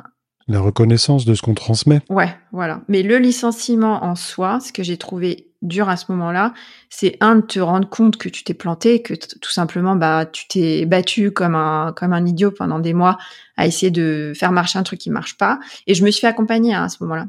la 0.47 0.60
reconnaissance 0.60 1.25
de 1.25 1.34
ce 1.34 1.41
qu'on 1.41 1.55
transmet. 1.55 2.01
Ouais, 2.10 2.36
voilà. 2.51 2.81
Mais 2.88 3.01
le 3.01 3.17
licenciement 3.17 4.03
en 4.03 4.15
soi, 4.15 4.60
ce 4.60 4.71
que 4.71 4.84
j'ai 4.84 4.97
trouvé 4.97 5.47
dur 5.62 5.89
à 5.89 5.97
ce 5.97 6.12
moment-là, 6.12 6.53
c'est 6.89 7.17
un 7.21 7.38
de 7.38 7.41
te 7.41 7.60
rendre 7.60 7.89
compte 7.89 8.17
que 8.17 8.29
tu 8.29 8.43
t'es 8.43 8.53
planté, 8.53 9.01
que 9.01 9.15
tout 9.15 9.51
simplement 9.51 9.95
bah 9.95 10.25
tu 10.25 10.47
t'es 10.47 10.86
battu 10.86 11.31
comme 11.31 11.55
un 11.55 11.91
comme 11.93 12.13
un 12.13 12.25
idiot 12.25 12.51
pendant 12.51 12.79
des 12.79 12.93
mois 12.93 13.17
à 13.58 13.65
essayer 13.65 13.89
de 13.89 14.34
faire 14.36 14.51
marcher 14.51 14.77
un 14.77 14.84
truc 14.84 14.99
qui 14.99 15.10
marche 15.10 15.38
pas. 15.38 15.60
Et 15.88 15.95
je 15.95 16.03
me 16.05 16.12
suis 16.12 16.21
fait 16.21 16.27
accompagner 16.27 16.75
hein, 16.75 16.84
à 16.84 16.89
ce 16.89 16.97
moment-là. 17.01 17.25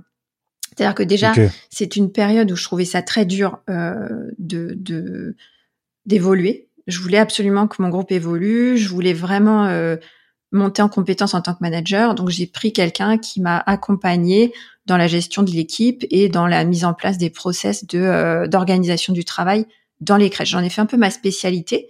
C'est-à-dire 0.77 0.95
que 0.95 1.03
déjà, 1.03 1.33
c'est 1.71 1.97
une 1.97 2.13
période 2.13 2.51
où 2.53 2.57
je 2.57 2.65
trouvais 2.65 2.85
ça 2.85 3.01
très 3.01 3.25
dur 3.25 3.61
euh, 3.71 4.29
de 4.39 5.35
d'évoluer. 6.05 6.69
je 6.87 7.01
voulais 7.01 7.19
absolument 7.19 7.67
que 7.67 7.81
mon 7.81 7.89
groupe 7.89 8.13
évolue. 8.13 8.77
Je 8.77 8.89
voulais 8.89 9.15
vraiment 9.15 9.65
euh, 9.65 9.97
monter 10.53 10.83
en 10.83 10.89
compétence 10.89 11.35
en 11.35 11.41
tant 11.41 11.55
que 11.55 11.59
manager. 11.61 12.15
Donc 12.15 12.31
j'ai 12.31 12.47
pris 12.47 12.73
quelqu'un 12.73 13.19
qui 13.19 13.41
m'a 13.41 13.59
accompagné 13.67 14.53
dans 14.87 14.97
la 14.97 15.07
gestion 15.07 15.43
de 15.43 15.51
l'équipe 15.51 16.05
et 16.11 16.29
dans 16.29 16.47
la 16.47 16.65
mise 16.65 16.85
en 16.85 16.95
place 16.95 17.19
des 17.19 17.31
process 17.31 17.87
de 17.87 17.99
euh, 17.99 18.47
d'organisation 18.47 19.13
du 19.13 19.25
travail 19.25 19.67
dans 20.01 20.17
les 20.17 20.31
crèches. 20.31 20.51
J'en 20.51 20.63
ai 20.63 20.71
fait 20.71 20.81
un 20.81 20.87
peu 20.87 20.97
ma 20.97 21.11
spécialité. 21.11 21.89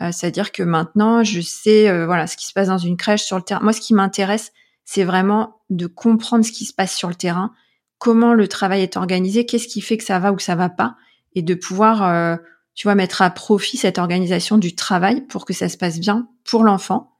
Euh, 0.00 0.10
c'est-à-dire 0.12 0.52
que 0.52 0.62
maintenant, 0.62 1.24
je 1.24 1.40
sais 1.40 2.04
voilà 2.04 2.26
ce 2.26 2.36
qui 2.36 2.46
se 2.46 2.52
passe 2.52 2.68
dans 2.68 2.78
une 2.78 2.96
crèche 2.96 3.24
sur 3.24 3.36
le 3.36 3.42
terrain. 3.42 3.60
Moi, 3.62 3.72
ce 3.72 3.80
qui 3.80 3.94
m'intéresse, 3.94 4.52
c'est 4.86 5.04
vraiment 5.04 5.60
de 5.68 5.86
comprendre 5.86 6.44
ce 6.44 6.52
qui 6.52 6.64
se 6.64 6.72
passe 6.72 6.94
sur 6.94 7.08
le 7.08 7.14
terrain, 7.14 7.52
comment 7.98 8.32
le 8.32 8.48
travail 8.48 8.82
est 8.82 8.96
organisé, 8.96 9.44
qu'est-ce 9.44 9.68
qui 9.68 9.80
fait 9.80 9.98
que 9.98 10.04
ça 10.04 10.18
va 10.18 10.32
ou 10.32 10.36
que 10.36 10.42
ça 10.42 10.54
va 10.54 10.68
pas, 10.68 10.96
et 11.34 11.42
de 11.42 11.54
pouvoir, 11.54 12.04
euh, 12.04 12.36
tu 12.74 12.86
vois, 12.86 12.94
mettre 12.94 13.20
à 13.20 13.30
profit 13.30 13.76
cette 13.76 13.98
organisation 13.98 14.58
du 14.58 14.74
travail 14.74 15.22
pour 15.26 15.44
que 15.44 15.52
ça 15.52 15.68
se 15.68 15.76
passe 15.76 15.98
bien 15.98 16.28
pour 16.44 16.62
l'enfant. 16.62 17.15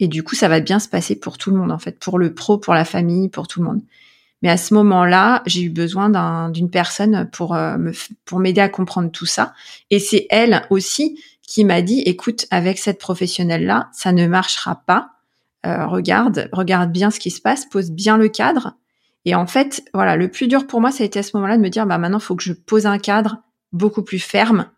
Et 0.00 0.08
du 0.08 0.22
coup, 0.22 0.34
ça 0.34 0.48
va 0.48 0.60
bien 0.60 0.78
se 0.78 0.88
passer 0.88 1.16
pour 1.18 1.38
tout 1.38 1.50
le 1.50 1.56
monde, 1.56 1.72
en 1.72 1.78
fait, 1.78 1.98
pour 1.98 2.18
le 2.18 2.32
pro, 2.32 2.58
pour 2.58 2.74
la 2.74 2.84
famille, 2.84 3.28
pour 3.28 3.48
tout 3.48 3.60
le 3.60 3.66
monde. 3.66 3.80
Mais 4.42 4.48
à 4.48 4.56
ce 4.56 4.72
moment-là, 4.74 5.42
j'ai 5.46 5.62
eu 5.62 5.70
besoin 5.70 6.50
d'une 6.50 6.70
personne 6.70 7.28
pour 7.32 7.56
euh, 7.56 7.76
pour 8.24 8.38
m'aider 8.38 8.60
à 8.60 8.68
comprendre 8.68 9.10
tout 9.10 9.26
ça. 9.26 9.52
Et 9.90 9.98
c'est 9.98 10.26
elle 10.30 10.62
aussi 10.70 11.20
qui 11.42 11.64
m'a 11.64 11.82
dit, 11.82 12.02
écoute, 12.02 12.46
avec 12.50 12.78
cette 12.78 13.00
professionnelle-là, 13.00 13.88
ça 13.92 14.12
ne 14.12 14.26
marchera 14.28 14.82
pas. 14.86 15.10
Euh, 15.66 15.86
regarde, 15.86 16.48
regarde 16.52 16.92
bien 16.92 17.10
ce 17.10 17.18
qui 17.18 17.30
se 17.30 17.40
passe, 17.40 17.66
pose 17.66 17.90
bien 17.90 18.16
le 18.16 18.28
cadre 18.28 18.76
et 19.28 19.34
en 19.34 19.46
fait, 19.46 19.84
voilà, 19.92 20.16
le 20.16 20.30
plus 20.30 20.48
dur 20.48 20.66
pour 20.66 20.80
moi, 20.80 20.90
ça 20.90 21.02
a 21.02 21.06
été 21.06 21.18
à 21.18 21.22
ce 21.22 21.36
moment-là 21.36 21.58
de 21.58 21.62
me 21.62 21.68
dire, 21.68 21.84
bah 21.84 21.98
maintenant, 21.98 22.18
faut 22.18 22.34
que 22.34 22.42
je 22.42 22.54
pose 22.54 22.86
un 22.86 22.96
cadre 22.96 23.42
beaucoup 23.72 24.02
plus 24.02 24.18
ferme. 24.18 24.70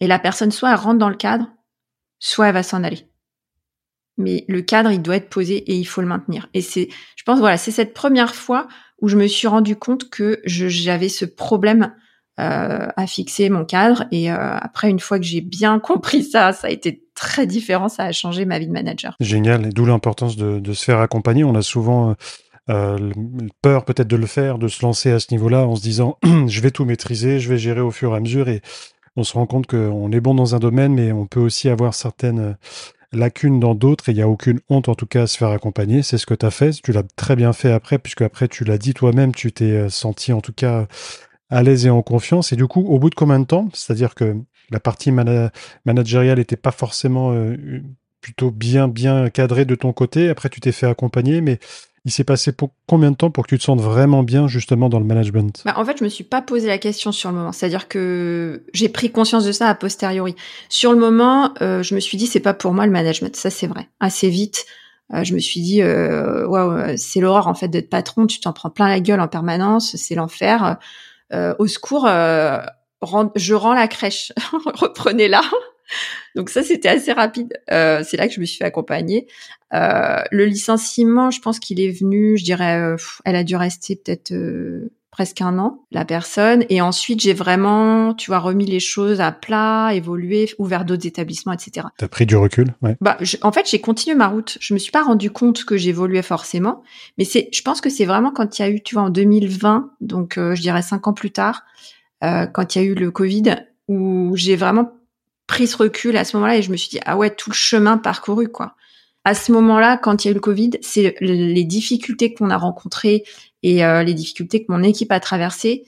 Et 0.00 0.06
la 0.06 0.20
personne, 0.20 0.52
soit 0.52 0.70
elle 0.70 0.76
rentre 0.76 0.98
dans 0.98 1.08
le 1.08 1.16
cadre, 1.16 1.48
soit 2.20 2.46
elle 2.46 2.54
va 2.54 2.62
s'en 2.62 2.84
aller. 2.84 3.07
Mais 4.18 4.44
le 4.48 4.62
cadre, 4.62 4.90
il 4.90 5.00
doit 5.00 5.16
être 5.16 5.30
posé 5.30 5.56
et 5.56 5.74
il 5.74 5.84
faut 5.84 6.00
le 6.00 6.06
maintenir. 6.06 6.48
Et 6.54 6.60
c'est, 6.60 6.88
je 7.16 7.22
pense, 7.24 7.38
voilà, 7.38 7.56
c'est 7.56 7.70
cette 7.70 7.94
première 7.94 8.34
fois 8.34 8.68
où 9.00 9.08
je 9.08 9.16
me 9.16 9.26
suis 9.26 9.46
rendu 9.46 9.76
compte 9.76 10.10
que 10.10 10.40
j'avais 10.44 11.08
ce 11.08 11.24
problème 11.24 11.92
euh, 12.40 12.86
à 12.96 13.06
fixer 13.06 13.48
mon 13.48 13.64
cadre. 13.64 14.04
Et 14.12 14.30
euh, 14.30 14.36
après, 14.36 14.90
une 14.90 15.00
fois 15.00 15.18
que 15.18 15.24
j'ai 15.24 15.40
bien 15.40 15.78
compris 15.80 16.22
ça, 16.22 16.52
ça 16.52 16.68
a 16.68 16.70
été 16.70 17.04
très 17.14 17.46
différent. 17.46 17.88
Ça 17.88 18.04
a 18.04 18.12
changé 18.12 18.44
ma 18.44 18.58
vie 18.58 18.66
de 18.66 18.72
manager. 18.72 19.16
Génial. 19.20 19.66
Et 19.66 19.70
d'où 19.70 19.86
l'importance 19.86 20.36
de, 20.36 20.72
se 20.72 20.84
faire 20.84 20.98
accompagner. 20.98 21.44
On 21.44 21.54
a 21.54 21.62
souvent 21.62 22.14
euh, 22.70 23.12
peur 23.62 23.84
peut-être 23.84 24.08
de 24.08 24.16
le 24.16 24.26
faire, 24.26 24.58
de 24.58 24.68
se 24.68 24.84
lancer 24.84 25.10
à 25.10 25.20
ce 25.20 25.28
niveau-là 25.32 25.66
en 25.66 25.74
se 25.76 25.82
disant 25.82 26.18
je 26.46 26.60
vais 26.60 26.70
tout 26.70 26.84
maîtriser, 26.84 27.40
je 27.40 27.48
vais 27.48 27.58
gérer 27.58 27.80
au 27.80 27.90
fur 27.90 28.12
et 28.12 28.16
à 28.16 28.20
mesure 28.20 28.48
et 28.48 28.62
on 29.16 29.24
se 29.24 29.32
rend 29.32 29.46
compte 29.46 29.66
qu'on 29.66 30.12
est 30.12 30.20
bon 30.20 30.34
dans 30.34 30.54
un 30.54 30.58
domaine 30.58 30.94
mais 30.94 31.10
on 31.10 31.26
peut 31.26 31.40
aussi 31.40 31.68
avoir 31.68 31.94
certaines 31.94 32.56
lacunes 33.12 33.60
dans 33.60 33.74
d'autres 33.74 34.08
et 34.08 34.12
il 34.12 34.16
n'y 34.16 34.22
a 34.22 34.28
aucune 34.28 34.60
honte 34.68 34.88
en 34.88 34.94
tout 34.94 35.06
cas 35.06 35.22
à 35.22 35.26
se 35.26 35.38
faire 35.38 35.50
accompagner. 35.50 36.02
C'est 36.02 36.18
ce 36.18 36.26
que 36.26 36.34
tu 36.34 36.46
as 36.46 36.50
fait, 36.50 36.72
tu 36.82 36.92
l'as 36.92 37.02
très 37.16 37.36
bien 37.36 37.52
fait 37.52 37.72
après 37.72 37.98
puisque 37.98 38.22
après 38.22 38.48
tu 38.48 38.64
l'as 38.64 38.78
dit 38.78 38.94
toi-même, 38.94 39.34
tu 39.34 39.52
t'es 39.52 39.72
euh, 39.72 39.88
senti 39.88 40.32
en 40.32 40.40
tout 40.40 40.52
cas 40.52 40.86
à 41.50 41.62
l'aise 41.62 41.86
et 41.86 41.90
en 41.90 42.02
confiance. 42.02 42.52
Et 42.52 42.56
du 42.56 42.66
coup 42.66 42.80
au 42.80 42.98
bout 42.98 43.10
de 43.10 43.14
combien 43.14 43.40
de 43.40 43.46
temps, 43.46 43.68
c'est-à-dire 43.72 44.14
que 44.14 44.36
la 44.70 44.80
partie 44.80 45.12
managériale 45.12 46.38
n'était 46.38 46.56
pas 46.56 46.72
forcément 46.72 47.34
plutôt 48.20 48.50
bien 48.50 48.86
bien 48.86 49.30
cadrée 49.30 49.64
de 49.64 49.74
ton 49.74 49.94
côté, 49.94 50.28
après 50.28 50.50
tu 50.50 50.60
t'es 50.60 50.72
fait 50.72 50.86
accompagner 50.86 51.40
mais 51.40 51.58
il 52.04 52.12
s'est 52.12 52.24
passé 52.24 52.52
pour 52.52 52.70
combien 52.86 53.10
de 53.10 53.16
temps 53.16 53.30
pour 53.30 53.44
que 53.44 53.50
tu 53.50 53.58
te 53.58 53.64
sentes 53.64 53.80
vraiment 53.80 54.22
bien 54.22 54.48
justement 54.48 54.88
dans 54.88 54.98
le 54.98 55.04
management? 55.04 55.62
Bah, 55.64 55.74
En 55.76 55.84
fait, 55.84 55.98
je 55.98 56.04
me 56.04 56.08
suis 56.08 56.24
pas 56.24 56.42
posé 56.42 56.66
la 56.66 56.78
question 56.78 57.12
sur 57.12 57.30
le 57.30 57.36
moment. 57.36 57.52
C'est-à-dire 57.52 57.88
que 57.88 58.64
j'ai 58.72 58.88
pris 58.88 59.10
conscience 59.10 59.44
de 59.44 59.52
ça 59.52 59.68
a 59.68 59.74
posteriori. 59.74 60.34
Sur 60.68 60.92
le 60.92 60.98
moment, 60.98 61.52
euh, 61.60 61.82
je 61.82 61.94
me 61.94 62.00
suis 62.00 62.16
dit 62.16 62.26
c'est 62.26 62.40
pas 62.40 62.54
pour 62.54 62.72
moi 62.72 62.86
le 62.86 62.92
management. 62.92 63.34
Ça 63.36 63.50
c'est 63.50 63.66
vrai. 63.66 63.88
Assez 64.00 64.28
vite, 64.28 64.66
euh, 65.14 65.24
je 65.24 65.34
me 65.34 65.38
suis 65.38 65.60
dit 65.60 65.82
euh, 65.82 66.46
waouh, 66.46 66.96
c'est 66.96 67.20
l'horreur 67.20 67.48
en 67.48 67.54
fait 67.54 67.68
d'être 67.68 67.90
patron. 67.90 68.26
Tu 68.26 68.40
t'en 68.40 68.52
prends 68.52 68.70
plein 68.70 68.88
la 68.88 69.00
gueule 69.00 69.20
en 69.20 69.28
permanence. 69.28 69.96
C'est 69.96 70.14
l'enfer. 70.14 70.78
au 71.32 71.66
secours, 71.66 72.06
je 72.06 73.54
rends 73.54 73.74
la 73.74 73.88
crèche. 73.88 74.32
Reprenez-la. 74.74 75.42
Donc 76.34 76.50
ça, 76.50 76.62
c'était 76.62 76.88
assez 76.88 77.12
rapide. 77.12 77.54
Euh, 77.70 78.02
c'est 78.04 78.16
là 78.16 78.28
que 78.28 78.34
je 78.34 78.40
me 78.40 78.44
suis 78.44 78.58
fait 78.58 78.64
accompagner. 78.64 79.26
Euh, 79.74 80.22
le 80.30 80.46
licenciement, 80.46 81.30
je 81.30 81.40
pense 81.40 81.58
qu'il 81.58 81.80
est 81.80 81.90
venu, 81.90 82.36
je 82.38 82.44
dirais, 82.44 82.78
euh, 82.78 82.96
elle 83.24 83.36
a 83.36 83.44
dû 83.44 83.56
rester 83.56 83.96
peut-être 83.96 84.32
presque 85.10 85.40
un 85.40 85.58
an, 85.58 85.84
la 85.90 86.04
personne. 86.04 86.64
Et 86.68 86.80
ensuite, 86.80 87.20
j'ai 87.20 87.32
vraiment, 87.32 88.14
tu 88.14 88.30
vois, 88.30 88.38
remis 88.38 88.66
les 88.66 88.78
choses 88.78 89.20
à 89.20 89.32
plat, 89.32 89.90
évolué, 89.92 90.48
ouvert 90.58 90.84
d'autres 90.84 91.06
établissements, 91.06 91.52
etc. 91.52 91.88
T'as 91.96 92.08
pris 92.08 92.24
du 92.24 92.36
recul, 92.36 92.72
ouais. 92.82 92.96
Bah, 93.00 93.18
en 93.42 93.50
fait, 93.50 93.68
j'ai 93.68 93.80
continué 93.80 94.16
ma 94.16 94.28
route. 94.28 94.58
Je 94.60 94.74
me 94.74 94.78
suis 94.78 94.92
pas 94.92 95.02
rendu 95.02 95.30
compte 95.30 95.64
que 95.64 95.76
j'évoluais 95.76 96.22
forcément, 96.22 96.82
mais 97.18 97.24
c'est, 97.24 97.48
je 97.52 97.62
pense 97.62 97.80
que 97.80 97.90
c'est 97.90 98.04
vraiment 98.04 98.30
quand 98.30 98.58
il 98.58 98.62
y 98.62 98.64
a 98.64 98.70
eu, 98.70 98.80
tu 98.80 98.94
vois, 98.94 99.04
en 99.04 99.10
2020, 99.10 99.90
donc 100.00 100.34
je 100.36 100.60
dirais 100.60 100.82
cinq 100.82 101.08
ans 101.08 101.14
plus 101.14 101.32
tard, 101.32 101.64
quand 102.22 102.74
il 102.74 102.78
y 102.78 102.84
a 102.84 102.84
eu 102.84 102.94
le 102.94 103.10
Covid, 103.10 103.56
où 103.88 104.36
j'ai 104.36 104.54
vraiment 104.54 104.92
pris 105.48 105.66
ce 105.66 105.76
recul 105.76 106.16
à 106.16 106.24
ce 106.24 106.36
moment-là 106.36 106.58
et 106.58 106.62
je 106.62 106.70
me 106.70 106.76
suis 106.76 106.90
dit 106.90 107.00
ah 107.04 107.16
ouais 107.16 107.34
tout 107.34 107.50
le 107.50 107.54
chemin 107.54 107.98
parcouru 107.98 108.48
quoi. 108.48 108.76
À 109.24 109.34
ce 109.34 109.50
moment-là, 109.52 109.98
quand 109.98 110.24
il 110.24 110.28
y 110.28 110.30
a 110.30 110.30
eu 110.30 110.34
le 110.34 110.40
Covid, 110.40 110.70
c'est 110.80 111.16
les 111.20 111.64
difficultés 111.64 112.32
qu'on 112.32 112.50
a 112.50 112.56
rencontrées 112.56 113.24
et 113.62 113.84
euh, 113.84 114.02
les 114.04 114.14
difficultés 114.14 114.64
que 114.64 114.70
mon 114.70 114.82
équipe 114.82 115.10
a 115.10 115.18
traversées 115.20 115.84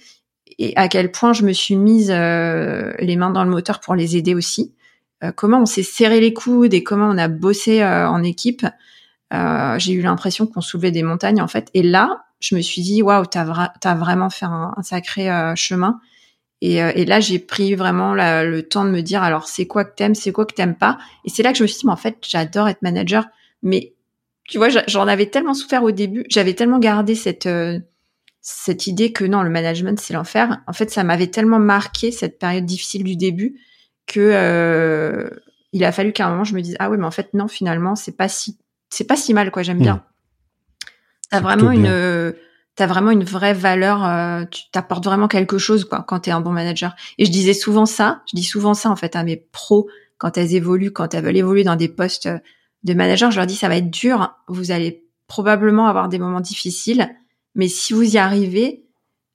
et 0.59 0.77
à 0.77 0.89
quel 0.89 1.13
point 1.13 1.33
je 1.33 1.45
me 1.45 1.53
suis 1.53 1.77
mise 1.77 2.11
euh, 2.11 2.93
les 2.99 3.17
mains 3.17 3.31
dans 3.31 3.45
le 3.45 3.51
moteur 3.51 3.81
pour 3.81 3.95
les 3.95 4.17
aider 4.17 4.35
aussi. 4.35 4.75
Euh, 5.23 5.31
comment 5.33 5.61
on 5.61 5.67
s'est 5.67 5.85
serré 5.85 6.21
les 6.21 6.35
coudes 6.35 6.75
et 6.75 6.83
comment 6.83 7.09
on 7.09 7.19
a 7.19 7.29
bossé 7.29 7.85
en 7.85 8.23
équipe. 8.23 8.67
j'ai 9.31 9.93
eu 9.93 10.03
l'impression 10.03 10.47
qu'on 10.47 10.61
soulevait 10.61 10.91
des 10.91 11.03
montagnes 11.03 11.41
en 11.41 11.49
fait. 11.49 11.71
Et 11.75 11.83
là, 11.83 12.25
je 12.41 12.57
me 12.57 12.61
suis 12.61 12.83
dit 12.83 13.03
waouh, 13.03 13.27
t'as, 13.27 13.71
as 13.85 13.95
vraiment 13.95 14.31
fait 14.31 14.47
un 14.47 14.75
sacré 14.83 15.29
chemin. 15.55 16.01
Et, 16.63 16.83
euh, 16.83 16.93
et 16.95 17.05
là, 17.05 17.21
j'ai 17.21 17.39
pris 17.39 17.75
vraiment 17.75 18.15
le 18.15 18.61
temps 18.61 18.85
de 18.85 18.91
me 18.91 19.01
dire, 19.01 19.23
alors 19.23 19.49
c'est 19.49 19.67
quoi 19.67 19.85
que 19.85 19.95
t'aimes, 19.95 20.15
c'est 20.15 20.33
quoi 20.33 20.45
que 20.45 20.55
t'aimes 20.55 20.77
pas? 20.77 20.99
Et 21.25 21.31
c'est 21.31 21.43
là 21.43 21.53
que 21.53 21.59
je 21.59 21.63
me 21.63 21.69
suis 21.69 21.81
dit, 21.81 21.87
mais 21.87 21.93
en 21.93 21.97
fait, 21.97 22.19
j'adore 22.23 22.69
être 22.69 22.83
manager. 22.83 23.27
Mais 23.63 23.95
tu 24.51 24.59
vois, 24.59 24.69
j'en 24.69 25.07
avais 25.07 25.27
tellement 25.27 25.55
souffert 25.55 25.83
au 25.85 25.93
début, 25.93 26.25
j'avais 26.29 26.55
tellement 26.55 26.79
gardé 26.81 27.15
cette 27.15 27.47
euh, 27.47 27.79
cette 28.43 28.87
idée 28.87 29.13
que 29.13 29.25
non, 29.25 29.43
le 29.43 29.51
management 29.51 30.01
c'est 30.01 30.13
l'enfer. 30.13 30.61
En 30.67 30.73
fait, 30.73 30.91
ça 30.91 31.05
m'avait 31.05 31.29
tellement 31.29 31.61
marqué 31.61 32.11
cette 32.11 32.39
période 32.39 32.65
difficile 32.65 33.05
du 33.05 33.17
début 33.17 33.61
que 34.07 34.19
euh, 34.21 35.31
il 35.73 35.85
a 35.85 35.93
fallu 35.93 36.13
qu'à 36.13 36.27
un 36.27 36.31
moment 36.31 36.45
je 36.45 36.55
me 36.55 36.63
dise, 36.63 36.75
ah 36.81 36.91
oui, 36.91 36.97
mais 36.99 37.07
en 37.07 37.13
fait 37.13 37.33
non, 37.33 37.47
finalement, 37.47 37.95
c'est 37.95 38.17
pas 38.17 38.29
si 38.29 38.59
c'est 38.89 39.05
pas 39.05 39.17
si 39.17 39.35
mal 39.35 39.51
quoi. 39.51 39.63
J'aime 39.63 39.79
bien. 39.79 39.97
Mmh. 39.97 40.87
T'as 41.31 41.41
vraiment 41.41 41.71
une 41.71 42.35
t'as 42.81 42.87
vraiment 42.87 43.11
une 43.11 43.25
vraie 43.25 43.53
valeur, 43.53 44.07
euh, 44.07 44.47
tu 44.51 44.63
t'apportes 44.73 45.05
vraiment 45.05 45.29
quelque 45.29 45.59
chose 45.59 45.87
quand 45.87 46.21
t'es 46.21 46.31
un 46.31 46.41
bon 46.41 46.51
manager. 46.51 46.97
Et 47.19 47.27
je 47.27 47.31
disais 47.31 47.53
souvent 47.53 47.85
ça, 47.85 48.23
je 48.27 48.35
dis 48.35 48.43
souvent 48.43 48.73
ça 48.73 48.89
en 48.89 48.97
fait 48.97 49.17
à 49.17 49.23
mes 49.23 49.37
pros 49.37 49.87
quand 50.17 50.39
elles 50.39 50.55
évoluent, 50.55 50.91
quand 50.91 51.13
elles 51.13 51.23
veulent 51.23 51.37
évoluer 51.37 51.63
dans 51.63 51.77
des 51.77 51.89
postes 51.89 52.27
de 52.83 52.95
manager, 52.95 53.31
je 53.31 53.37
leur 53.37 53.45
dis 53.45 53.55
ça 53.55 53.69
va 53.69 53.77
être 53.77 53.91
dur, 53.91 54.35
vous 54.49 54.71
allez 54.71 55.05
probablement 55.27 55.89
avoir 55.89 56.09
des 56.09 56.19
moments 56.19 56.41
difficiles, 56.41 57.15
mais 57.55 57.69
si 57.69 57.93
vous 57.93 58.15
y 58.15 58.17
arrivez, 58.17 58.87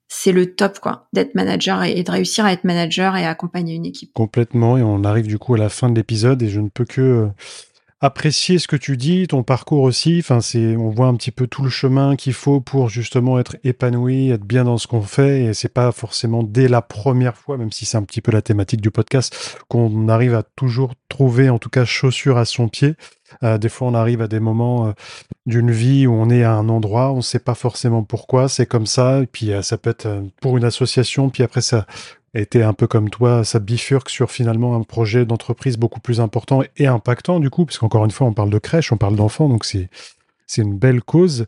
c'est 0.07 0.31
le 0.31 0.55
top 0.55 0.79
quoi 0.79 1.07
d'être 1.13 1.35
manager 1.35 1.83
et, 1.83 2.01
de 2.01 2.11
réussir 2.11 2.45
à 2.45 2.51
être 2.51 2.63
manager 2.63 3.15
et 3.15 3.25
à 3.25 3.29
accompagner 3.29 3.75
une 3.75 3.85
équipe. 3.85 4.11
Complètement 4.13 4.75
et 4.75 4.81
on 4.81 5.03
arrive 5.03 5.27
du 5.27 5.37
coup 5.37 5.53
à 5.53 5.59
la 5.59 5.69
fin 5.69 5.91
de 5.91 5.93
l'épisode 5.93 6.41
et 6.41 6.49
je 6.49 6.61
ne 6.61 6.69
peux 6.69 6.85
que 6.85 7.01
euh, 7.01 7.27
apprécier 8.01 8.59
ce 8.59 8.67
que 8.67 8.75
tu 8.75 8.97
dis, 8.97 9.27
ton 9.27 9.43
parcours 9.43 9.81
aussi. 9.81 10.17
Enfin, 10.19 10.41
c'est, 10.41 10.75
on 10.75 10.89
voit 10.89 11.07
un 11.07 11.15
petit 11.15 11.31
peu 11.31 11.47
tout 11.47 11.63
le 11.63 11.69
chemin 11.69 12.15
qu'il 12.15 12.33
faut 12.33 12.59
pour 12.59 12.89
justement 12.89 13.39
être 13.39 13.55
épanoui, 13.63 14.29
être 14.29 14.43
bien 14.43 14.65
dans 14.65 14.77
ce 14.77 14.87
qu'on 14.87 15.01
fait. 15.01 15.45
Et 15.45 15.53
c'est 15.53 15.73
pas 15.73 15.91
forcément 15.91 16.43
dès 16.43 16.67
la 16.67 16.81
première 16.81 17.37
fois, 17.37 17.57
même 17.57 17.71
si 17.71 17.85
c'est 17.85 17.97
un 17.97 18.03
petit 18.03 18.21
peu 18.21 18.31
la 18.31 18.41
thématique 18.41 18.81
du 18.81 18.91
podcast, 18.91 19.59
qu'on 19.67 20.09
arrive 20.09 20.35
à 20.35 20.43
toujours 20.43 20.93
trouver, 21.09 21.49
en 21.49 21.57
tout 21.57 21.69
cas, 21.69 21.85
chaussure 21.85 22.37
à 22.37 22.45
son 22.45 22.67
pied. 22.67 22.95
Euh, 23.43 23.57
des 23.57 23.69
fois, 23.69 23.87
on 23.87 23.93
arrive 23.93 24.21
à 24.21 24.27
des 24.27 24.39
moments 24.39 24.87
euh, 24.87 24.91
d'une 25.45 25.71
vie 25.71 26.05
où 26.05 26.13
on 26.13 26.29
est 26.29 26.43
à 26.43 26.53
un 26.53 26.69
endroit, 26.69 27.11
on 27.11 27.17
ne 27.17 27.21
sait 27.21 27.39
pas 27.39 27.55
forcément 27.55 28.03
pourquoi, 28.03 28.49
c'est 28.49 28.65
comme 28.65 28.85
ça. 28.85 29.21
Et 29.21 29.25
puis, 29.25 29.51
euh, 29.51 29.61
ça 29.61 29.77
peut 29.77 29.89
être 29.89 30.23
pour 30.41 30.57
une 30.57 30.63
association, 30.63 31.29
puis 31.29 31.43
après, 31.43 31.61
ça 31.61 31.87
était 32.35 32.63
un 32.63 32.73
peu 32.73 32.85
comme 32.85 33.09
toi, 33.09 33.43
ça 33.43 33.59
bifurque 33.59 34.09
sur 34.09 34.29
finalement 34.29 34.75
un 34.75 34.83
projet 34.83 35.25
d'entreprise 35.25 35.77
beaucoup 35.77 35.99
plus 35.99 36.19
important 36.19 36.61
et 36.77 36.87
impactant 36.87 37.39
du 37.39 37.49
coup, 37.49 37.65
parce 37.65 37.77
qu'encore 37.77 38.05
une 38.05 38.11
fois, 38.11 38.27
on 38.27 38.33
parle 38.33 38.49
de 38.49 38.59
crèche, 38.59 38.91
on 38.91 38.97
parle 38.97 39.15
d'enfants, 39.15 39.49
donc 39.49 39.65
c'est 39.65 39.89
c'est 40.47 40.61
une 40.61 40.77
belle 40.77 41.01
cause. 41.01 41.45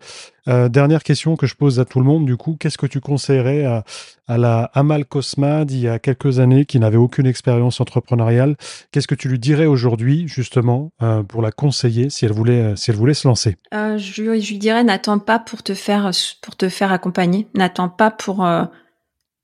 Euh, 0.47 0.69
dernière 0.69 1.03
question 1.03 1.35
que 1.35 1.45
je 1.45 1.55
pose 1.55 1.79
à 1.79 1.85
tout 1.85 1.99
le 1.99 2.05
monde, 2.05 2.25
du 2.25 2.35
coup, 2.35 2.57
qu'est-ce 2.59 2.77
que 2.77 2.87
tu 2.87 2.99
conseillerais 2.99 3.63
à, 3.65 3.83
la 4.27 4.71
Amal 4.73 5.05
Cosmad 5.05 5.69
il 5.69 5.79
y 5.79 5.87
a 5.87 5.99
quelques 5.99 6.39
années 6.39 6.65
qui 6.65 6.79
n'avait 6.79 6.97
aucune 6.97 7.27
expérience 7.27 7.79
entrepreneuriale? 7.79 8.55
Qu'est-ce 8.91 9.07
que 9.07 9.15
tu 9.15 9.29
lui 9.29 9.39
dirais 9.39 9.67
aujourd'hui, 9.67 10.27
justement, 10.27 10.91
euh, 11.01 11.21
pour 11.21 11.41
la 11.41 11.51
conseiller 11.51 12.09
si 12.09 12.25
elle 12.25 12.31
voulait, 12.31 12.75
si 12.75 12.89
elle 12.89 12.97
voulait 12.97 13.13
se 13.13 13.27
lancer? 13.27 13.57
Euh, 13.73 13.97
je, 13.97 14.13
je, 14.13 14.51
lui 14.51 14.57
dirais, 14.57 14.83
n'attends 14.83 15.19
pas 15.19 15.37
pour 15.37 15.61
te 15.61 15.73
faire, 15.73 16.09
pour 16.41 16.55
te 16.55 16.67
faire 16.67 16.91
accompagner. 16.91 17.47
N'attends 17.53 17.89
pas 17.89 18.09
pour 18.09 18.43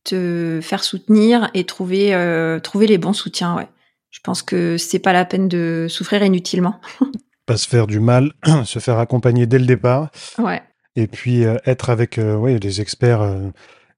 te 0.04 0.60
faire 0.62 0.84
soutenir 0.84 1.50
et 1.54 1.66
trouver 1.66 2.13
euh, 2.13 2.60
trouver 2.60 2.88
les 2.88 2.98
bons 2.98 3.13
soutiens. 3.13 3.56
Ouais. 3.56 3.68
Je 4.12 4.20
pense 4.24 4.42
que 4.42 4.78
c'est 4.78 5.00
pas 5.00 5.13
la 5.13 5.26
peine 5.26 5.48
de 5.48 5.88
souffrir 5.89 6.24
inutilement. 6.24 6.80
pas 7.46 7.58
se 7.58 7.68
faire 7.68 7.88
du 7.88 8.00
mal, 8.00 8.34
se 8.66 8.80
faire 8.80 9.00
accompagner 9.00 9.46
dès 9.46 9.60
le 9.60 9.66
départ. 9.66 10.10
Ouais. 10.38 10.62
Et 10.96 11.08
puis 11.08 11.46
euh, 11.46 11.58
être 11.66 11.89
avec 11.89 12.18
euh, 12.18 12.36
ouais, 12.36 12.60
des 12.60 12.82
experts 12.82 13.28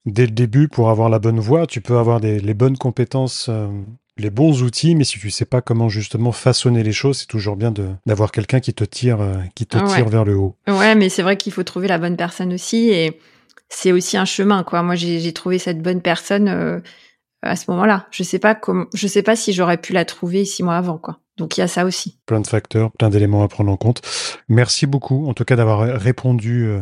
dès 0.06 0.26
le 0.26 0.32
début 0.32 0.68
pour 0.68 0.89
avoir 0.89 1.10
la 1.10 1.20
bonne 1.20 1.39
voie. 1.39 1.68
Tu 1.68 1.82
peux 1.82 1.98
avoir 1.98 2.20
des, 2.20 2.39
les 2.39 2.54
bonnes 2.54 2.78
compétences, 2.78 3.50
les 4.18 4.30
bons 4.30 4.62
outils, 4.62 4.96
mais 4.96 5.04
si 5.04 5.20
tu 5.20 5.32
sais 5.32 5.46
pas 5.46 5.62
comment 5.62 5.89
justement 5.89 6.32
façonner 6.32 6.84
les 6.84 6.94
choses, 6.94 7.18
c'est 7.18 7.28
toujours 7.28 7.56
bien 7.56 7.74
d'avoir 8.06 8.32
quelqu'un 8.32 8.60
qui 8.60 8.74
te 8.74 8.84
tire, 8.84 9.20
qui 9.56 9.65
te 9.65 9.78
tire 9.78 10.08
vers 10.08 10.24
le 10.24 10.38
haut. 10.38 10.56
Ouais, 10.68 10.94
mais 10.94 11.10
c'est 11.10 11.24
vrai 11.24 11.38
qu'il 11.38 11.52
faut 11.52 11.63
trouver 11.63 11.88
la 11.88 11.98
bonne 11.98 12.15
personne 12.15 12.54
aussi 12.54 12.91
et 12.91 13.20
c'est 13.69 13.91
aussi 13.91 14.17
un 14.17 14.25
chemin, 14.25 14.63
quoi. 14.63 14.84
Moi, 14.84 14.95
j'ai 14.95 15.34
trouvé 15.34 15.60
cette 15.60 15.82
bonne 15.82 16.01
personne 16.01 16.47
euh, 16.47 16.80
à 17.41 17.56
ce 17.56 17.69
moment-là. 17.71 18.08
Je 18.12 18.23
sais 18.23 18.39
pas 18.39 18.56
comment, 18.56 18.86
je 18.93 19.08
sais 19.08 19.23
pas 19.23 19.36
si 19.36 19.54
j'aurais 19.54 19.78
pu 19.78 19.93
la 19.93 20.06
trouver 20.06 20.45
six 20.45 20.63
mois 20.63 20.78
avant, 20.78 20.97
quoi. 20.97 21.19
Donc 21.38 21.58
il 21.58 21.60
y 21.60 21.63
a 21.63 21.67
ça 21.67 21.86
aussi. 21.86 22.17
Plein 22.25 22.39
de 22.39 22.47
facteurs, 22.47 22.91
plein 22.93 23.10
d'éléments 23.10 23.43
à 23.43 23.47
prendre 23.47 23.71
en 23.71 23.78
compte. 23.78 24.01
Merci 24.47 24.86
beaucoup, 24.86 25.28
en 25.28 25.34
tout 25.34 25.43
cas, 25.43 25.56
d'avoir 25.56 25.80
répondu 25.99 26.65
euh, 26.65 26.82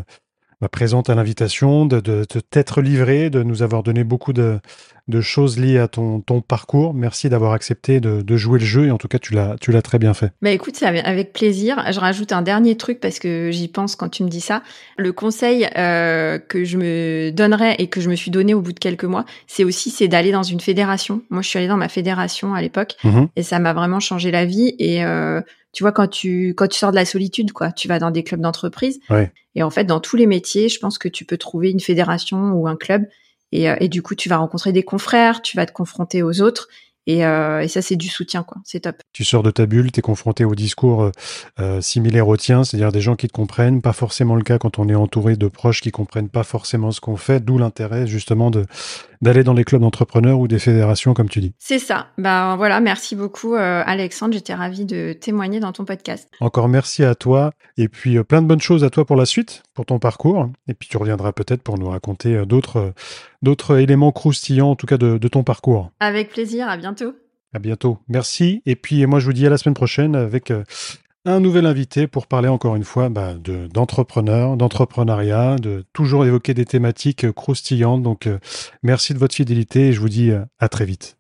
présente 0.70 1.10
à 1.10 1.16
l'invitation, 1.16 1.86
de, 1.86 2.00
de, 2.00 2.26
t'être 2.26 2.82
livré, 2.82 3.30
de 3.30 3.44
nous 3.44 3.64
avoir 3.64 3.84
donné 3.84 4.04
beaucoup 4.04 4.34
de, 4.34 4.60
de 5.08 5.22
choses 5.22 5.60
liées 5.60 5.80
à 5.80 5.88
ton, 5.88 6.22
ton 6.22 6.42
parcours. 6.42 6.94
Merci 6.94 7.30
d'avoir 7.30 7.54
accepté 7.54 8.00
de, 8.00 8.22
de, 8.22 8.38
jouer 8.38 8.60
le 8.60 8.66
jeu 8.66 8.88
et 8.88 8.92
en 8.92 8.98
tout 8.98 9.08
cas, 9.08 9.20
tu 9.20 9.34
l'as, 9.34 9.56
tu 9.60 9.72
l'as 9.72 9.82
très 9.82 10.00
bien 10.00 10.14
fait. 10.14 10.32
Bah 10.42 10.52
écoute, 10.52 10.76
c'est 10.76 10.86
avec 10.86 11.34
plaisir. 11.34 11.84
Je 11.92 12.00
rajoute 12.00 12.32
un 12.32 12.42
dernier 12.42 12.76
truc 12.78 13.00
parce 13.00 13.20
que 13.20 13.50
j'y 13.52 13.68
pense 13.68 13.96
quand 13.96 14.10
tu 14.10 14.24
me 14.24 14.30
dis 14.30 14.42
ça. 14.42 14.64
Le 14.98 15.12
conseil 15.12 15.68
euh, 15.78 16.38
que 16.40 16.64
je 16.64 16.78
me 16.78 17.32
donnerais 17.32 17.76
et 17.80 17.88
que 17.88 18.02
je 18.02 18.10
me 18.10 18.16
suis 18.16 18.32
donné 18.32 18.54
au 18.54 18.62
bout 18.62 18.74
de 18.74 18.80
quelques 18.80 19.04
mois, 19.04 19.26
c'est 19.48 19.64
aussi 19.64 19.90
c'est 19.90 20.08
d'aller 20.08 20.32
dans 20.32 20.44
une 20.44 20.60
fédération. 20.60 21.22
Moi, 21.30 21.42
je 21.42 21.50
suis 21.50 21.60
allée 21.60 21.68
dans 21.68 21.78
ma 21.78 21.90
fédération 21.90 22.54
à 22.54 22.62
l'époque 22.62 22.96
mmh 23.04 23.24
et 23.36 23.44
ça 23.44 23.58
m'a 23.60 23.74
vraiment 23.74 24.00
changé 24.00 24.32
la 24.32 24.46
vie 24.46 24.76
et 24.80 25.04
euh, 25.04 25.42
tu 25.74 25.84
vois, 25.84 25.92
quand 25.92 26.08
tu, 26.08 26.54
quand 26.56 26.68
tu 26.68 26.78
sors 26.78 26.92
de 26.92 26.96
la 26.96 27.06
solitude, 27.06 27.52
quoi, 27.52 27.72
tu 27.72 27.88
vas 27.88 28.00
dans 28.00 28.12
des 28.12 28.24
clubs 28.24 28.40
d'entreprise. 28.40 29.00
Et 29.56 29.64
en 29.64 29.70
fait, 29.70 29.84
dans 29.84 30.00
tous 30.00 30.16
les 30.16 30.28
métiers, 30.28 30.70
je 30.70 30.80
pense 30.80 30.98
que 30.98 31.08
tu 31.08 31.26
peux 31.26 31.38
trouver 31.38 31.72
une 31.72 31.80
fédération 31.80 32.54
ou 32.54 32.68
un 32.68 32.76
club. 32.76 33.06
Et, 33.52 33.70
euh, 33.70 33.76
et 33.80 33.90
du 33.90 34.02
coup, 34.02 34.16
tu 34.16 34.30
vas 34.30 34.38
rencontrer 34.38 34.72
des 34.72 34.84
confrères, 34.84 35.42
tu 35.42 35.58
vas 35.58 35.66
te 35.66 35.72
confronter 35.72 36.24
aux 36.24 36.42
autres. 36.42 36.70
Et, 37.06 37.26
euh, 37.26 37.62
et, 37.62 37.68
ça, 37.68 37.82
c'est 37.82 37.96
du 37.96 38.08
soutien, 38.08 38.44
quoi. 38.44 38.58
C'est 38.64 38.82
top. 38.82 38.98
Tu 39.12 39.24
sors 39.24 39.44
de 39.44 39.52
ta 39.52 39.66
bulle, 39.66 39.92
tu 39.92 40.00
es 40.00 40.02
confronté 40.02 40.46
au 40.46 40.56
discours 40.56 41.04
euh, 41.04 41.12
euh, 41.60 41.82
similaire 41.82 42.28
au 42.28 42.38
tien, 42.38 42.64
c'est-à-dire 42.64 42.92
des 42.92 43.02
gens 43.02 43.16
qui 43.16 43.28
te 43.28 43.34
comprennent. 43.34 43.82
Pas 43.82 43.94
forcément 43.94 44.36
le 44.36 44.44
cas 44.44 44.58
quand 44.58 44.80
on 44.80 44.88
est 44.88 44.96
entouré 44.96 45.36
de 45.36 45.48
proches 45.48 45.82
qui 45.82 45.92
comprennent 45.92 46.30
pas 46.30 46.44
forcément 46.44 46.92
ce 46.92 47.02
qu'on 47.02 47.18
fait, 47.18 47.44
d'où 47.44 47.58
l'intérêt 47.58 48.08
justement 48.08 48.52
de 48.52 48.66
d'aller 49.22 49.46
dans 49.46 49.54
les 49.54 49.64
clubs 49.64 49.80
d'entrepreneurs 49.80 50.38
ou 50.38 50.50
des 50.50 50.60
fédérations, 50.60 51.14
comme 51.14 51.30
tu 51.30 51.40
dis. 51.40 51.54
C'est 51.58 51.80
ça. 51.80 52.08
Ben 52.18 52.58
voilà, 52.58 52.82
merci 52.82 53.16
beaucoup, 53.16 53.56
euh, 53.56 53.82
Alexandre. 53.86 54.34
J'étais 54.34 54.54
ravie 54.54 54.84
de 54.84 55.14
témoigner 55.14 55.62
dans 55.62 55.72
ton 55.72 55.86
podcast. 55.86 56.28
Encore 56.42 56.68
merci 56.68 57.06
à 57.06 57.16
toi. 57.16 57.52
Et 57.78 57.88
puis 57.88 58.22
plein 58.26 58.42
de 58.42 58.48
bonnes 58.48 58.60
choses 58.60 58.84
à 58.84 58.90
toi 58.90 59.06
pour 59.06 59.16
la 59.16 59.26
suite, 59.26 59.64
pour 59.74 59.86
ton 59.86 59.98
parcours. 59.98 60.50
Et 60.68 60.74
puis 60.74 60.90
tu 60.90 60.98
reviendras 60.98 61.32
peut-être 61.32 61.64
pour 61.64 61.78
nous 61.78 61.88
raconter 61.90 62.46
d'autres 62.46 62.94
d'autres 63.44 63.78
éléments 63.78 64.12
croustillants, 64.12 64.72
en 64.72 64.76
tout 64.76 64.88
cas 64.88 64.98
de, 64.98 65.20
de 65.20 65.28
ton 65.28 65.44
parcours. 65.44 65.92
Avec 66.00 66.32
plaisir. 66.32 66.68
À 66.68 66.78
bientôt. 66.78 67.14
À 67.54 67.60
bientôt. 67.60 68.00
Merci. 68.08 68.64
Et 68.66 68.76
puis 68.76 69.06
moi, 69.06 69.20
je 69.20 69.26
vous 69.26 69.34
dis 69.34 69.46
à 69.46 69.50
la 69.52 69.60
semaine 69.60 69.76
prochaine 69.76 70.16
avec 70.16 70.52
un 71.26 71.40
nouvel 71.40 71.66
invité 71.66 72.08
pour 72.08 72.28
parler 72.28 72.50
encore 72.50 72.76
une 72.76 72.84
fois 72.84 73.10
bah, 73.10 73.34
d'entrepreneurs, 73.36 74.58
d'entrepreneuriat, 74.58 75.56
de 75.56 75.86
toujours 75.94 76.26
évoquer 76.26 76.54
des 76.54 76.66
thématiques 76.66 77.32
croustillantes. 77.32 78.04
Donc 78.04 78.28
euh, 78.28 78.40
merci 78.82 79.14
de 79.14 79.20
votre 79.20 79.36
fidélité 79.36 79.88
et 79.88 79.94
je 79.94 80.00
vous 80.00 80.10
dis 80.10 80.32
euh, 80.32 80.44
à 80.60 80.68
très 80.68 80.86
vite. 80.86 81.18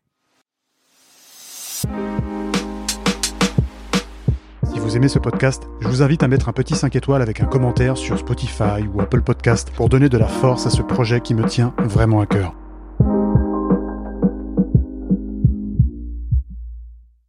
Vous 4.84 4.98
aimez 4.98 5.08
ce 5.08 5.17
podcast, 5.17 5.69
je 5.80 5.88
vous 5.88 6.02
invite 6.02 6.24
à 6.24 6.28
mettre 6.28 6.50
un 6.50 6.52
petit 6.52 6.76
5 6.76 6.93
étoiles 6.98 7.22
avec 7.22 7.39
un 7.39 7.46
commentaire 7.46 7.96
sur 7.96 8.19
Spotify 8.19 8.86
ou 8.93 9.00
Apple 9.00 9.22
Podcast 9.22 9.72
pour 9.74 9.88
donner 9.88 10.10
de 10.10 10.17
la 10.17 10.28
force 10.28 10.67
à 10.67 10.69
ce 10.69 10.82
projet 10.82 11.22
qui 11.22 11.34
me 11.34 11.46
tient 11.46 11.74
vraiment 11.80 12.19
à 12.19 12.26
cœur. 12.26 12.54